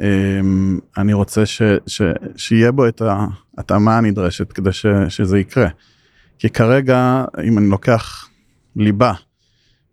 אמ, 0.00 0.78
אני 0.98 1.12
רוצה 1.12 1.46
ש, 1.46 1.62
ש, 1.86 2.02
שיהיה 2.36 2.72
בו 2.72 2.88
את 2.88 3.02
ההתאמה 3.56 3.98
הנדרשת 3.98 4.52
כדי 4.52 4.72
ש, 4.72 4.86
שזה 5.08 5.38
יקרה. 5.38 5.68
כי 6.38 6.50
כרגע, 6.50 7.24
אם 7.44 7.58
אני 7.58 7.68
לוקח 7.68 8.28
ליבה 8.76 9.12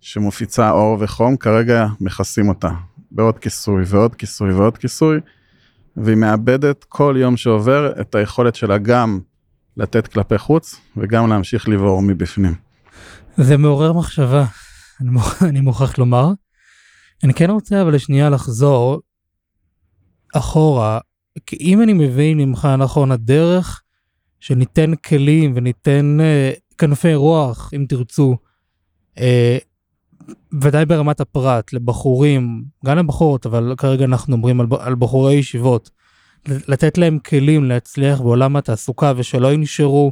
שמופיצה 0.02 0.72
אור 0.72 0.98
וחום, 1.00 1.38
כרגע 1.38 1.88
מכסים 2.02 2.50
אותה. 2.50 2.70
בעוד 3.12 3.38
כיסוי 3.38 3.84
ועוד 3.88 4.16
כיסוי 4.16 4.54
ועוד 4.54 4.78
כיסוי, 4.78 5.20
והיא 5.98 6.18
מאבדת 6.18 6.84
כל 6.84 7.16
יום 7.20 7.38
שעובר 7.38 8.02
את 8.02 8.16
היכולת 8.16 8.56
שלה 8.56 8.78
גם 8.78 9.20
לתת 9.78 10.08
כלפי 10.08 10.38
חוץ 10.38 10.76
וגם 10.98 11.30
להמשיך 11.30 11.70
לבעור 11.70 12.02
מבפנים. 12.02 12.56
זה 13.38 13.58
מעורר 13.58 13.94
מחשבה, 13.94 14.46
אני, 15.02 15.10
מוכ... 15.10 15.44
אני 15.44 15.62
מוכרח 15.62 15.98
לומר. 15.98 16.32
אני 17.24 17.34
כן 17.34 17.50
רוצה 17.50 17.82
אבל 17.82 17.96
לשנייה 17.96 18.30
לחזור 18.30 19.02
אחורה, 20.34 21.00
כי 21.46 21.58
אם 21.60 21.82
אני 21.82 21.94
מבין 21.94 22.38
ממך 22.38 22.68
נכון, 22.78 23.12
הדרך 23.12 23.82
שניתן 24.40 24.96
כלים 24.96 25.54
וניתן 25.56 26.18
uh, 26.20 26.76
כנפי 26.78 27.16
רוח, 27.16 27.72
אם 27.76 27.86
תרצו, 27.90 28.38
uh, 29.16 29.22
ודאי 30.62 30.86
ברמת 30.86 31.20
הפרט, 31.20 31.74
לבחורים, 31.74 32.64
גם 32.86 32.98
לבחורות, 32.98 33.46
אבל 33.46 33.74
כרגע 33.78 34.06
אנחנו 34.06 34.36
אומרים 34.36 34.62
על, 34.62 34.68
על 34.80 34.96
בחורי 34.96 35.34
ישיבות, 35.34 35.90
לתת 36.48 36.98
להם 36.98 37.20
כלים 37.20 37.66
להצליח 37.66 38.22
בעולם 38.22 38.56
התעסוקה 38.56 39.14
ושלא 39.16 39.54
ינשרו 39.54 40.12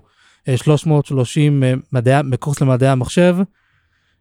330 0.56 1.64
אה, 1.64 1.74
מדעי, 1.94 2.24
בקורס 2.30 2.62
למדעי 2.62 2.90
המחשב, 2.90 3.38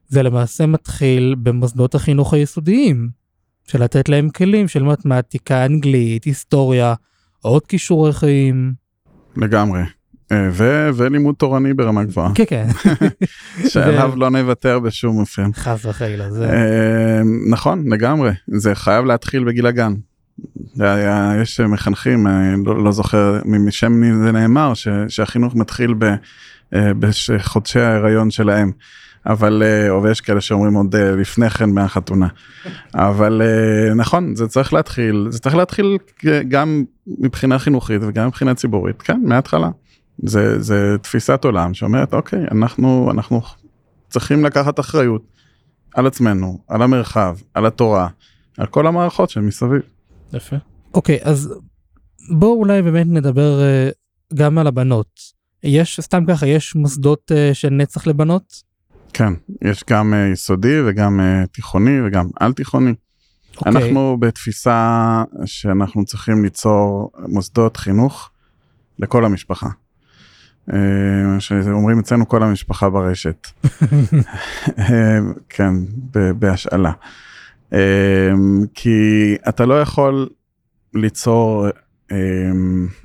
זה 0.09 0.23
למעשה 0.23 0.67
מתחיל 0.67 1.35
במוסדות 1.43 1.95
החינוך 1.95 2.35
היסודיים, 2.35 3.09
של 3.67 3.83
לתת 3.83 4.09
להם 4.09 4.29
כלים 4.29 4.69
של 4.69 4.83
מתמטיקה, 4.83 5.65
אנגלית, 5.67 6.25
היסטוריה, 6.25 6.95
עוד 7.41 7.67
כישורי 7.67 8.13
חיים. 8.13 8.73
לגמרי. 9.37 9.81
אה, 10.33 10.49
ו- 10.53 10.89
ולימוד 10.97 11.35
תורני 11.35 11.75
ברמה 11.75 12.05
גבוהה. 12.05 12.31
כן, 12.35 12.45
כן. 12.49 12.67
שעליו 13.69 14.13
לא 14.17 14.31
נוותר 14.31 14.79
בשום 14.79 15.19
אופן. 15.19 15.51
חס 15.55 15.85
וחלילה. 15.87 16.31
זה... 16.31 16.51
אה, 16.51 17.21
נכון, 17.51 17.93
לגמרי. 17.93 18.31
זה 18.49 18.75
חייב 18.75 19.05
להתחיל 19.05 19.45
בגיל 19.45 19.67
הגן. 19.67 19.95
יש 21.43 21.61
מחנכים, 21.61 22.27
לא, 22.67 22.85
לא 22.85 22.93
זוכר 22.93 23.41
משם 23.45 24.03
זה 24.25 24.33
נאמר, 24.33 24.75
ש- 24.75 24.89
שהחינוך 25.09 25.55
מתחיל 25.55 25.95
ב- 25.99 26.15
בחודשי 26.99 27.81
ההיריון 27.81 28.31
שלהם. 28.31 28.73
אבל 29.27 29.63
אה, 29.63 29.91
או 29.91 30.03
ויש 30.03 30.21
כאלה 30.21 30.41
שאומרים 30.41 30.75
עוד 30.75 30.95
אה, 30.95 31.17
לפני 31.17 31.51
כן 31.51 31.71
מהחתונה. 31.71 32.29
אבל 32.95 33.43
אה, 33.43 33.95
נכון 33.95 34.37
זה 34.37 34.49
צריך 34.49 34.73
להתחיל 34.73 35.27
זה 35.31 35.39
צריך 35.39 35.55
להתחיל 35.55 35.99
גם 36.49 36.85
מבחינה 37.07 37.59
חינוכית 37.59 38.03
וגם 38.09 38.27
מבחינה 38.27 38.55
ציבורית. 38.55 39.03
כן 39.03 39.21
מההתחלה. 39.25 39.71
זה 40.23 40.63
זה 40.63 40.97
תפיסת 41.03 41.45
עולם 41.45 41.75
שאומרת 41.75 42.15
אוקיי 42.15 42.45
אנחנו 42.51 43.11
אנחנו 43.11 43.41
צריכים 44.09 44.45
לקחת 44.45 44.81
אחריות 44.81 45.23
על 45.95 46.07
עצמנו 46.07 46.59
על 46.69 46.83
המרחב 46.83 47.37
על 47.55 47.67
התורה 47.67 48.09
על 48.59 48.67
כל 48.67 48.87
המערכות 48.87 49.31
שמסביב. 49.31 49.83
יפה. 50.33 50.57
אוקיי 50.95 51.19
אז 51.23 51.55
בואו 52.31 52.59
אולי 52.59 52.83
באמת 52.83 53.07
נדבר 53.07 53.61
גם 54.35 54.59
על 54.59 54.67
הבנות. 54.67 55.21
יש 55.63 56.01
סתם 56.01 56.25
ככה 56.29 56.47
יש 56.47 56.75
מוסדות 56.75 57.33
של 57.53 57.71
נצח 57.71 58.07
לבנות 58.07 58.66
כן, 59.17 59.33
יש 59.63 59.85
גם 59.91 60.15
uh, 60.15 60.33
יסודי 60.33 60.81
וגם 60.87 61.21
uh, 61.21 61.47
תיכוני 61.47 62.01
וגם 62.07 62.27
על 62.41 62.53
תיכוני. 62.53 62.91
Okay. 62.91 63.57
אוקיי. 63.57 63.73
אנחנו 63.73 64.17
בתפיסה 64.21 65.23
שאנחנו 65.45 66.05
צריכים 66.05 66.45
ליצור 66.45 67.11
מוסדות 67.29 67.77
חינוך 67.77 68.31
לכל 68.99 69.25
המשפחה. 69.25 69.69
Uh, 70.71 70.75
שאומרים 71.39 71.99
אצלנו 71.99 72.29
כל 72.29 72.43
המשפחה 72.43 72.91
ברשת. 72.91 73.47
כן, 75.49 75.73
בהשאלה. 76.13 76.93
כי 78.75 79.37
אתה 79.49 79.67
לא 79.67 79.81
יכול 79.81 80.29
ליצור 80.95 81.67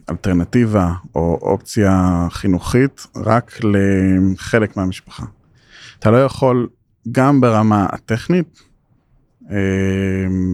אלטרנטיבה 0.09 0.93
או 1.15 1.39
אופציה 1.41 2.27
חינוכית 2.29 3.07
רק 3.15 3.59
לחלק 3.63 4.77
מהמשפחה. 4.77 5.25
אתה 6.01 6.11
לא 6.11 6.25
יכול 6.25 6.67
גם 7.11 7.41
ברמה 7.41 7.85
הטכנית 7.91 8.61
אה, 9.51 9.57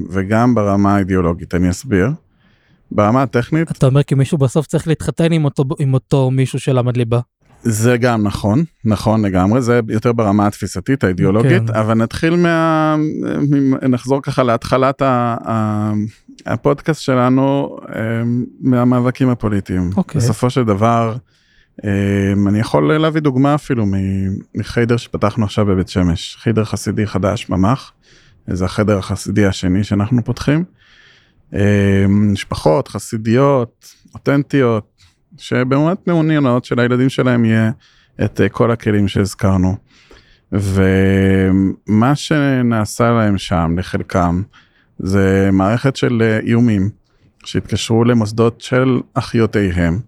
וגם 0.10 0.56
ברמה 0.56 0.96
האידיאולוגית, 0.96 1.56
אני 1.56 1.70
אסביר. 1.70 2.10
ברמה 2.92 3.24
הטכנית... 3.24 3.72
אתה 3.72 3.86
אומר 3.86 4.04
כי 4.04 4.16
מישהו 4.16 4.38
בסוף 4.38 4.68
צריך 4.68 4.88
להתחתן 4.88 5.32
עם 5.32 5.46
אותו, 5.46 5.64
עם 5.80 5.94
אותו 5.94 6.32
מישהו 6.32 6.60
שלמד 6.60 6.98
ליבה. 6.98 7.20
זה 7.62 7.98
גם 7.98 8.24
נכון, 8.24 8.64
נכון 8.86 9.26
לגמרי, 9.26 9.62
זה 9.62 9.80
יותר 9.90 10.14
ברמה 10.14 10.48
התפיסתית 10.48 11.04
האידיאולוגית, 11.04 11.68
כן. 11.68 11.76
אבל 11.76 11.94
נתחיל 11.94 12.36
מה... 12.36 12.96
נחזור 13.90 14.22
ככה 14.22 14.44
להתחלת 14.44 15.02
ה... 15.02 15.94
הפודקאסט 16.46 17.02
שלנו 17.02 17.78
אה, 17.96 18.02
מהמאבקים 18.62 19.30
הפוליטיים. 19.30 19.90
אוקיי. 19.98 20.22
בסופו 20.22 20.50
של 20.50 20.64
דבר, 20.64 21.16
אני 22.48 22.60
יכול 22.60 22.98
להביא 22.98 23.22
דוגמה 23.22 23.56
אפילו 23.56 23.86
מחיידר 24.56 24.98
שפתחנו 24.98 25.46
עכשיו 25.46 25.66
בבית 25.66 25.90
שמש, 25.90 26.38
חיידר 26.40 26.64
חסידי 26.64 27.08
חדש 27.08 27.50
ממ"ח, 27.50 27.92
זה 28.48 28.66
החדר 28.66 28.98
החסידי 28.98 29.46
השני 29.46 29.84
שאנחנו 29.84 30.24
פותחים. 30.24 30.64
אמ, 31.54 32.32
משפחות 32.32 32.88
חסידיות, 32.88 33.94
אותנטיות, 34.14 35.02
שבאמת 35.38 36.08
מעוניינות 36.08 36.66
שלילדים 36.66 37.10
שלהם 37.10 37.46
יהיה 37.46 37.72
את 38.24 38.42
אה, 38.42 38.50
כל 38.50 38.72
הכלים 38.72 39.08
שהזכרנו. 39.08 39.76
ומה 40.52 42.16
שנעשה 42.16 43.12
להם 43.12 43.38
שם 43.38 43.76
לחלקם 43.78 44.42
זה 45.00 45.50
מערכת 45.54 45.96
של 45.96 46.22
אה, 46.22 46.40
איומים 46.40 46.90
שהתקשרו 47.46 48.04
למוסדות 48.04 48.62
של 48.62 49.00
אחיותיהם. 49.14 50.00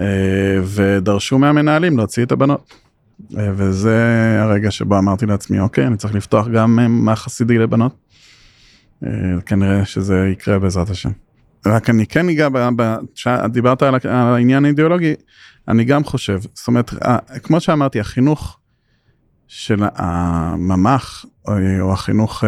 אה, 0.00 0.60
ודרשו 0.64 1.38
מהמנהלים 1.38 1.96
להוציא 1.96 2.24
את 2.24 2.32
הבנות. 2.32 2.74
אה, 3.38 3.50
וזה 3.56 3.98
הרגע 4.42 4.70
שבו 4.70 4.98
אמרתי 4.98 5.26
לעצמי 5.26 5.60
אוקיי 5.60 5.86
אני 5.86 5.96
צריך 5.96 6.14
לפתוח 6.14 6.48
גם 6.48 6.78
אה, 6.78 6.88
מה 6.88 7.16
חסידי 7.16 7.58
לבנות. 7.58 8.04
כנראה 9.46 9.84
שזה 9.84 10.28
יקרה 10.32 10.58
בעזרת 10.58 10.90
השם. 10.90 11.10
רק 11.66 11.90
אני 11.90 12.06
כן 12.06 12.28
אגע, 12.28 12.48
דיברת 13.48 13.82
על 13.82 13.94
העניין 14.04 14.64
האידיאולוגי, 14.64 15.14
אני 15.68 15.84
גם 15.84 16.04
חושב, 16.04 16.40
זאת 16.54 16.68
אומרת, 16.68 16.90
כמו 17.42 17.60
שאמרתי, 17.60 18.00
החינוך 18.00 18.58
של 19.46 19.82
הממ"ח, 19.94 21.24
או 21.80 21.92
החינוך 21.92 22.44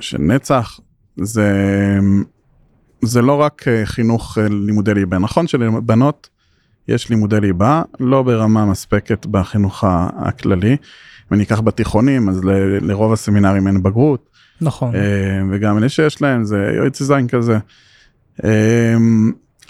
של 0.00 0.18
נצח, 0.18 0.80
זה 1.16 1.52
זה 3.02 3.22
לא 3.22 3.40
רק 3.40 3.68
אה, 3.68 3.82
חינוך 3.84 4.38
אה, 4.38 4.48
לימודי 4.48 4.94
ליבה, 4.94 5.18
נכון 5.18 5.46
שלבנות 5.46 6.28
יש 6.88 7.10
לימודי 7.10 7.40
ליבה, 7.40 7.82
לא 8.00 8.22
ברמה 8.22 8.64
מספקת 8.64 9.26
בחינוך 9.26 9.84
הכללי. 10.16 10.70
אם 10.72 11.34
אני 11.34 11.42
אקח 11.42 11.60
בתיכונים, 11.60 12.28
אז 12.28 12.44
ל, 12.44 12.50
לרוב 12.90 13.12
הסמינרים 13.12 13.66
אין 13.66 13.82
בגרות. 13.82 14.30
נכון. 14.60 14.94
אה, 14.94 15.00
וגם 15.50 15.78
אלה 15.78 15.88
שיש 15.88 16.22
להם 16.22 16.44
זה 16.44 16.72
יועץ 16.76 17.02
זין 17.02 17.28
כזה. 17.28 17.58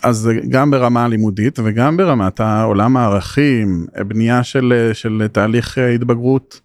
אז 0.03 0.31
גם 0.49 0.71
ברמה 0.71 1.05
הלימודית 1.05 1.59
וגם 1.65 1.97
ברמת 1.97 2.41
העולם 2.41 2.97
הערכים, 2.97 3.87
בנייה 4.09 4.43
של, 4.43 4.91
של 4.93 5.27
תהליך 5.33 5.79
התבגרות 5.79 6.61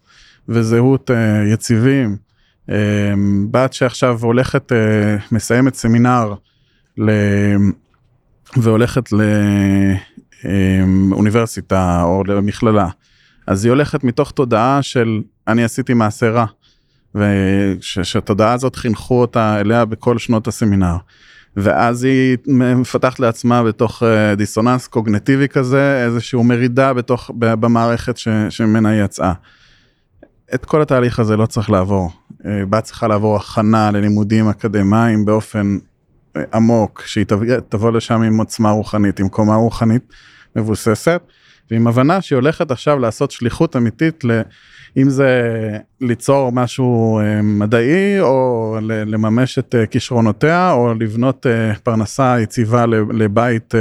וזהות 0.49 1.12
יציבים. 1.53 2.18
בת 3.51 3.74
שעכשיו 3.74 4.20
הולכת, 4.22 4.72
מסיימת 5.32 5.76
סמינר, 5.76 6.34
ל... 6.97 7.11
והולכת 8.57 9.09
לאוניברסיטה 11.09 12.03
או 12.03 12.23
למכללה, 12.27 12.87
אז 13.47 13.65
היא 13.65 13.69
הולכת 13.69 14.03
מתוך 14.03 14.31
תודעה 14.31 14.81
של 14.81 15.21
אני 15.47 15.63
עשיתי 15.63 15.93
מעשה 15.93 16.29
רע, 16.29 16.45
ושהתודעה 17.15 18.53
הזאת 18.53 18.75
חינכו 18.75 19.21
אותה 19.21 19.59
אליה 19.59 19.85
בכל 19.85 20.17
שנות 20.17 20.47
הסמינר. 20.47 20.95
ואז 21.55 22.03
היא 22.03 22.37
מפתחת 22.47 23.19
לעצמה 23.19 23.63
בתוך 23.63 24.03
אה, 24.03 24.35
דיסוננס 24.35 24.87
קוגנטיבי 24.87 25.47
כזה 25.47 26.03
איזשהו 26.05 26.43
מרידה 26.43 26.93
בתוך 26.93 27.31
במערכת 27.35 28.17
ש, 28.17 28.27
שממנה 28.49 28.89
היא 28.89 29.03
יצאה. 29.03 29.33
את 30.53 30.65
כל 30.65 30.81
התהליך 30.81 31.19
הזה 31.19 31.37
לא 31.37 31.45
צריך 31.45 31.69
לעבור. 31.69 32.11
אה, 32.45 32.65
בת 32.69 32.83
צריכה 32.83 33.07
לעבור 33.07 33.35
הכנה 33.35 33.91
ללימודים 33.91 34.49
אקדמיים 34.49 35.25
באופן 35.25 35.77
עמוק, 36.53 37.03
שהיא 37.05 37.25
תבוא 37.69 37.91
לשם 37.91 38.21
עם 38.21 38.38
עוצמה 38.38 38.71
רוחנית, 38.71 39.19
עם 39.19 39.29
קומה 39.29 39.55
רוחנית 39.55 40.13
מבוססת, 40.55 41.21
ועם 41.71 41.88
הבנה 41.88 42.21
שהיא 42.21 42.36
הולכת 42.36 42.71
עכשיו 42.71 42.99
לעשות 42.99 43.32
שליחות 43.32 43.75
אמיתית, 43.75 44.23
אם 44.97 45.09
זה 45.09 45.41
ליצור 46.01 46.51
משהו 46.51 47.19
אה, 47.19 47.41
מדעי, 47.41 48.19
או 48.19 48.77
לממש 48.82 49.59
את 49.59 49.75
אה, 49.75 49.86
כישרונותיה, 49.86 50.71
או 50.71 50.93
לבנות 50.93 51.47
אה, 51.47 51.75
פרנסה 51.84 52.39
יציבה 52.39 52.86
לבית 53.13 53.73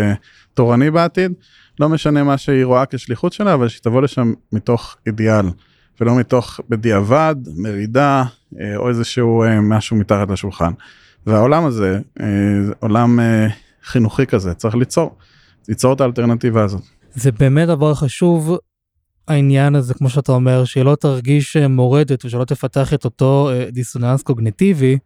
תורני 0.54 0.90
בעתיד, 0.90 1.32
לא 1.80 1.88
משנה 1.88 2.24
מה 2.24 2.38
שהיא 2.38 2.64
רואה 2.64 2.86
כשליחות 2.86 3.32
שלה, 3.32 3.54
אבל 3.54 3.68
שהיא 3.68 3.82
תבוא 3.82 4.02
לשם 4.02 4.32
מתוך 4.52 4.96
אידיאל. 5.06 5.46
ולא 6.00 6.16
מתוך 6.16 6.60
בדיעבד, 6.68 7.34
מרידה 7.56 8.24
או 8.76 8.88
איזשהו 8.88 9.44
משהו 9.62 9.96
מתחת 9.96 10.30
לשולחן. 10.30 10.72
והעולם 11.26 11.64
הזה, 11.64 12.00
אה, 12.20 12.26
עולם 12.80 13.20
אה, 13.20 13.46
חינוכי 13.82 14.26
כזה, 14.26 14.54
צריך 14.54 14.74
ליצור, 14.74 15.16
ליצור 15.68 15.92
את 15.92 16.00
האלטרנטיבה 16.00 16.64
הזאת. 16.64 16.82
זה 17.14 17.32
באמת 17.32 17.68
דבר 17.68 17.94
חשוב, 17.94 18.56
העניין 19.28 19.74
הזה, 19.74 19.94
כמו 19.94 20.10
שאתה 20.10 20.32
אומר, 20.32 20.64
שהיא 20.64 20.84
לא 20.84 20.94
תרגיש 20.94 21.56
אה, 21.56 21.68
מורדת 21.68 22.24
ושלא 22.24 22.44
תפתח 22.44 22.94
את 22.94 23.04
אותו 23.04 23.50
דיסוננס 23.72 24.22
קוגניטיבי. 24.22 24.98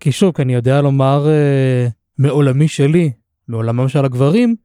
כי 0.00 0.12
שוב, 0.12 0.34
כי 0.34 0.42
אני 0.42 0.54
יודע 0.54 0.82
לומר 0.82 1.26
מעולמי 2.18 2.68
שלי, 2.68 3.12
מעולמם 3.48 3.88
של 3.88 4.04
הגברים, 4.04 4.56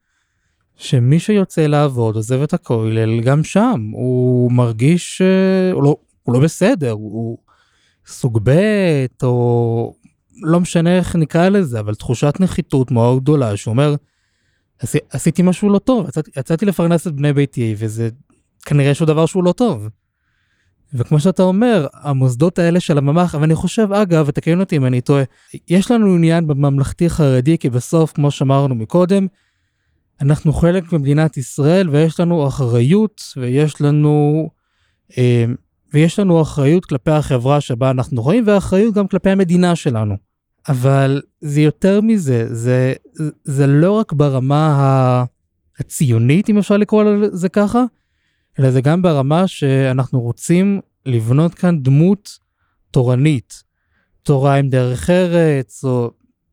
שמי 0.78 1.20
שיוצא 1.20 1.68
לעבוד, 1.68 2.16
עוזב 2.16 2.42
את 2.42 2.54
הכולל, 2.54 3.22
גם 3.22 3.44
שם 3.44 3.92
הוא 3.94 4.52
מרגיש, 4.52 5.22
הוא, 5.74 5.84
לא, 5.84 5.96
הוא 6.24 6.34
לא 6.34 6.40
בסדר, 6.40 6.92
הוא 6.92 7.38
סוג 8.06 8.40
ב' 8.44 9.06
או 9.24 9.94
לא 10.36 10.60
משנה 10.60 10.98
איך 10.98 11.16
נקרא 11.16 11.50
לזה, 11.50 11.80
אבל 11.80 11.96
תחושת 11.96 12.34
נחיתות 12.40 12.92
מאוד 12.92 13.24
גדולה, 13.24 13.58
שהוא 13.58 13.72
אומר, 13.72 13.96
עשי, 14.80 14.98
עשיתי 15.10 15.42
משהו 15.42 15.70
לא 15.70 15.80
טוב, 15.80 16.10
יצאתי, 16.10 16.32
יצאתי 16.38 16.66
לפרנס 16.66 17.08
את 17.08 17.16
בני 17.16 17.34
ביתי, 17.34 17.76
וזה 17.78 18.10
כנראה 18.66 18.94
שהוא 18.94 19.06
דבר 19.06 19.26
שהוא 19.26 19.44
לא 19.44 19.52
טוב. 19.52 19.88
וכמו 20.94 21.20
שאתה 21.20 21.44
אומר, 21.44 21.88
המוסדות 21.94 22.60
האלה 22.60 22.80
של 22.80 22.98
הממ"ח, 22.98 23.36
אבל 23.36 23.44
אני 23.44 23.56
חושב, 23.56 23.94
אגב, 23.94 24.26
ותקן 24.28 24.60
אותי 24.60 24.78
אם 24.78 24.86
אני 24.86 25.02
טועה, 25.02 25.24
יש 25.70 25.92
לנו 25.92 26.16
עניין 26.16 26.48
בממלכתי 26.48 27.10
חרדי, 27.10 27.58
כי 27.58 27.70
בסוף, 27.70 28.12
כמו 28.12 28.32
שאמרנו 28.32 28.76
מקודם, 28.76 29.28
אנחנו 30.22 30.54
חלק 30.54 30.94
ממדינת 30.94 31.38
ישראל 31.38 31.90
ויש 31.90 32.20
לנו 32.20 32.48
אחריות 32.48 33.24
ויש 33.38 33.82
לנו 33.82 34.50
אה, 35.18 35.46
ויש 35.94 36.20
לנו 36.20 36.42
אחריות 36.42 36.86
כלפי 36.86 37.12
החברה 37.12 37.62
שבה 37.62 37.92
אנחנו 37.92 38.24
חיים 38.24 38.44
ואחריות 38.48 38.94
גם 38.94 39.08
כלפי 39.08 39.30
המדינה 39.30 39.76
שלנו. 39.76 40.16
אבל 40.68 41.22
זה 41.42 41.62
יותר 41.62 42.02
מזה, 42.02 42.56
זה, 42.56 42.94
זה 43.44 43.68
לא 43.68 43.92
רק 43.92 44.14
ברמה 44.14 45.24
הציונית, 45.80 46.50
אם 46.50 46.58
אפשר 46.58 46.78
לקרוא 46.78 47.04
לזה 47.04 47.50
ככה, 47.50 47.84
אלא 48.60 48.72
זה 48.72 48.82
גם 48.82 49.02
ברמה 49.02 49.48
שאנחנו 49.48 50.22
רוצים 50.22 50.82
לבנות 51.06 51.54
כאן 51.54 51.84
דמות 51.84 52.40
תורנית. 52.92 53.72
תורה 54.24 54.56
עם 54.56 54.70
דרך 54.70 55.10
ארץ, 55.10 55.84
או 55.84 56.12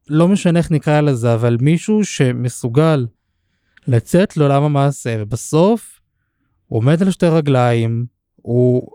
לא 0.09 0.29
משנה 0.29 0.59
איך 0.59 0.71
נקרא 0.71 1.01
לזה, 1.01 1.35
אבל 1.35 1.57
מישהו 1.61 2.05
שמסוגל 2.05 3.07
לצאת 3.87 4.37
לעולם 4.37 4.63
המעשה, 4.63 5.17
ובסוף 5.19 6.01
הוא 6.67 6.79
עומד 6.79 7.03
על 7.03 7.11
שתי 7.11 7.27
רגליים, 7.27 8.07
הוא, 8.37 8.91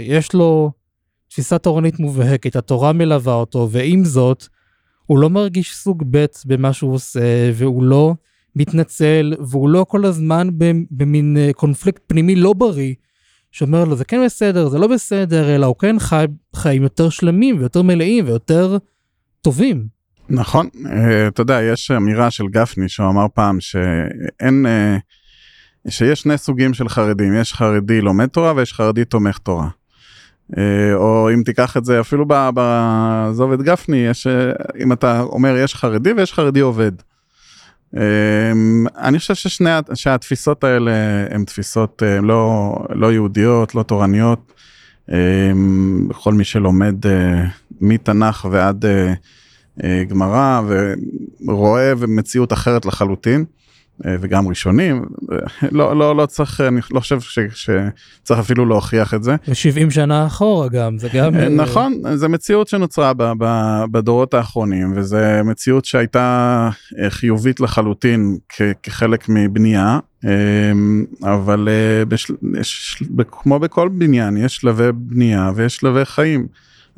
יש 0.00 0.34
לו 0.34 0.72
תפיסה 1.28 1.58
תורנית 1.58 1.98
מובהקת, 1.98 2.56
התורה 2.56 2.92
מלווה 2.92 3.34
אותו, 3.34 3.68
ועם 3.70 4.04
זאת, 4.04 4.46
הוא 5.06 5.18
לא 5.18 5.30
מרגיש 5.30 5.76
סוג 5.76 6.04
ב' 6.10 6.26
במה 6.46 6.72
שהוא 6.72 6.94
עושה, 6.94 7.50
והוא 7.54 7.82
לא 7.82 8.14
מתנצל, 8.56 9.34
והוא 9.50 9.68
לא 9.68 9.86
כל 9.88 10.04
הזמן 10.04 10.48
במין 10.90 11.36
אה, 11.36 11.50
קונפליקט 11.52 12.02
פנימי 12.06 12.36
לא 12.36 12.52
בריא, 12.52 12.94
שאומר 13.50 13.84
לו 13.84 13.96
זה 13.96 14.04
כן 14.04 14.24
בסדר, 14.24 14.68
זה 14.68 14.78
לא 14.78 14.86
בסדר, 14.86 15.54
אלא 15.54 15.66
הוא 15.66 15.76
כן 15.76 15.98
חי 15.98 16.24
חיים 16.56 16.82
יותר 16.82 17.08
שלמים 17.08 17.58
ויותר 17.58 17.82
מלאים 17.82 18.24
ויותר 18.26 18.78
טובים. 19.42 19.86
נכון, 20.28 20.68
אה, 20.86 21.28
אתה 21.28 21.40
יודע, 21.40 21.62
יש 21.62 21.90
אמירה 21.90 22.30
של 22.30 22.44
גפני 22.48 22.88
שהוא 22.88 23.08
אמר 23.08 23.26
פעם 23.34 23.60
שאין, 23.60 24.66
אה, 24.66 24.96
שיש 25.88 26.20
שני 26.20 26.38
סוגים 26.38 26.74
של 26.74 26.88
חרדים, 26.88 27.34
יש 27.34 27.54
חרדי 27.54 28.00
לומד 28.00 28.26
תורה 28.26 28.52
ויש 28.56 28.72
חרדי 28.72 29.04
תומך 29.04 29.38
תורה. 29.38 29.68
אה, 30.58 30.94
או 30.94 31.30
אם 31.34 31.42
תיקח 31.42 31.76
את 31.76 31.84
זה 31.84 32.00
אפילו 32.00 32.26
בעזוב 32.54 33.52
את 33.52 33.62
גפני, 33.62 33.96
יש, 33.96 34.26
אם 34.82 34.92
אתה 34.92 35.20
אומר 35.20 35.56
יש 35.56 35.74
חרדי 35.74 36.12
ויש 36.12 36.32
חרדי 36.32 36.60
עובד. 36.60 36.92
אני 38.96 39.18
חושב 39.18 39.34
ששני, 39.34 39.70
שהתפיסות 39.94 40.64
האלה 40.64 40.92
הן 41.30 41.44
תפיסות 41.44 42.02
לא, 42.22 42.74
לא 42.90 43.12
יהודיות, 43.12 43.74
לא 43.74 43.82
תורניות. 43.82 44.52
כל 46.12 46.32
מי 46.32 46.44
שלומד 46.44 46.94
מתנ"ך 47.80 48.46
ועד 48.50 48.84
אה, 49.84 50.04
גמרא 50.08 50.60
ורואה 51.46 51.92
ומציאות 51.98 52.52
אחרת 52.52 52.86
לחלוטין. 52.86 53.44
אה, 54.04 54.16
וגם 54.20 54.48
ראשונים, 54.48 55.04
לא, 55.72 55.96
לא, 55.96 56.16
לא 56.16 56.26
צריך, 56.26 56.60
אני 56.60 56.80
לא 56.90 57.00
חושב 57.00 57.20
ש, 57.20 57.38
שצריך 57.54 58.40
אפילו 58.40 58.66
להוכיח 58.66 59.14
את 59.14 59.22
זה. 59.22 59.36
ו-70 59.48 59.90
שנה 59.90 60.26
אחורה 60.26 60.68
גם, 60.68 60.98
זה 60.98 61.08
גם... 61.14 61.34
אה, 61.34 61.48
נכון, 61.48 62.02
זו 62.14 62.28
מציאות 62.28 62.68
שנוצרה 62.68 63.12
ב, 63.14 63.32
ב, 63.38 63.84
בדורות 63.90 64.34
האחרונים, 64.34 64.92
וזו 64.96 65.18
מציאות 65.44 65.84
שהייתה 65.84 66.70
חיובית 67.08 67.60
לחלוטין 67.60 68.36
כ, 68.48 68.62
כחלק 68.82 69.28
מבנייה, 69.28 69.98
אבל 71.22 71.68
בשל, 72.08 72.34
יש, 72.60 73.02
כמו 73.30 73.58
בכל 73.58 73.88
בניין, 73.88 74.36
יש 74.36 74.56
שלבי 74.56 74.92
בנייה 74.92 75.50
ויש 75.54 75.76
שלבי 75.76 76.04
חיים. 76.04 76.46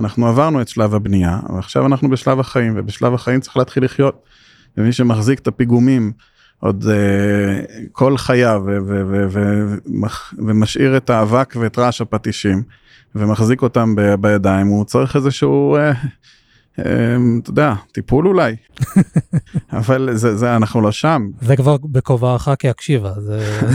אנחנו 0.00 0.26
עברנו 0.26 0.60
את 0.60 0.68
שלב 0.68 0.94
הבנייה, 0.94 1.40
ועכשיו 1.54 1.86
אנחנו 1.86 2.10
בשלב 2.10 2.40
החיים, 2.40 2.72
ובשלב 2.76 3.14
החיים 3.14 3.40
צריך 3.40 3.56
להתחיל 3.56 3.84
לחיות. 3.84 4.22
ומי 4.76 4.92
שמחזיק 4.92 5.38
את 5.38 5.46
הפיגומים 5.46 6.12
עוד 6.60 6.84
uh, 6.84 6.88
כל 7.92 8.16
חייו 8.16 8.62
ומשאיר 10.38 10.96
את 10.96 11.10
האבק 11.10 11.54
ואת 11.60 11.78
רעש 11.78 12.00
הפטישים, 12.00 12.62
ומחזיק 13.14 13.62
אותם 13.62 13.94
בידיים, 14.20 14.66
הוא 14.66 14.84
צריך 14.84 15.16
איזשהו, 15.16 15.76
uh, 15.76 15.96
uh, 16.80 16.82
אתה 17.42 17.50
יודע, 17.50 17.74
טיפול 17.92 18.26
אולי. 18.26 18.56
אבל 19.78 20.10
זה, 20.12 20.36
זה, 20.36 20.56
אנחנו 20.56 20.80
לא 20.80 20.92
שם. 20.92 21.30
זה 21.40 21.56
כבר 21.56 21.76
בכובעך 21.82 22.48
כהקשיבה. 22.58 23.12
זה... 23.20 23.60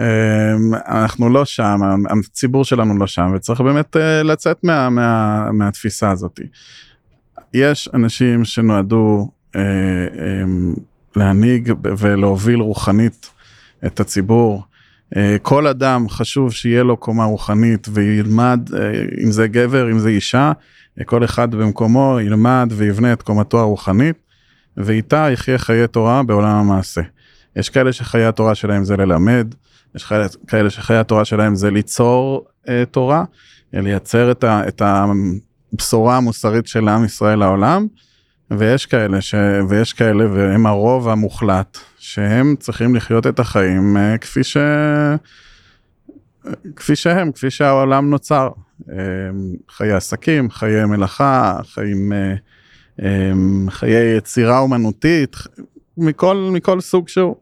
אמ, 0.00 0.74
אנחנו 0.74 1.28
לא 1.28 1.44
שם, 1.44 1.80
הציבור 2.10 2.64
שלנו 2.64 2.98
לא 2.98 3.06
שם, 3.06 3.32
וצריך 3.34 3.60
באמת 3.60 3.96
אה, 3.96 4.22
לצאת 4.22 4.64
מה, 4.64 4.90
מה, 4.90 5.52
מהתפיסה 5.52 6.10
הזאת. 6.10 6.40
יש 7.54 7.88
אנשים 7.94 8.44
שנועדו 8.44 9.30
אה, 9.56 9.60
אמ, 10.42 10.74
להנהיג 11.16 11.72
ולהוביל 11.98 12.60
רוחנית 12.60 13.30
את 13.86 14.00
הציבור. 14.00 14.62
אה, 15.16 15.36
כל 15.42 15.66
אדם 15.66 16.08
חשוב 16.08 16.52
שיהיה 16.52 16.82
לו 16.82 16.96
קומה 16.96 17.24
רוחנית 17.24 17.88
וילמד, 17.92 18.70
אם 19.24 19.30
זה 19.30 19.48
גבר, 19.48 19.90
אם 19.90 19.98
זה 19.98 20.08
אישה, 20.08 20.52
כל 21.04 21.24
אחד 21.24 21.54
במקומו 21.54 22.18
ילמד 22.20 22.72
ויבנה 22.76 23.12
את 23.12 23.22
קומתו 23.22 23.60
הרוחנית, 23.60 24.16
ואיתה 24.76 25.28
יחיה 25.32 25.58
חיי 25.58 25.88
תורה 25.88 26.22
בעולם 26.22 26.56
המעשה. 26.56 27.00
יש 27.56 27.70
כאלה 27.70 27.92
שחיי 27.92 28.24
התורה 28.24 28.54
שלהם 28.54 28.84
זה 28.84 28.96
ללמד, 28.96 29.54
יש 29.94 30.12
כאלה 30.46 30.70
שחיי 30.70 30.96
התורה 30.96 31.24
שלהם 31.24 31.54
זה 31.54 31.70
ליצור 31.70 32.46
אה, 32.68 32.84
תורה, 32.90 33.24
לייצר 33.72 34.30
את 34.44 34.82
הבשורה 34.84 36.16
המוסרית 36.16 36.66
של 36.66 36.88
עם 36.88 37.04
ישראל 37.04 37.38
לעולם, 37.38 37.86
ויש 38.50 38.86
כאלה, 38.86 39.20
ש, 39.20 39.34
ויש 39.68 39.92
כאלה, 39.92 40.32
והם 40.32 40.66
הרוב 40.66 41.08
המוחלט, 41.08 41.78
שהם 41.98 42.54
צריכים 42.58 42.94
לחיות 42.94 43.26
את 43.26 43.40
החיים 43.40 43.96
אה, 43.96 44.18
כפי, 44.18 44.44
ש, 44.44 44.56
כפי 46.76 46.96
שהם, 46.96 47.32
כפי 47.32 47.50
שהעולם 47.50 48.10
נוצר. 48.10 48.48
חיי 49.70 49.92
עסקים, 49.92 50.50
חיי 50.50 50.84
מלאכה, 50.84 51.58
חיים, 51.62 52.12
אה, 53.02 53.32
חיי 53.68 54.16
יצירה 54.16 54.58
אומנותית, 54.58 55.36
מכל, 55.96 56.50
מכל 56.52 56.80
סוג 56.80 57.08
שהוא. 57.08 57.36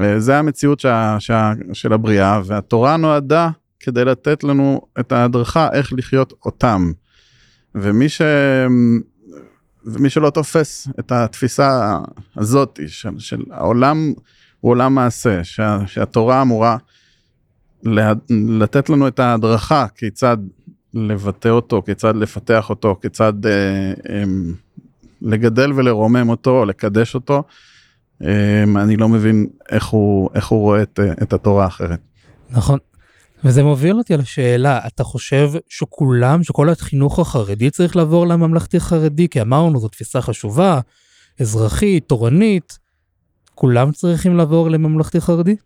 אה, 0.00 0.20
זה 0.20 0.38
המציאות 0.38 0.80
שה, 0.80 1.16
שה, 1.18 1.52
של 1.72 1.92
הבריאה, 1.92 2.40
והתורה 2.44 2.96
נועדה 2.96 3.50
כדי 3.80 4.04
לתת 4.04 4.44
לנו 4.44 4.80
את 5.00 5.12
ההדרכה 5.12 5.68
איך 5.72 5.92
לחיות 5.92 6.32
אותם. 6.44 6.92
ומי, 7.74 8.08
ש... 8.08 8.22
ומי 9.86 10.10
שלא 10.10 10.30
תופס 10.30 10.88
את 11.00 11.12
התפיסה 11.12 11.98
הזאת 12.36 12.80
של, 12.86 13.18
של 13.18 13.42
העולם 13.50 14.12
הוא 14.60 14.70
עולם 14.70 14.94
מעשה, 14.94 15.44
שה, 15.44 15.78
שהתורה 15.86 16.42
אמורה 16.42 16.76
לה, 17.82 18.12
לתת 18.30 18.90
לנו 18.90 19.08
את 19.08 19.18
ההדרכה 19.18 19.86
כיצד 19.96 20.36
לבטא 20.94 21.48
אותו, 21.48 21.82
כיצד 21.82 22.16
לפתח 22.16 22.70
אותו, 22.70 22.98
כיצד 23.02 23.46
אה, 23.46 23.52
אה, 24.08 24.24
לגדל 25.22 25.72
ולרומם 25.72 26.28
אותו, 26.28 26.64
לקדש 26.64 27.14
אותו. 27.14 27.42
אמ, 28.22 28.76
אני 28.76 28.96
לא 28.96 29.08
מבין 29.08 29.46
איך 29.70 29.86
הוא, 29.86 30.30
איך 30.34 30.46
הוא 30.46 30.60
רואה 30.60 30.82
את, 30.82 31.00
את 31.22 31.32
התורה 31.32 31.64
האחרת. 31.64 32.00
נכון. 32.50 32.78
וזה 33.44 33.62
מוביל 33.62 33.98
אותי 33.98 34.16
לשאלה, 34.16 34.80
אתה 34.86 35.04
חושב 35.04 35.50
שכולם, 35.68 36.42
שכל 36.42 36.68
החינוך 36.68 37.18
החרדי 37.18 37.70
צריך 37.70 37.96
לעבור 37.96 38.26
לממלכתי 38.26 38.80
חרדי? 38.80 39.28
כי 39.28 39.40
אמרנו, 39.40 39.80
זו 39.80 39.88
תפיסה 39.88 40.20
חשובה, 40.20 40.80
אזרחית, 41.40 42.08
תורנית, 42.08 42.78
כולם 43.54 43.92
צריכים 43.92 44.36
לעבור 44.36 44.70
לממלכתי 44.70 45.20
חרדי? 45.20 45.56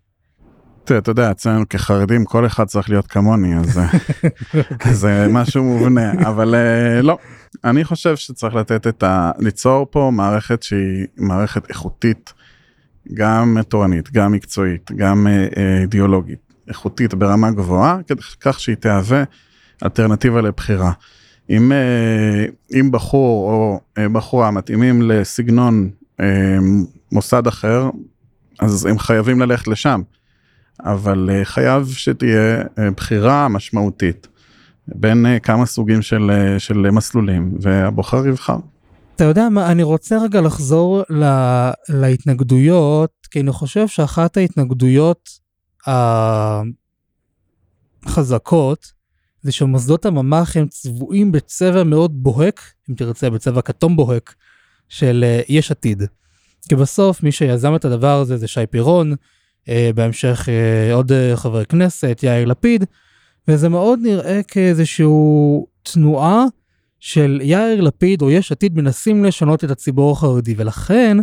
תראה, 0.85 0.99
אתה 0.99 1.11
יודע, 1.11 1.31
אצלנו 1.31 1.69
כחרדים 1.69 2.25
כל 2.25 2.47
אחד 2.47 2.65
צריך 2.65 2.91
להיות 2.91 3.07
כמוני, 3.07 3.57
אז 3.57 3.79
אה, 3.79 4.93
זה 4.93 5.27
משהו 5.31 5.65
מובנה, 5.65 6.13
אבל 6.13 6.55
אה, 6.55 7.03
לא, 7.03 7.19
אני 7.65 7.85
חושב 7.85 8.17
שצריך 8.17 8.55
לתת 8.55 8.87
את 8.87 9.03
ה... 9.03 9.31
ליצור 9.39 9.87
פה 9.91 10.11
מערכת 10.13 10.63
שהיא 10.63 11.07
מערכת 11.17 11.69
איכותית, 11.69 12.33
גם 13.15 13.57
תורנית, 13.69 14.13
גם 14.13 14.33
מקצועית, 14.33 14.91
גם 14.97 15.27
אה, 15.27 15.81
אידיאולוגית, 15.81 16.50
איכותית 16.71 17.15
ברמה 17.15 17.51
גבוהה, 17.51 17.99
כך 18.41 18.61
שהיא 18.61 18.77
תהווה 18.77 19.25
אלטרנטיבה 19.85 20.41
לבחירה. 20.41 20.93
אם, 21.51 21.73
אם 22.73 22.91
בחור 22.93 23.53
או 23.53 23.81
בחורה 24.13 24.51
מתאימים 24.51 25.03
לסגנון 25.03 25.91
מוסד 27.13 27.47
אחר, 27.47 27.91
אז 28.59 28.87
הם 28.87 28.99
חייבים 28.99 29.41
ללכת 29.41 29.69
לשם. 29.69 30.03
אבל 30.85 31.31
אה, 31.33 31.45
חייב 31.45 31.89
שתהיה 31.89 32.63
אה, 32.79 32.91
בחירה 32.97 33.49
משמעותית 33.49 34.29
בין 34.89 35.27
אה, 35.27 35.39
כמה 35.39 35.67
סוגים 35.67 36.03
של, 36.03 36.31
של 36.59 36.91
מסלולים, 36.91 37.55
והבוחר 37.61 38.27
יבחר. 38.27 38.57
אתה 39.17 39.25
יודע 39.25 39.49
מה, 39.49 39.73
אני 39.73 39.83
רוצה 39.83 40.19
רגע 40.19 40.41
לחזור 40.41 41.03
לה, 41.11 41.71
להתנגדויות, 41.89 43.11
כי 43.31 43.41
אני 43.41 43.53
חושב 43.53 43.89
שאחת 43.89 44.37
ההתנגדויות 44.37 45.40
החזקות, 48.07 48.93
זה 49.43 49.53
שמוסדות 49.53 50.07
הממ"ח 50.07 50.57
הם 50.57 50.69
צבועים 50.69 51.33
בצבע 51.33 51.85
מאוד 51.85 52.23
בוהק, 52.23 52.61
אם 52.91 52.95
תרצה, 52.95 53.31
בצבע 53.31 53.63
כתום 53.63 53.97
בוהק, 53.97 54.35
של 54.89 55.25
יש 55.49 55.71
עתיד. 55.71 56.03
כי 56.69 56.77
בסוף 56.77 57.23
מי 57.23 57.33
שיזם 57.33 57.75
את 57.75 57.85
הדבר 57.85 58.21
הזה 58.21 58.37
זה 58.37 58.49
שי 58.49 58.67
פירון, 58.71 59.15
אה, 59.69 59.91
בהמשך 59.95 60.49
אה, 60.49 60.95
עוד 60.95 61.13
אה, 61.13 61.37
חבר 61.37 61.65
כנסת, 61.65 62.21
יאיר 62.23 62.45
לפיד, 62.45 62.85
וזה 63.49 63.69
מאוד 63.69 63.99
נראה 64.03 64.41
כאיזשהו 64.43 65.67
תנועה 65.83 66.45
של 67.01 67.41
יאיר 67.43 67.81
לפיד 67.81 68.23
או 68.23 68.31
יש 68.31 68.53
עתיד 68.53 68.77
מנסים 68.77 69.25
לשנות 69.25 69.65
את 69.65 69.71
הציבור 69.71 70.13
החרדי, 70.13 70.55
ולכן, 70.57 71.17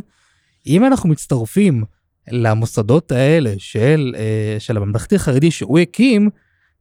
אם 0.67 0.85
אנחנו 0.85 1.09
מצטרפים 1.09 1.83
למוסדות 2.31 3.11
האלה 3.11 3.53
של, 3.57 4.15
של 4.59 4.77
הממלכתי 4.77 5.15
החרדי 5.15 5.51
שהוא 5.51 5.79
הקים, 5.79 6.29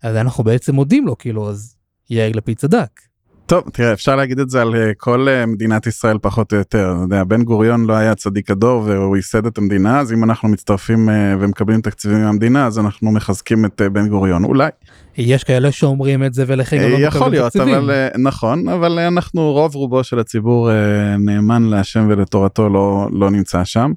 אז 0.03 0.17
אנחנו 0.17 0.45
בעצם 0.45 0.75
מודים 0.75 1.07
לו, 1.07 1.19
כאילו, 1.19 1.49
אז 1.51 1.77
יאיר 2.11 2.37
לפיד 2.37 2.57
צדק. 2.57 3.01
טוב, 3.47 3.65
תראה, 3.73 3.93
אפשר 3.93 4.17
להגיד 4.17 4.39
את 4.39 4.51
זה 4.51 4.63
על 4.63 4.75
אה, 4.75 4.95
כל 4.97 5.29
אה, 5.29 5.47
מדינת 5.47 5.87
ישראל 5.87 6.19
פחות 6.23 6.53
או 6.53 6.59
יותר. 6.59 6.93
אתה 6.97 7.03
יודע, 7.03 7.25
בן 7.25 7.43
גוריון 7.43 7.85
לא 7.85 7.93
היה 7.93 8.15
צדיק 8.15 8.51
הדור 8.51 8.83
והוא 8.83 9.17
ייסד 9.17 9.47
את 9.47 9.59
המדינה, 9.59 10.01
אז 10.01 10.13
אם 10.13 10.25
אנחנו 10.25 10.49
מצטרפים 10.49 11.09
אה, 11.09 11.35
ומקבלים 11.41 11.81
תקציבים 11.81 12.23
מהמדינה, 12.23 12.67
אז 12.67 12.79
אנחנו 12.79 13.13
מחזקים 13.13 13.65
את 13.65 13.83
בן 13.93 14.09
גוריון, 14.09 14.45
אולי. 14.45 14.71
יש 15.17 15.45
כאלה 15.45 15.73
שאומרים 15.73 16.25
את 16.25 16.35
זה 16.35 16.45
ולכן 16.47 16.77
גם 16.77 16.83
לא 16.83 16.89
מקבלים 16.89 17.09
יכול 17.09 17.31
להיות, 17.31 17.53
תקציבים. 17.53 17.75
אבל 17.75 18.09
נכון, 18.19 18.69
אבל 18.69 18.99
אנחנו, 18.99 19.53
רוב 19.53 19.75
רובו 19.75 20.05
של 20.05 20.19
הציבור 20.19 20.71
נאמן 21.19 21.63
להשם 21.63 22.07
ולתורתו 22.11 22.69
לא, 22.69 23.09
לא 23.13 23.31
נמצא 23.31 23.65
שם. 23.65 23.93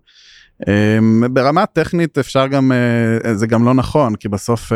ברמה 1.33 1.65
טכנית 1.65 2.17
אפשר 2.17 2.47
גם, 2.47 2.71
זה 3.33 3.47
גם 3.47 3.65
לא 3.65 3.73
נכון, 3.73 4.15
כי 4.15 4.29
בסוף 4.29 4.71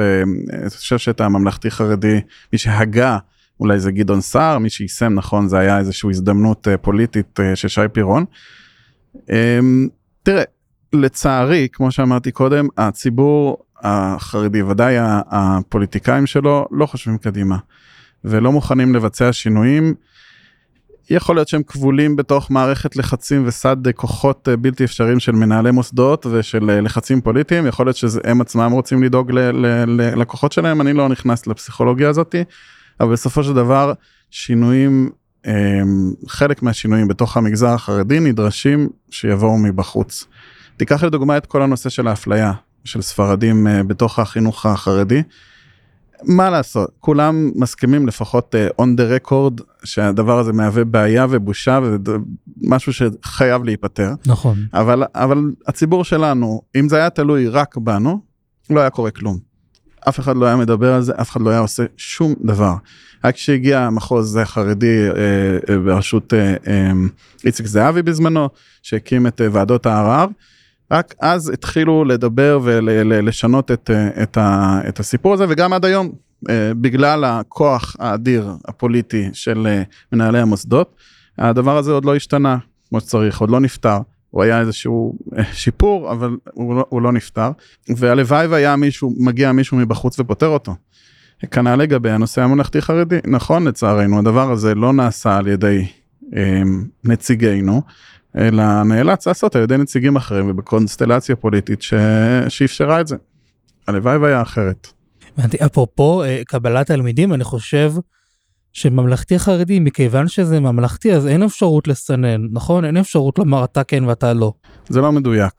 אני 0.53 0.69
חושב 0.69 0.97
שאת 0.97 1.21
הממלכתי 1.21 1.71
חרדי, 1.71 2.21
מי 2.53 2.59
שהגה 2.59 3.17
אולי 3.59 3.79
זה 3.79 3.91
גדעון 3.91 4.21
סער, 4.21 4.57
מי 4.57 4.69
שיישם 4.69 5.13
נכון 5.13 5.47
זה 5.47 5.59
היה 5.59 5.79
איזושהי 5.79 6.09
הזדמנות 6.09 6.67
uh, 6.67 6.77
פוליטית 6.77 7.39
של 7.55 7.67
שי 7.67 7.81
פירון. 7.93 8.25
Um, 9.15 9.19
תראה, 10.23 10.43
לצערי, 10.93 11.67
כמו 11.73 11.91
שאמרתי 11.91 12.31
קודם, 12.31 12.67
הציבור 12.77 13.57
החרדי, 13.79 14.61
ודאי 14.61 14.95
הפוליטיקאים 15.29 16.25
שלו, 16.25 16.65
לא 16.71 16.85
חושבים 16.85 17.17
קדימה, 17.17 17.57
ולא 18.23 18.51
מוכנים 18.51 18.95
לבצע 18.95 19.33
שינויים. 19.33 19.93
יכול 21.09 21.35
להיות 21.35 21.47
שהם 21.47 21.63
כבולים 21.63 22.15
בתוך 22.15 22.51
מערכת 22.51 22.95
לחצים 22.95 23.43
וסד 23.47 23.77
כוחות 23.95 24.49
אה, 24.49 24.57
בלתי 24.57 24.83
אפשריים 24.83 25.19
של 25.19 25.31
מנהלי 25.31 25.71
מוסדות 25.71 26.25
ושל 26.25 26.81
לחצים 26.81 27.21
פוליטיים, 27.21 27.67
יכול 27.67 27.85
להיות 27.85 27.97
שהם 27.97 28.41
עצמם 28.41 28.71
רוצים 28.71 29.03
לדאוג 29.03 29.31
ללקוחות 29.87 30.51
שלהם, 30.51 30.81
אני 30.81 30.93
לא 30.93 31.09
נכנס 31.09 31.47
לפסיכולוגיה 31.47 32.09
הזאתי. 32.09 32.43
אבל 32.99 33.11
בסופו 33.11 33.43
של 33.43 33.53
דבר 33.53 33.93
שינויים, 34.31 35.09
אמ, 35.47 35.51
חלק 36.27 36.63
מהשינויים 36.63 37.07
בתוך 37.07 37.37
המגזר 37.37 37.69
החרדי 37.69 38.19
נדרשים 38.19 38.89
שיבואו 39.09 39.57
מבחוץ. 39.57 40.27
תיקח 40.77 41.03
לדוגמה 41.03 41.37
את 41.37 41.45
כל 41.45 41.61
הנושא 41.61 41.89
של 41.89 42.07
האפליה 42.07 42.51
של 42.85 43.01
ספרדים 43.01 43.67
אה, 43.67 43.83
בתוך 43.83 44.19
החינוך 44.19 44.65
החרדי. 44.65 45.23
מה 46.25 46.49
לעשות, 46.49 46.91
כולם 46.99 47.51
מסכימים 47.55 48.07
לפחות 48.07 48.55
uh, 48.55 48.81
on 48.81 48.85
the 48.85 49.27
record 49.27 49.63
שהדבר 49.83 50.39
הזה 50.39 50.53
מהווה 50.53 50.83
בעיה 50.83 51.25
ובושה 51.29 51.79
ומשהו 52.61 52.93
שחייב 52.93 53.63
להיפתר. 53.63 54.13
נכון. 54.25 54.57
אבל, 54.73 55.03
אבל 55.15 55.51
הציבור 55.67 56.03
שלנו, 56.03 56.61
אם 56.75 56.89
זה 56.89 56.97
היה 56.97 57.09
תלוי 57.09 57.47
רק 57.47 57.77
בנו, 57.77 58.19
לא 58.69 58.79
היה 58.79 58.89
קורה 58.89 59.11
כלום. 59.11 59.53
אף 60.09 60.19
אחד 60.19 60.37
לא 60.37 60.45
היה 60.45 60.55
מדבר 60.55 60.93
על 60.93 61.01
זה, 61.01 61.13
אף 61.21 61.31
אחד 61.31 61.41
לא 61.41 61.49
היה 61.49 61.59
עושה 61.59 61.83
שום 61.97 62.33
דבר. 62.41 62.73
רק 63.23 63.35
כשהגיע 63.35 63.79
המחוז 63.79 64.35
החרדי 64.35 65.09
אה, 65.09 65.73
אה, 65.73 65.79
בראשות 65.79 66.33
אה, 66.33 66.55
אה, 66.67 66.91
איציק 67.45 67.65
זהבי 67.65 68.01
בזמנו, 68.01 68.49
שהקים 68.81 69.27
את 69.27 69.41
אה, 69.41 69.47
ועדות 69.51 69.85
הערר, 69.85 70.25
רק 70.93 71.13
אז 71.21 71.49
התחילו 71.49 72.05
לדבר 72.05 72.59
ולשנות 72.63 73.71
את, 73.71 73.89
אה, 73.93 74.23
את, 74.23 74.37
ה, 74.37 74.79
את 74.87 74.99
הסיפור 74.99 75.33
הזה, 75.33 75.45
וגם 75.49 75.73
עד 75.73 75.85
היום, 75.85 76.11
אה, 76.49 76.73
בגלל 76.73 77.23
הכוח 77.23 77.95
האדיר 77.99 78.51
הפוליטי 78.67 79.29
של 79.33 79.67
אה, 79.67 79.83
מנהלי 80.11 80.39
המוסדות, 80.39 80.95
הדבר 81.37 81.77
הזה 81.77 81.91
עוד 81.91 82.05
לא 82.05 82.15
השתנה 82.15 82.57
כמו 82.89 82.99
שצריך, 82.99 83.41
עוד 83.41 83.49
לא 83.49 83.59
נפתר. 83.59 83.97
הוא 84.29 84.43
היה 84.43 84.59
איזשהו 84.59 85.17
אה, 85.37 85.43
שיפור, 85.53 86.11
אבל 86.11 86.37
הוא 86.53 86.75
לא, 86.75 86.85
הוא 86.89 87.01
לא 87.01 87.11
נפתר. 87.11 87.51
והלוואי 87.97 88.47
והיה 88.47 88.75
מישהו, 88.75 89.13
מגיע 89.17 89.51
מישהו 89.51 89.77
מבחוץ 89.77 90.19
ופותר 90.19 90.47
אותו. 90.47 90.75
כנ"ל 91.51 91.75
לגבי 91.75 92.11
הנושא 92.11 92.41
הממלכתי 92.41 92.81
חרדי. 92.81 93.19
נכון, 93.27 93.67
לצערנו, 93.67 94.19
הדבר 94.19 94.51
הזה 94.51 94.75
לא 94.75 94.93
נעשה 94.93 95.37
על 95.37 95.47
ידי 95.47 95.85
אה, 96.35 96.61
נציגינו, 97.03 97.81
אלא 98.37 98.83
נאלץ 98.83 99.27
לעשות 99.27 99.55
על 99.55 99.61
ידי 99.63 99.77
נציגים 99.77 100.15
אחרים 100.15 100.49
ובקונסטלציה 100.49 101.35
פוליטית 101.35 101.81
ש... 101.81 101.93
שאפשרה 102.49 103.01
את 103.01 103.07
זה. 103.07 103.15
הלוואי 103.87 104.17
והיה 104.17 104.41
אחרת. 104.41 104.87
אפרופו 105.65 106.23
אה, 106.23 106.41
קבלת 106.47 106.87
תלמידים, 106.87 107.33
אני 107.33 107.43
חושב 107.43 107.93
שממלכתי 108.73 109.39
חרדי, 109.39 109.79
מכיוון 109.79 110.27
שזה 110.27 110.59
ממלכתי, 110.59 111.13
אז 111.13 111.27
אין 111.27 111.43
אפשרות 111.43 111.87
לסנן, 111.87 112.41
נכון? 112.51 112.85
אין 112.85 112.97
אפשרות 112.97 113.39
לומר 113.39 113.63
אתה 113.63 113.83
כן 113.83 114.03
ואתה 114.03 114.33
לא. 114.33 114.53
זה 114.89 115.01
לא 115.01 115.11
מדויק. 115.11 115.53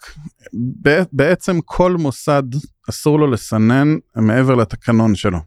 בעצם 1.13 1.59
כל 1.65 1.97
מוסד 1.97 2.43
אסור 2.91 3.19
לו 3.19 3.31
לסנן 3.31 3.97
מעבר 4.17 4.55
לתקנון 4.55 5.15
שלו. 5.15 5.39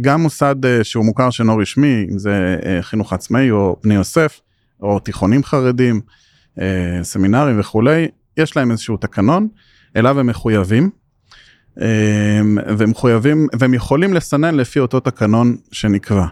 גם 0.00 0.22
מוסד 0.22 0.64
אה, 0.64 0.84
שהוא 0.84 1.04
מוכר 1.04 1.30
שאינו 1.30 1.56
רשמי, 1.56 2.06
אם 2.12 2.18
זה 2.18 2.56
אה, 2.66 2.82
חינוך 2.82 3.12
עצמאי 3.12 3.50
או 3.50 3.76
בני 3.82 3.94
יוסף, 3.94 4.40
או 4.80 4.98
תיכונים 4.98 5.44
חרדים, 5.44 6.00
אה, 6.60 7.00
סמינרים 7.02 7.60
וכולי, 7.60 8.08
יש 8.36 8.56
להם 8.56 8.70
איזשהו 8.70 8.96
תקנון, 8.96 9.48
אליו 9.96 10.20
הם 10.20 10.26
מחויבים. 10.26 10.90
והם 12.78 12.90
מחויבים, 12.90 13.46
והם 13.58 13.74
יכולים 13.74 14.14
לסנן 14.14 14.54
לפי 14.54 14.78
אותו 14.78 15.00
תקנון 15.00 15.56
שנקבע. 15.72 16.26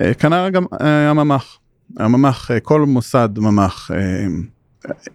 אה, 0.00 0.14
כנראה 0.14 0.50
גם 0.50 0.64
אה, 0.80 1.10
הממ"ח. 1.10 1.58
הממ"ח, 1.98 2.50
אה, 2.50 2.60
כל 2.60 2.80
מוסד 2.80 3.28
ממ"ח, 3.38 3.90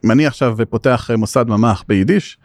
אם 0.05 0.11
אני 0.11 0.25
עכשיו 0.25 0.57
פותח 0.69 1.09
מוסד 1.17 1.45
ממ"ח 1.47 1.83
ביידיש, 1.87 2.37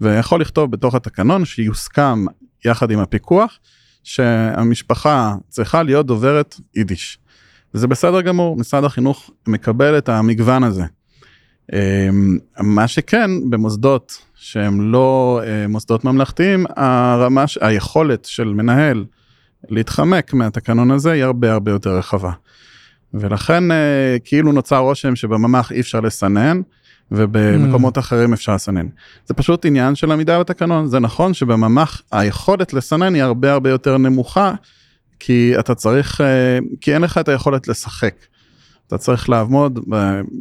ויכול 0.00 0.40
לכתוב 0.40 0.70
בתוך 0.70 0.94
התקנון 0.94 1.44
שיוסכם 1.44 2.24
יחד 2.64 2.90
עם 2.90 2.98
הפיקוח, 2.98 3.58
שהמשפחה 4.04 5.34
צריכה 5.48 5.82
להיות 5.82 6.06
דוברת 6.06 6.54
יידיש. 6.76 7.18
וזה 7.74 7.86
בסדר 7.86 8.20
גמור, 8.20 8.56
משרד 8.56 8.84
החינוך 8.84 9.30
מקבל 9.46 9.98
את 9.98 10.08
המגוון 10.08 10.64
הזה. 10.64 10.84
מה 12.60 12.88
שכן, 12.88 13.50
במוסדות 13.50 14.18
שהם 14.34 14.92
לא 14.92 15.40
מוסדות 15.68 16.04
ממלכתיים, 16.04 16.66
הרמה, 16.76 17.44
היכולת 17.60 18.24
של 18.24 18.44
מנהל 18.44 19.04
להתחמק 19.68 20.34
מהתקנון 20.34 20.90
הזה 20.90 21.12
היא 21.12 21.24
הרבה 21.24 21.52
הרבה 21.52 21.70
יותר 21.70 21.90
רחבה. 21.98 22.32
ולכן 23.14 23.70
אה, 23.70 24.16
כאילו 24.24 24.52
נוצר 24.52 24.78
רושם 24.78 25.16
שבממ"ח 25.16 25.72
אי 25.72 25.80
אפשר 25.80 26.00
לסנן 26.00 26.60
ובמקומות 27.12 27.96
mm. 27.96 28.00
אחרים 28.00 28.32
אפשר 28.32 28.54
לסנן. 28.54 28.86
זה 29.26 29.34
פשוט 29.34 29.66
עניין 29.66 29.94
של 29.94 30.12
עמידה 30.12 30.40
בתקנון. 30.40 30.86
זה 30.86 30.98
נכון 30.98 31.34
שבממ"ח 31.34 32.02
היכולת 32.12 32.72
לסנן 32.72 33.14
היא 33.14 33.22
הרבה 33.22 33.52
הרבה 33.52 33.70
יותר 33.70 33.98
נמוכה 33.98 34.54
כי 35.20 35.52
אתה 35.58 35.74
צריך, 35.74 36.20
אה, 36.20 36.58
כי 36.80 36.94
אין 36.94 37.02
לך 37.02 37.18
את 37.18 37.28
היכולת 37.28 37.68
לשחק. 37.68 38.14
אתה 38.90 38.98
צריך 38.98 39.28
לעמוד 39.28 39.78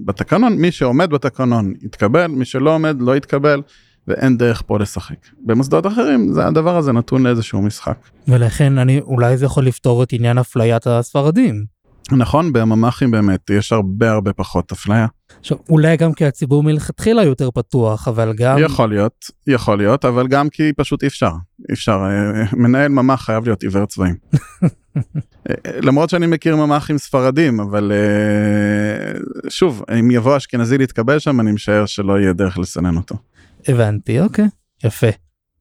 בתקנון, 0.05 0.53
מי 0.53 0.71
שעומד 0.71 1.09
בתקנון 1.09 1.73
יתקבל, 1.81 2.27
מי 2.27 2.45
שלא 2.45 2.75
עומד 2.75 3.01
לא 3.01 3.17
יתקבל. 3.17 3.61
ואין 4.07 4.37
דרך 4.37 4.63
פה 4.65 4.79
לשחק. 4.79 5.15
במוסדות 5.45 5.87
אחרים 5.87 6.33
זה 6.33 6.47
הדבר 6.47 6.77
הזה 6.77 6.91
נתון 6.91 7.23
לאיזשהו 7.23 7.61
משחק. 7.61 7.97
ולכן 8.27 8.77
אני, 8.77 8.99
אולי 8.99 9.37
זה 9.37 9.45
יכול 9.45 9.65
לפתור 9.65 10.03
את 10.03 10.13
עניין 10.13 10.37
אפליית 10.37 10.87
הספרדים. 10.87 11.65
נכון, 12.11 12.53
בממ"חים 12.53 13.11
באמת 13.11 13.49
יש 13.49 13.71
הרבה 13.71 14.11
הרבה 14.11 14.33
פחות 14.33 14.71
אפליה. 14.71 15.07
עכשיו, 15.39 15.57
אולי 15.69 15.97
גם 15.97 16.13
כי 16.13 16.25
הציבור 16.25 16.63
מלכתחילה 16.63 17.23
יותר 17.23 17.51
פתוח, 17.51 18.07
אבל 18.07 18.33
גם... 18.33 18.57
יכול 18.59 18.89
להיות, 18.89 19.25
יכול 19.47 19.77
להיות, 19.77 20.05
אבל 20.05 20.27
גם 20.27 20.49
כי 20.49 20.73
פשוט 20.73 21.03
אי 21.03 21.07
אפשר. 21.07 21.31
אי 21.69 21.73
אפשר, 21.73 21.99
אה, 22.03 22.43
מנהל 22.53 22.87
ממ"ח 22.87 23.21
חייב 23.21 23.43
להיות 23.45 23.63
עיוור 23.63 23.85
צבעים. 23.85 24.15
אה, 24.95 25.53
למרות 25.65 26.09
שאני 26.09 26.27
מכיר 26.27 26.55
ממ"חים 26.55 26.97
ספרדים, 26.97 27.59
אבל 27.59 27.91
אה, 27.91 29.19
שוב, 29.49 29.83
אם 29.99 30.11
יבוא 30.11 30.37
אשכנזי 30.37 30.77
להתקבל 30.77 31.19
שם, 31.19 31.39
אני 31.39 31.51
משער 31.51 31.85
שלא 31.85 32.19
יהיה 32.19 32.33
דרך 32.33 32.57
לסנן 32.57 32.95
אותו. 32.95 33.15
הבנתי, 33.67 34.19
אוקיי, 34.19 34.47
יפה. 34.83 35.07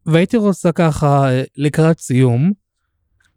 והייתי 0.06 0.36
רוצה 0.36 0.72
ככה, 0.72 1.28
לקראת 1.56 1.98
סיום, 1.98 2.52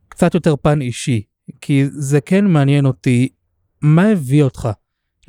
קצת 0.09 0.33
יותר 0.33 0.55
פן 0.55 0.81
אישי, 0.81 1.21
כי 1.61 1.85
זה 1.89 2.21
כן 2.21 2.45
מעניין 2.45 2.85
אותי, 2.85 3.29
מה 3.81 4.07
הביא 4.07 4.43
אותך 4.43 4.69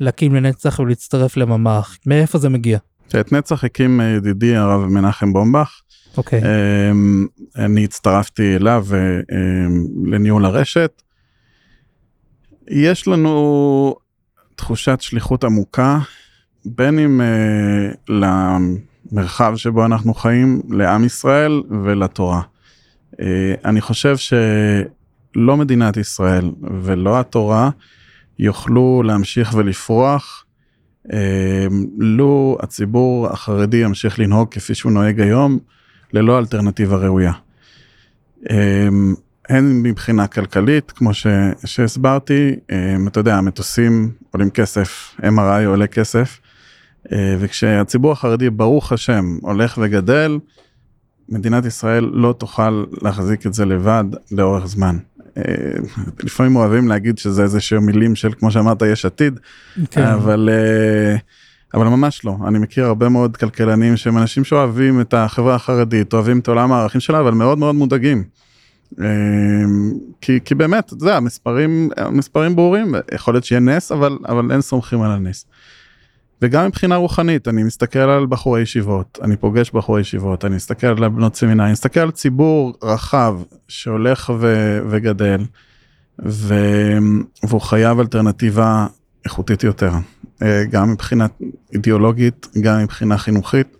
להקים 0.03 0.35
לנצח 0.35 0.79
ולהצטרף 0.79 1.37
לממ"ח? 1.37 1.97
מאיפה 2.05 2.37
זה 2.37 2.49
מגיע? 2.49 2.77
את 3.19 3.31
נצח 3.31 3.63
הקים 3.63 4.01
ידידי 4.01 4.55
הרב 4.55 4.85
מנחם 4.85 5.33
בומבך. 5.33 5.81
אוקיי. 6.17 6.41
אמ, 6.91 7.27
אני 7.55 7.83
הצטרפתי 7.83 8.55
אליו 8.55 8.85
אמ, 8.91 9.85
לניהול 10.05 10.45
הרשת. 10.45 11.01
יש 12.69 13.07
לנו 13.07 13.95
תחושת 14.55 15.01
שליחות 15.01 15.43
עמוקה, 15.43 15.99
בין 16.65 16.99
אם 16.99 17.21
אה, 17.21 18.15
למרחב 19.11 19.53
שבו 19.55 19.85
אנחנו 19.85 20.13
חיים, 20.13 20.61
לעם 20.69 21.03
ישראל 21.03 21.63
ולתורה. 21.83 22.41
אה, 23.21 23.53
אני 23.65 23.81
חושב 23.81 24.15
שלא 24.17 25.57
מדינת 25.57 25.97
ישראל 25.97 26.51
ולא 26.83 27.19
התורה 27.19 27.69
יוכלו 28.39 29.03
להמשיך 29.05 29.53
ולפרוח 29.53 30.45
אה, 31.11 31.67
לו 31.97 32.57
הציבור 32.61 33.27
החרדי 33.27 33.77
ימשיך 33.77 34.19
לנהוג 34.19 34.47
כפי 34.51 34.75
שהוא 34.75 34.91
נוהג 34.91 35.21
היום, 35.21 35.59
ללא 36.13 36.39
אלטרנטיבה 36.39 36.97
ראויה. 36.97 37.31
אה, 38.49 38.87
הן 39.49 39.81
מבחינה 39.83 40.27
כלכלית, 40.27 40.91
כמו 40.91 41.13
ש, 41.13 41.27
שהסברתי, 41.65 42.55
אה, 42.71 42.95
אתה 43.07 43.19
יודע, 43.19 43.35
המטוסים 43.35 44.11
עולים 44.31 44.49
כסף, 44.49 45.15
MRI 45.21 45.65
עולה 45.65 45.87
כסף, 45.87 46.39
וכשהציבור 47.39 48.11
החרדי, 48.11 48.49
ברוך 48.49 48.91
השם, 48.91 49.37
הולך 49.41 49.79
וגדל, 49.81 50.39
מדינת 51.29 51.65
ישראל 51.65 52.09
לא 52.13 52.33
תוכל 52.37 52.85
להחזיק 53.01 53.45
את 53.45 53.53
זה 53.53 53.65
לבד 53.65 54.03
לאורך 54.31 54.65
זמן. 54.65 54.97
לפעמים 56.23 56.55
אוהבים 56.55 56.87
להגיד 56.87 57.17
שזה 57.17 57.43
איזה 57.43 57.61
שהם 57.61 57.85
מילים 57.85 58.15
של 58.15 58.33
כמו 58.39 58.51
שאמרת 58.51 58.81
יש 58.81 59.05
עתיד 59.05 59.39
כן. 59.91 60.01
אבל 60.03 60.49
אה, 60.51 61.15
אבל 61.73 61.87
ממש 61.87 62.25
לא 62.25 62.37
אני 62.47 62.59
מכיר 62.59 62.85
הרבה 62.85 63.09
מאוד 63.09 63.37
כלכלנים 63.37 63.97
שהם 63.97 64.17
אנשים 64.17 64.43
שאוהבים 64.43 65.01
את 65.01 65.13
החברה 65.13 65.55
החרדית 65.55 66.13
אוהבים 66.13 66.39
את 66.39 66.47
עולם 66.47 66.71
הערכים 66.71 67.01
שלה 67.01 67.19
אבל 67.19 67.31
מאוד 67.31 67.57
מאוד 67.57 67.75
מודאגים. 67.75 68.23
אה, 69.01 69.05
כי, 70.21 70.39
כי 70.45 70.55
באמת 70.55 70.93
זה 70.99 71.15
המספרים 71.15 71.89
המספרים 71.97 72.55
ברורים 72.55 72.95
יכול 73.13 73.33
להיות 73.33 73.45
שיהיה 73.45 73.59
נס 73.59 73.91
אבל 73.91 74.17
אבל 74.27 74.51
אין 74.51 74.61
סומכים 74.61 75.01
על 75.01 75.11
הנס. 75.11 75.45
וגם 76.41 76.67
מבחינה 76.67 76.95
רוחנית 76.95 77.47
אני 77.47 77.63
מסתכל 77.63 77.99
על 77.99 78.25
בחורי 78.25 78.61
ישיבות 78.61 79.19
אני 79.21 79.37
פוגש 79.37 79.71
בחורי 79.71 80.01
ישיבות 80.01 80.45
אני 80.45 80.55
מסתכל 80.55 80.87
על 80.87 81.09
בנות 81.09 81.35
סמינר 81.35 81.63
אני 81.63 81.71
מסתכל 81.71 81.99
על 81.99 82.11
ציבור 82.11 82.77
רחב 82.83 83.39
שהולך 83.67 84.33
ו- 84.39 84.79
וגדל 84.89 85.45
ו... 86.25 86.55
והוא 87.43 87.61
חייב 87.61 87.99
אלטרנטיבה 87.99 88.87
איכותית 89.25 89.63
יותר. 89.63 89.91
אה, 90.41 90.63
גם 90.71 90.91
מבחינה 90.91 91.25
אידיאולוגית 91.73 92.47
גם 92.61 92.83
מבחינה 92.83 93.17
חינוכית 93.17 93.77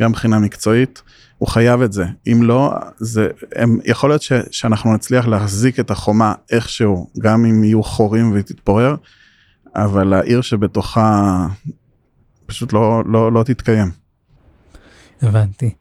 גם 0.00 0.10
מבחינה 0.10 0.38
מקצועית 0.38 1.02
הוא 1.38 1.48
חייב 1.48 1.82
את 1.82 1.92
זה. 1.92 2.04
אם 2.26 2.42
לא 2.42 2.74
זה 2.98 3.28
הם, 3.54 3.78
יכול 3.84 4.10
להיות 4.10 4.22
ש, 4.22 4.32
שאנחנו 4.50 4.94
נצליח 4.94 5.26
להחזיק 5.26 5.80
את 5.80 5.90
החומה 5.90 6.34
איכשהו 6.50 7.10
גם 7.18 7.44
אם 7.44 7.64
יהיו 7.64 7.82
חורים 7.82 8.32
והיא 8.32 8.44
תתפורר 8.44 8.96
אבל 9.76 10.12
העיר 10.12 10.40
שבתוכה 10.40 11.46
פשוט 12.46 12.72
לא, 12.72 13.02
לא, 13.06 13.32
לא 13.32 13.42
תתקיים. 13.42 13.90
הבנתי. 15.22 15.74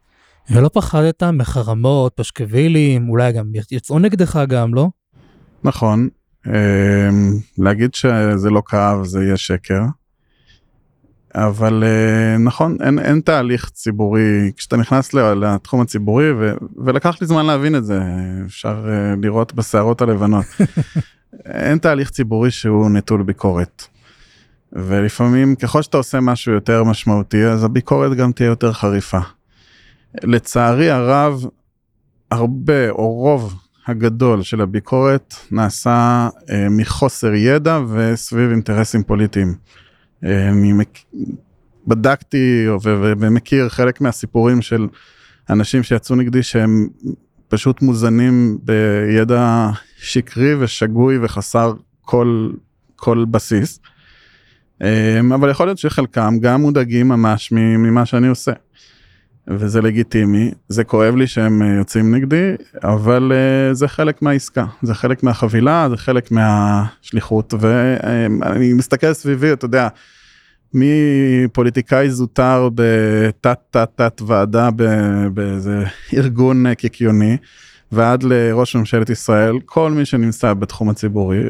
ולא 0.52 0.70
פחדת 0.74 1.24
מחרמות, 1.24 2.14
פשקווילים, 2.16 3.10
אולי 3.10 3.32
גם 3.32 3.52
יצאו 3.72 4.00
נגדך 4.00 4.40
גם, 4.48 4.74
לא? 4.74 4.90
נכון. 5.64 6.10
אמ, 6.48 6.54
להגיד 7.58 7.94
שזה 7.94 8.50
לא 8.50 8.62
כאב 8.66 9.04
זה 9.04 9.24
יהיה 9.24 9.38
שקר. 9.38 9.82
אבל 11.36 11.84
אה, 11.84 12.38
נכון 12.38 12.78
אין, 12.82 13.00
אין 13.00 13.22
תהליך 13.22 13.70
ציבורי 13.70 14.52
כשאתה 14.58 14.78
נכנס 14.78 15.14
לתחום 15.14 15.82
הציבורי 15.82 16.32
ו, 16.32 16.54
ולקח 16.86 17.22
לי 17.22 17.28
זמן 17.28 17.46
להבין 17.46 17.76
את 17.76 17.86
זה 17.86 18.00
אפשר 18.46 18.86
אה, 18.90 19.16
לראות 19.22 19.54
בשערות 19.54 20.02
הלבנות 20.02 20.46
אין 21.46 21.78
תהליך 21.78 22.10
ציבורי 22.10 22.52
שהוא 22.52 22.90
נטול 22.90 23.24
ביקורת. 23.24 23.84
ולפעמים 24.76 25.56
ככל 25.56 25.82
שאתה 25.82 25.98
עושה 25.98 26.20
משהו 26.20 26.54
יותר 26.54 26.84
משמעותי 26.84 27.46
אז 27.46 27.64
הביקורת 27.64 28.18
גם 28.18 28.32
תהיה 28.32 28.48
יותר 28.48 28.74
חריפה. 28.74 29.20
לצערי 30.24 30.90
הרב 30.90 31.46
הרבה 32.32 32.90
או 32.90 33.14
רוב 33.14 33.56
הגדול 33.88 34.44
של 34.44 34.62
הביקורת 34.62 35.36
נעשה 35.52 36.30
אה, 36.50 36.68
מחוסר 36.70 37.34
ידע 37.34 37.80
וסביב 37.94 38.52
אינטרסים 38.52 39.04
פוליטיים. 39.04 39.56
אה, 40.24 40.50
אני 40.50 40.74
מק... 40.74 41.00
בדקתי 41.88 42.66
ו- 42.84 43.14
ומכיר 43.20 43.70
חלק 43.70 44.02
מהסיפורים 44.02 44.62
של 44.62 44.88
אנשים 45.50 45.84
שיצאו 45.84 46.16
נגדי 46.16 46.44
שהם 46.44 46.88
פשוט 47.48 47.82
מוזנים 47.82 48.58
בידע 48.64 49.70
שקרי 49.98 50.56
ושגוי 50.60 51.18
וחסר 51.22 51.74
כל, 52.02 52.52
כל 52.96 53.26
בסיס. 53.32 53.80
אמ, 54.84 55.34
אבל 55.34 55.50
יכול 55.50 55.68
להיות 55.68 55.78
שחלקם 55.78 56.38
גם 56.42 56.62
מודאגים 56.62 57.08
ממש 57.08 57.52
ממה 57.52 58.06
שאני 58.06 58.28
עושה. 58.28 58.52
וזה 59.48 59.82
לגיטימי, 59.82 60.52
זה 60.68 60.84
כואב 60.84 61.16
לי 61.16 61.28
שהם 61.28 61.62
אה, 61.62 61.68
יוצאים 61.68 62.16
נגדי, 62.16 62.52
אבל 62.84 63.32
uh, 63.32 63.74
זה 63.74 63.88
חלק 63.88 64.22
מהעסקה, 64.22 64.66
זה 64.82 64.94
חלק 64.94 65.24
מהחבילה, 65.24 65.88
זה 65.90 65.98
חלק 65.98 66.32
מהשליחות, 66.32 67.54
ואני 67.60 68.74
מסתכל 68.74 69.14
סביבי, 69.14 69.54
אתה 69.54 69.66
יודע, 69.66 69.88
מפוליטיקאי 70.74 72.10
זוטר 72.10 72.70
בתת 72.76 73.60
תת 73.72 73.90
תת 73.96 74.22
ועדה 74.28 74.70
באיזה 75.34 75.84
ארגון 76.14 76.68
אה, 76.68 76.76
קיקיוני, 76.76 77.38
ועד 77.94 78.24
לראש 78.24 78.76
ממשלת 78.76 79.10
ישראל, 79.10 79.60
כל 79.66 79.92
מי 79.92 80.06
שנמצא 80.06 80.54
בתחום 80.54 80.90
הציבורי 80.90 81.44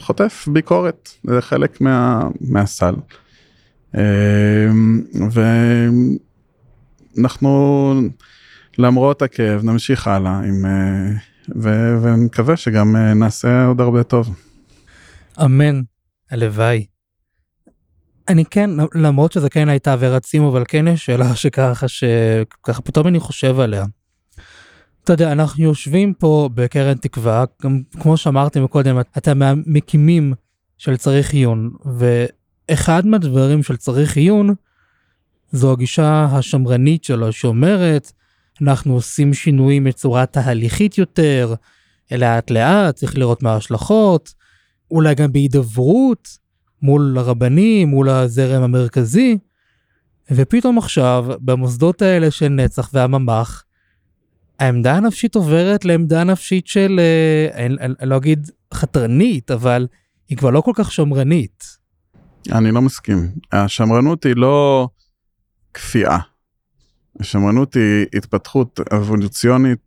חוטף 0.00 0.48
ביקורת, 0.52 1.08
זה 1.24 1.40
חלק 1.40 1.80
מה, 1.80 2.28
מהסל. 2.40 2.94
ואנחנו 7.16 7.92
למרות 8.78 9.22
הכאב 9.22 9.64
נמשיך 9.64 10.08
הלאה 10.08 10.38
עם, 10.38 10.64
ו, 11.56 11.96
ונקווה 12.02 12.56
שגם 12.56 12.96
נעשה 12.96 13.64
עוד 13.64 13.80
הרבה 13.80 14.02
טוב. 14.02 14.36
אמן, 15.44 15.80
הלוואי. 16.30 16.86
אני 18.28 18.44
כן, 18.44 18.70
למרות 18.94 19.32
שזה 19.32 19.50
כן 19.50 19.68
הייתה 19.68 19.94
ורצים, 19.98 20.42
אבל 20.42 20.64
כן 20.68 20.88
יש 20.88 21.04
שאלה 21.04 21.36
שככה, 21.36 21.88
שככה 21.88 22.82
פתאום 22.82 23.06
אני 23.06 23.20
חושב 23.20 23.60
עליה. 23.60 23.84
אתה 25.04 25.12
יודע, 25.12 25.32
אנחנו 25.32 25.64
יושבים 25.64 26.14
פה 26.14 26.48
בקרן 26.54 26.94
תקווה, 26.94 27.44
גם 27.62 27.82
כמו 28.00 28.16
שאמרתי 28.16 28.60
מקודם, 28.60 29.00
אתה 29.00 29.34
מהמקימים 29.34 30.34
של 30.78 30.96
צריך 30.96 31.32
עיון, 31.32 31.70
ואחד 31.98 33.06
מהדברים 33.06 33.62
של 33.62 33.76
צריך 33.76 34.16
עיון, 34.16 34.54
זו 35.52 35.72
הגישה 35.72 36.24
השמרנית 36.24 37.04
שלו, 37.04 37.32
שאומרת, 37.32 38.12
אנחנו 38.62 38.94
עושים 38.94 39.34
שינויים 39.34 39.84
בצורה 39.84 40.26
תהליכית 40.26 40.98
יותר, 40.98 41.54
לאט 42.10 42.50
לאט, 42.50 42.94
צריך 42.94 43.18
לראות 43.18 43.42
מה 43.42 43.52
ההשלכות, 43.52 44.34
אולי 44.90 45.14
גם 45.14 45.32
בהידברות 45.32 46.28
מול 46.82 47.18
הרבנים, 47.18 47.88
מול 47.88 48.08
הזרם 48.08 48.62
המרכזי, 48.62 49.38
ופתאום 50.30 50.78
עכשיו, 50.78 51.26
במוסדות 51.40 52.02
האלה 52.02 52.30
של 52.30 52.48
נצח 52.48 52.90
והממ"ח, 52.92 53.64
העמדה 54.60 54.96
הנפשית 54.96 55.34
עוברת 55.34 55.84
לעמדה 55.84 56.24
נפשית 56.24 56.66
של, 56.66 57.00
אה, 57.00 57.64
אני, 57.66 57.76
אני, 57.80 57.94
אני 58.00 58.10
לא 58.10 58.16
אגיד 58.16 58.50
חתרנית, 58.74 59.50
אבל 59.50 59.86
היא 60.28 60.38
כבר 60.38 60.50
לא 60.50 60.60
כל 60.60 60.72
כך 60.74 60.92
שמרנית. 60.92 61.64
אני 62.52 62.70
לא 62.70 62.82
מסכים. 62.82 63.28
השמרנות 63.52 64.26
היא 64.26 64.36
לא 64.36 64.88
כפייה. 65.74 66.18
שמרנות 67.22 67.74
היא 67.74 68.06
התפתחות 68.14 68.80
אבולוציונית, 68.92 69.78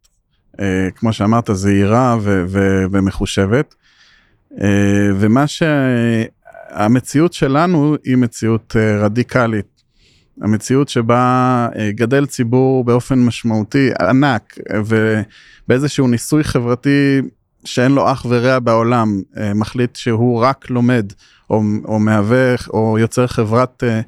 אה, 0.59 0.88
כמו 0.95 1.13
שאמרת, 1.13 1.49
זהירה 1.53 2.17
ו- 2.21 2.43
ו- 2.47 2.84
ומחושבת. 2.91 3.76
אה, 4.61 5.09
ומה 5.19 5.45
שהמציאות 5.47 7.34
שלנו 7.34 7.95
היא 8.03 8.17
מציאות 8.17 8.76
אה, 8.80 9.05
רדיקלית. 9.05 9.72
המציאות 10.41 10.89
שבה 10.89 11.67
אה, 11.75 11.91
גדל 11.91 12.25
ציבור 12.25 12.84
באופן 12.84 13.19
משמעותי 13.19 13.89
ענק 14.01 14.57
ובאיזשהו 14.86 16.07
ניסוי 16.07 16.43
חברתי 16.43 17.21
שאין 17.65 17.91
לו 17.91 18.11
אח 18.11 18.25
ורע 18.29 18.59
בעולם 18.59 19.21
אה, 19.38 19.53
מחליט 19.53 19.95
שהוא 19.95 20.41
רק 20.41 20.69
לומד 20.69 21.05
או, 21.49 21.61
או 21.86 21.99
מהווה 21.99 22.55
או 22.73 22.97
יוצר 22.99 23.27
חברת 23.27 23.84
אה, 23.84 24.01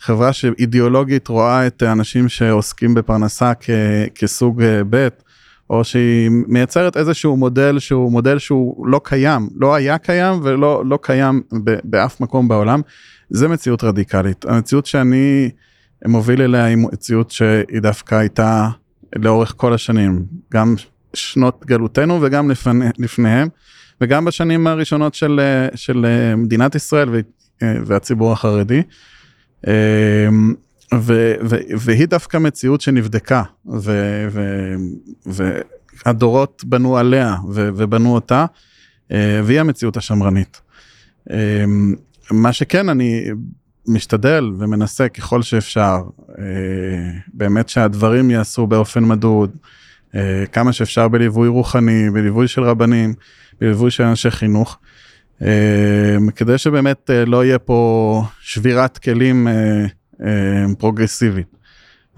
חברה 0.00 0.32
שאידיאולוגית 0.32 1.28
רואה 1.28 1.66
את 1.66 1.82
האנשים 1.82 2.28
שעוסקים 2.28 2.94
בפרנסה 2.94 3.52
כ, 3.60 3.70
כסוג 4.14 4.62
ב' 4.90 5.08
או 5.70 5.84
שהיא 5.84 6.30
מייצרת 6.30 6.96
איזשהו 6.96 7.36
מודל 7.36 7.78
שהוא 7.78 8.12
מודל 8.12 8.38
שהוא 8.38 8.86
לא 8.86 9.00
קיים 9.04 9.48
לא 9.56 9.74
היה 9.74 9.98
קיים 9.98 10.40
ולא 10.42 10.82
לא 10.86 10.98
קיים 11.02 11.42
באף 11.84 12.20
מקום 12.20 12.48
בעולם. 12.48 12.80
זה 13.30 13.48
מציאות 13.48 13.84
רדיקלית. 13.84 14.44
המציאות 14.44 14.86
שאני 14.86 15.50
מוביל 16.06 16.42
אליה 16.42 16.64
היא 16.64 16.76
מציאות 16.76 17.30
שהיא 17.30 17.80
דווקא 17.82 18.14
הייתה 18.14 18.68
לאורך 19.16 19.54
כל 19.56 19.74
השנים 19.74 20.24
גם 20.52 20.74
שנות 21.14 21.64
גלותנו 21.66 22.18
וגם 22.22 22.50
לפני, 22.50 22.86
לפניהם 22.98 23.48
וגם 24.00 24.24
בשנים 24.24 24.66
הראשונות 24.66 25.14
של, 25.14 25.40
של 25.74 26.06
מדינת 26.36 26.74
ישראל 26.74 27.08
והציבור 27.62 28.32
החרדי. 28.32 28.82
ו, 30.94 31.34
ו, 31.42 31.56
והיא 31.78 32.06
דווקא 32.06 32.36
מציאות 32.36 32.80
שנבדקה 32.80 33.42
ו, 33.66 34.26
ו, 35.26 35.58
והדורות 36.06 36.64
בנו 36.66 36.96
עליה 36.96 37.36
ו, 37.50 37.68
ובנו 37.76 38.14
אותה 38.14 38.46
והיא 39.10 39.60
המציאות 39.60 39.96
השמרנית. 39.96 40.60
מה 42.30 42.52
שכן 42.52 42.88
אני 42.88 43.24
משתדל 43.88 44.52
ומנסה 44.58 45.08
ככל 45.08 45.42
שאפשר 45.42 46.02
באמת 47.34 47.68
שהדברים 47.68 48.30
ייעשו 48.30 48.66
באופן 48.66 49.04
מדוד 49.04 49.50
כמה 50.52 50.72
שאפשר 50.72 51.08
בליווי 51.08 51.48
רוחני 51.48 52.10
בליווי 52.10 52.48
של 52.48 52.62
רבנים 52.62 53.14
בליווי 53.60 53.90
של 53.90 54.04
אנשי 54.04 54.30
חינוך. 54.30 54.78
כדי 56.36 56.58
שבאמת 56.58 57.10
לא 57.26 57.44
יהיה 57.44 57.58
פה 57.58 58.22
שבירת 58.40 58.98
כלים 58.98 59.48
פרוגרסיבית. 60.78 61.56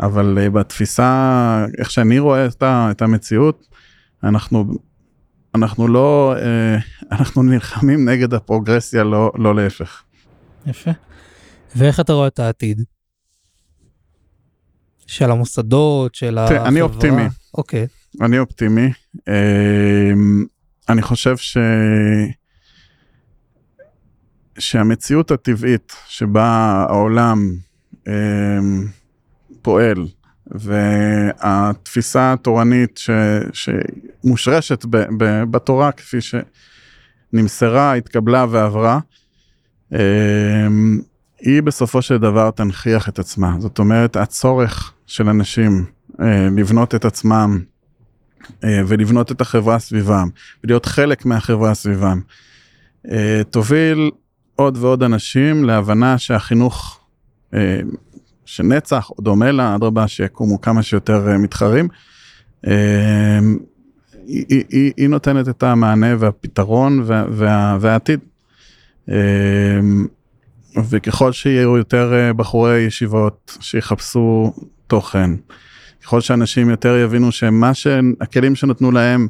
אבל 0.00 0.48
בתפיסה 0.52 1.66
איך 1.78 1.90
שאני 1.90 2.18
רואה 2.18 2.46
את 2.62 3.02
המציאות 3.02 3.66
אנחנו 4.24 4.64
אנחנו 5.54 5.88
לא 5.88 6.34
אנחנו 7.12 7.42
נלחמים 7.42 8.08
נגד 8.08 8.34
הפרוגרסיה 8.34 9.04
לא 9.04 9.32
לא 9.34 9.54
להפך. 9.54 10.02
יפה. 10.66 10.90
ואיך 11.76 12.00
אתה 12.00 12.12
רואה 12.12 12.26
את 12.26 12.38
העתיד? 12.38 12.82
של 15.06 15.30
המוסדות 15.30 16.14
של 16.14 16.38
החברה? 16.38 16.68
אני 16.68 16.80
אופטימי. 16.80 17.22
אוקיי. 17.54 17.86
אני 18.20 18.38
אופטימי. 18.38 18.92
אני 20.88 21.02
חושב 21.02 21.36
ש... 21.36 21.56
שהמציאות 24.58 25.30
הטבעית 25.30 25.92
שבה 26.06 26.84
העולם 26.88 27.50
אה, 28.08 28.12
פועל 29.62 30.06
והתפיסה 30.46 32.32
התורנית 32.32 32.98
ש, 32.98 33.10
שמושרשת 33.52 34.84
ב, 34.84 34.96
ב, 35.18 35.42
בתורה 35.50 35.92
כפי 35.92 36.18
שנמסרה, 36.20 37.94
התקבלה 37.94 38.46
ועברה, 38.50 38.98
אה, 39.94 40.68
היא 41.44 41.62
בסופו 41.62 42.02
של 42.02 42.18
דבר 42.18 42.50
תנכיח 42.50 43.08
את 43.08 43.18
עצמה. 43.18 43.56
זאת 43.58 43.78
אומרת, 43.78 44.16
הצורך 44.16 44.92
של 45.06 45.28
אנשים 45.28 45.84
אה, 46.20 46.48
לבנות 46.56 46.94
את 46.94 47.04
עצמם 47.04 47.60
אה, 48.64 48.80
ולבנות 48.86 49.32
את 49.32 49.40
החברה 49.40 49.78
סביבם 49.78 50.28
ולהיות 50.64 50.86
חלק 50.86 51.24
מהחברה 51.24 51.74
סביבם, 51.74 52.20
אה, 53.10 53.42
תוביל 53.50 54.10
עוד 54.56 54.76
ועוד 54.76 55.02
אנשים 55.02 55.64
להבנה 55.64 56.18
שהחינוך 56.18 57.00
אה, 57.54 57.80
שנצח 58.44 59.10
או 59.10 59.22
דומה 59.22 59.50
לה, 59.50 59.74
אדרבה 59.74 60.08
שיקומו 60.08 60.60
כמה 60.60 60.82
שיותר 60.82 61.28
אה, 61.28 61.38
מתחרים. 61.38 61.88
אה, 62.66 63.38
היא, 64.26 64.64
היא, 64.70 64.92
היא 64.96 65.08
נותנת 65.08 65.48
את 65.48 65.62
המענה 65.62 66.14
והפתרון 66.18 67.02
וה, 67.06 67.24
וה, 67.30 67.76
והעתיד. 67.80 68.20
וככל 70.90 71.32
שיהיו 71.32 71.76
יותר 71.76 72.32
בחורי 72.36 72.80
ישיבות 72.80 73.58
שיחפשו 73.60 74.52
תוכן, 74.86 75.30
ככל 76.02 76.20
שאנשים 76.20 76.70
יותר 76.70 76.96
יבינו 76.96 77.32
שמה 77.32 77.74
שהכלים 77.74 78.54
שנתנו 78.54 78.90
להם 78.90 79.28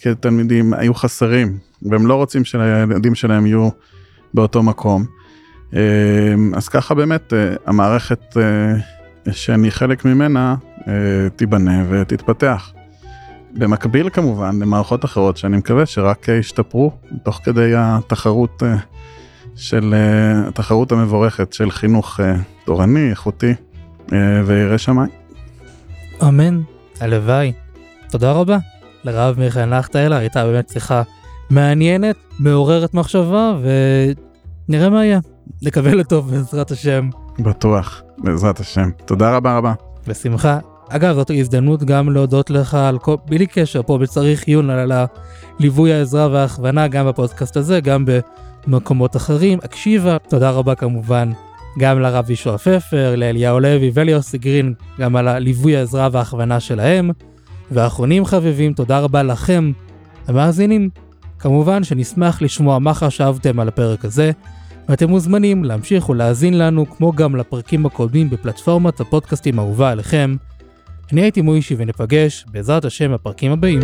כתלמידים 0.00 0.74
היו 0.74 0.94
חסרים 0.94 1.58
והם 1.82 2.06
לא 2.06 2.14
רוצים 2.14 2.44
שהילדים 2.44 3.14
שלהם 3.14 3.46
יהיו 3.46 3.68
באותו 4.34 4.62
מקום. 4.62 5.04
אז 6.54 6.68
ככה 6.68 6.94
באמת 6.94 7.32
המערכת 7.66 8.36
שאני 9.30 9.70
חלק 9.70 10.04
ממנה 10.04 10.54
תיבנה 11.36 11.84
ותתפתח. 11.90 12.72
במקביל 13.56 14.10
כמובן 14.10 14.62
למערכות 14.62 15.04
אחרות 15.04 15.36
שאני 15.36 15.56
מקווה 15.56 15.86
שרק 15.86 16.28
ישתפרו 16.28 16.92
תוך 17.22 17.40
כדי 17.44 17.72
התחרות 17.76 18.62
של 19.56 19.94
התחרות 20.48 20.92
המבורכת 20.92 21.52
של 21.52 21.70
חינוך 21.70 22.20
תורני 22.64 23.10
איכותי 23.10 23.54
וירא 24.46 24.76
שמיים. 24.76 25.10
אמן, 26.22 26.60
הלוואי. 27.00 27.52
תודה 28.10 28.32
רבה 28.32 28.58
לרב 29.04 29.38
מיכאל 29.38 29.64
נחטאלה, 29.64 30.16
הייתה 30.16 30.44
באמת 30.44 30.68
שיחה 30.68 31.02
מעניינת, 31.50 32.16
מעוררת 32.38 32.94
מחשבה 32.94 33.56
ונראה 34.68 34.90
מה 34.90 35.04
יהיה. 35.04 35.20
נקווה 35.62 35.94
לטוב 35.94 36.30
בעזרת 36.30 36.70
השם. 36.70 37.10
בטוח, 37.38 38.02
בעזרת 38.18 38.60
השם. 38.60 38.90
תודה 39.04 39.36
רבה 39.36 39.56
רבה. 39.56 39.72
בשמחה. 40.08 40.58
אגב, 40.88 41.14
זאת 41.14 41.30
הזדמנות 41.34 41.84
גם 41.84 42.10
להודות 42.10 42.50
לך 42.50 42.74
על 42.74 42.98
כל, 42.98 43.16
בלי 43.26 43.46
קשר 43.46 43.82
פה 43.82 43.98
בצריך 43.98 44.42
עיון 44.42 44.70
על 44.70 44.92
הליווי 44.92 45.92
העזרה 45.92 46.28
וההכוונה 46.32 46.88
גם 46.88 47.06
בפודקאסט 47.06 47.56
הזה, 47.56 47.80
גם 47.80 48.04
במקומות 48.66 49.16
אחרים. 49.16 49.58
הקשיבה, 49.62 50.16
תודה 50.28 50.50
רבה 50.50 50.74
כמובן 50.74 51.32
גם 51.78 52.00
לרב 52.00 52.30
ישוע 52.30 52.58
פפר, 52.58 53.14
לאליהו 53.16 53.60
לוי 53.60 53.90
וליוסי 53.94 54.38
גרין, 54.38 54.74
גם 55.00 55.16
על 55.16 55.28
הליווי 55.28 55.76
העזרה 55.76 56.08
וההכוונה 56.12 56.60
שלהם. 56.60 57.10
ואחרונים 57.70 58.24
חביבים, 58.24 58.72
תודה 58.72 58.98
רבה 58.98 59.22
לכם, 59.22 59.72
המאזינים. 60.26 60.90
כמובן 61.38 61.84
שנשמח 61.84 62.42
לשמוע 62.42 62.78
מה 62.78 62.94
חשבתם 62.94 63.60
על 63.60 63.68
הפרק 63.68 64.04
הזה, 64.04 64.30
ואתם 64.88 65.08
מוזמנים 65.10 65.64
להמשיך 65.64 66.08
ולהאזין 66.08 66.58
לנו 66.58 66.90
כמו 66.90 67.12
גם 67.12 67.36
לפרקים 67.36 67.86
הקודמים 67.86 68.30
בפלטפורמת 68.30 69.00
הפודקאסטים 69.00 69.58
האהובה 69.58 69.90
עליכם. 69.90 70.36
אני 71.12 71.20
הייתי 71.20 71.40
מוישי 71.40 71.74
וניפגש 71.78 72.44
בעזרת 72.52 72.84
השם 72.84 73.12
בפרקים 73.12 73.52
הבאים. 73.52 73.80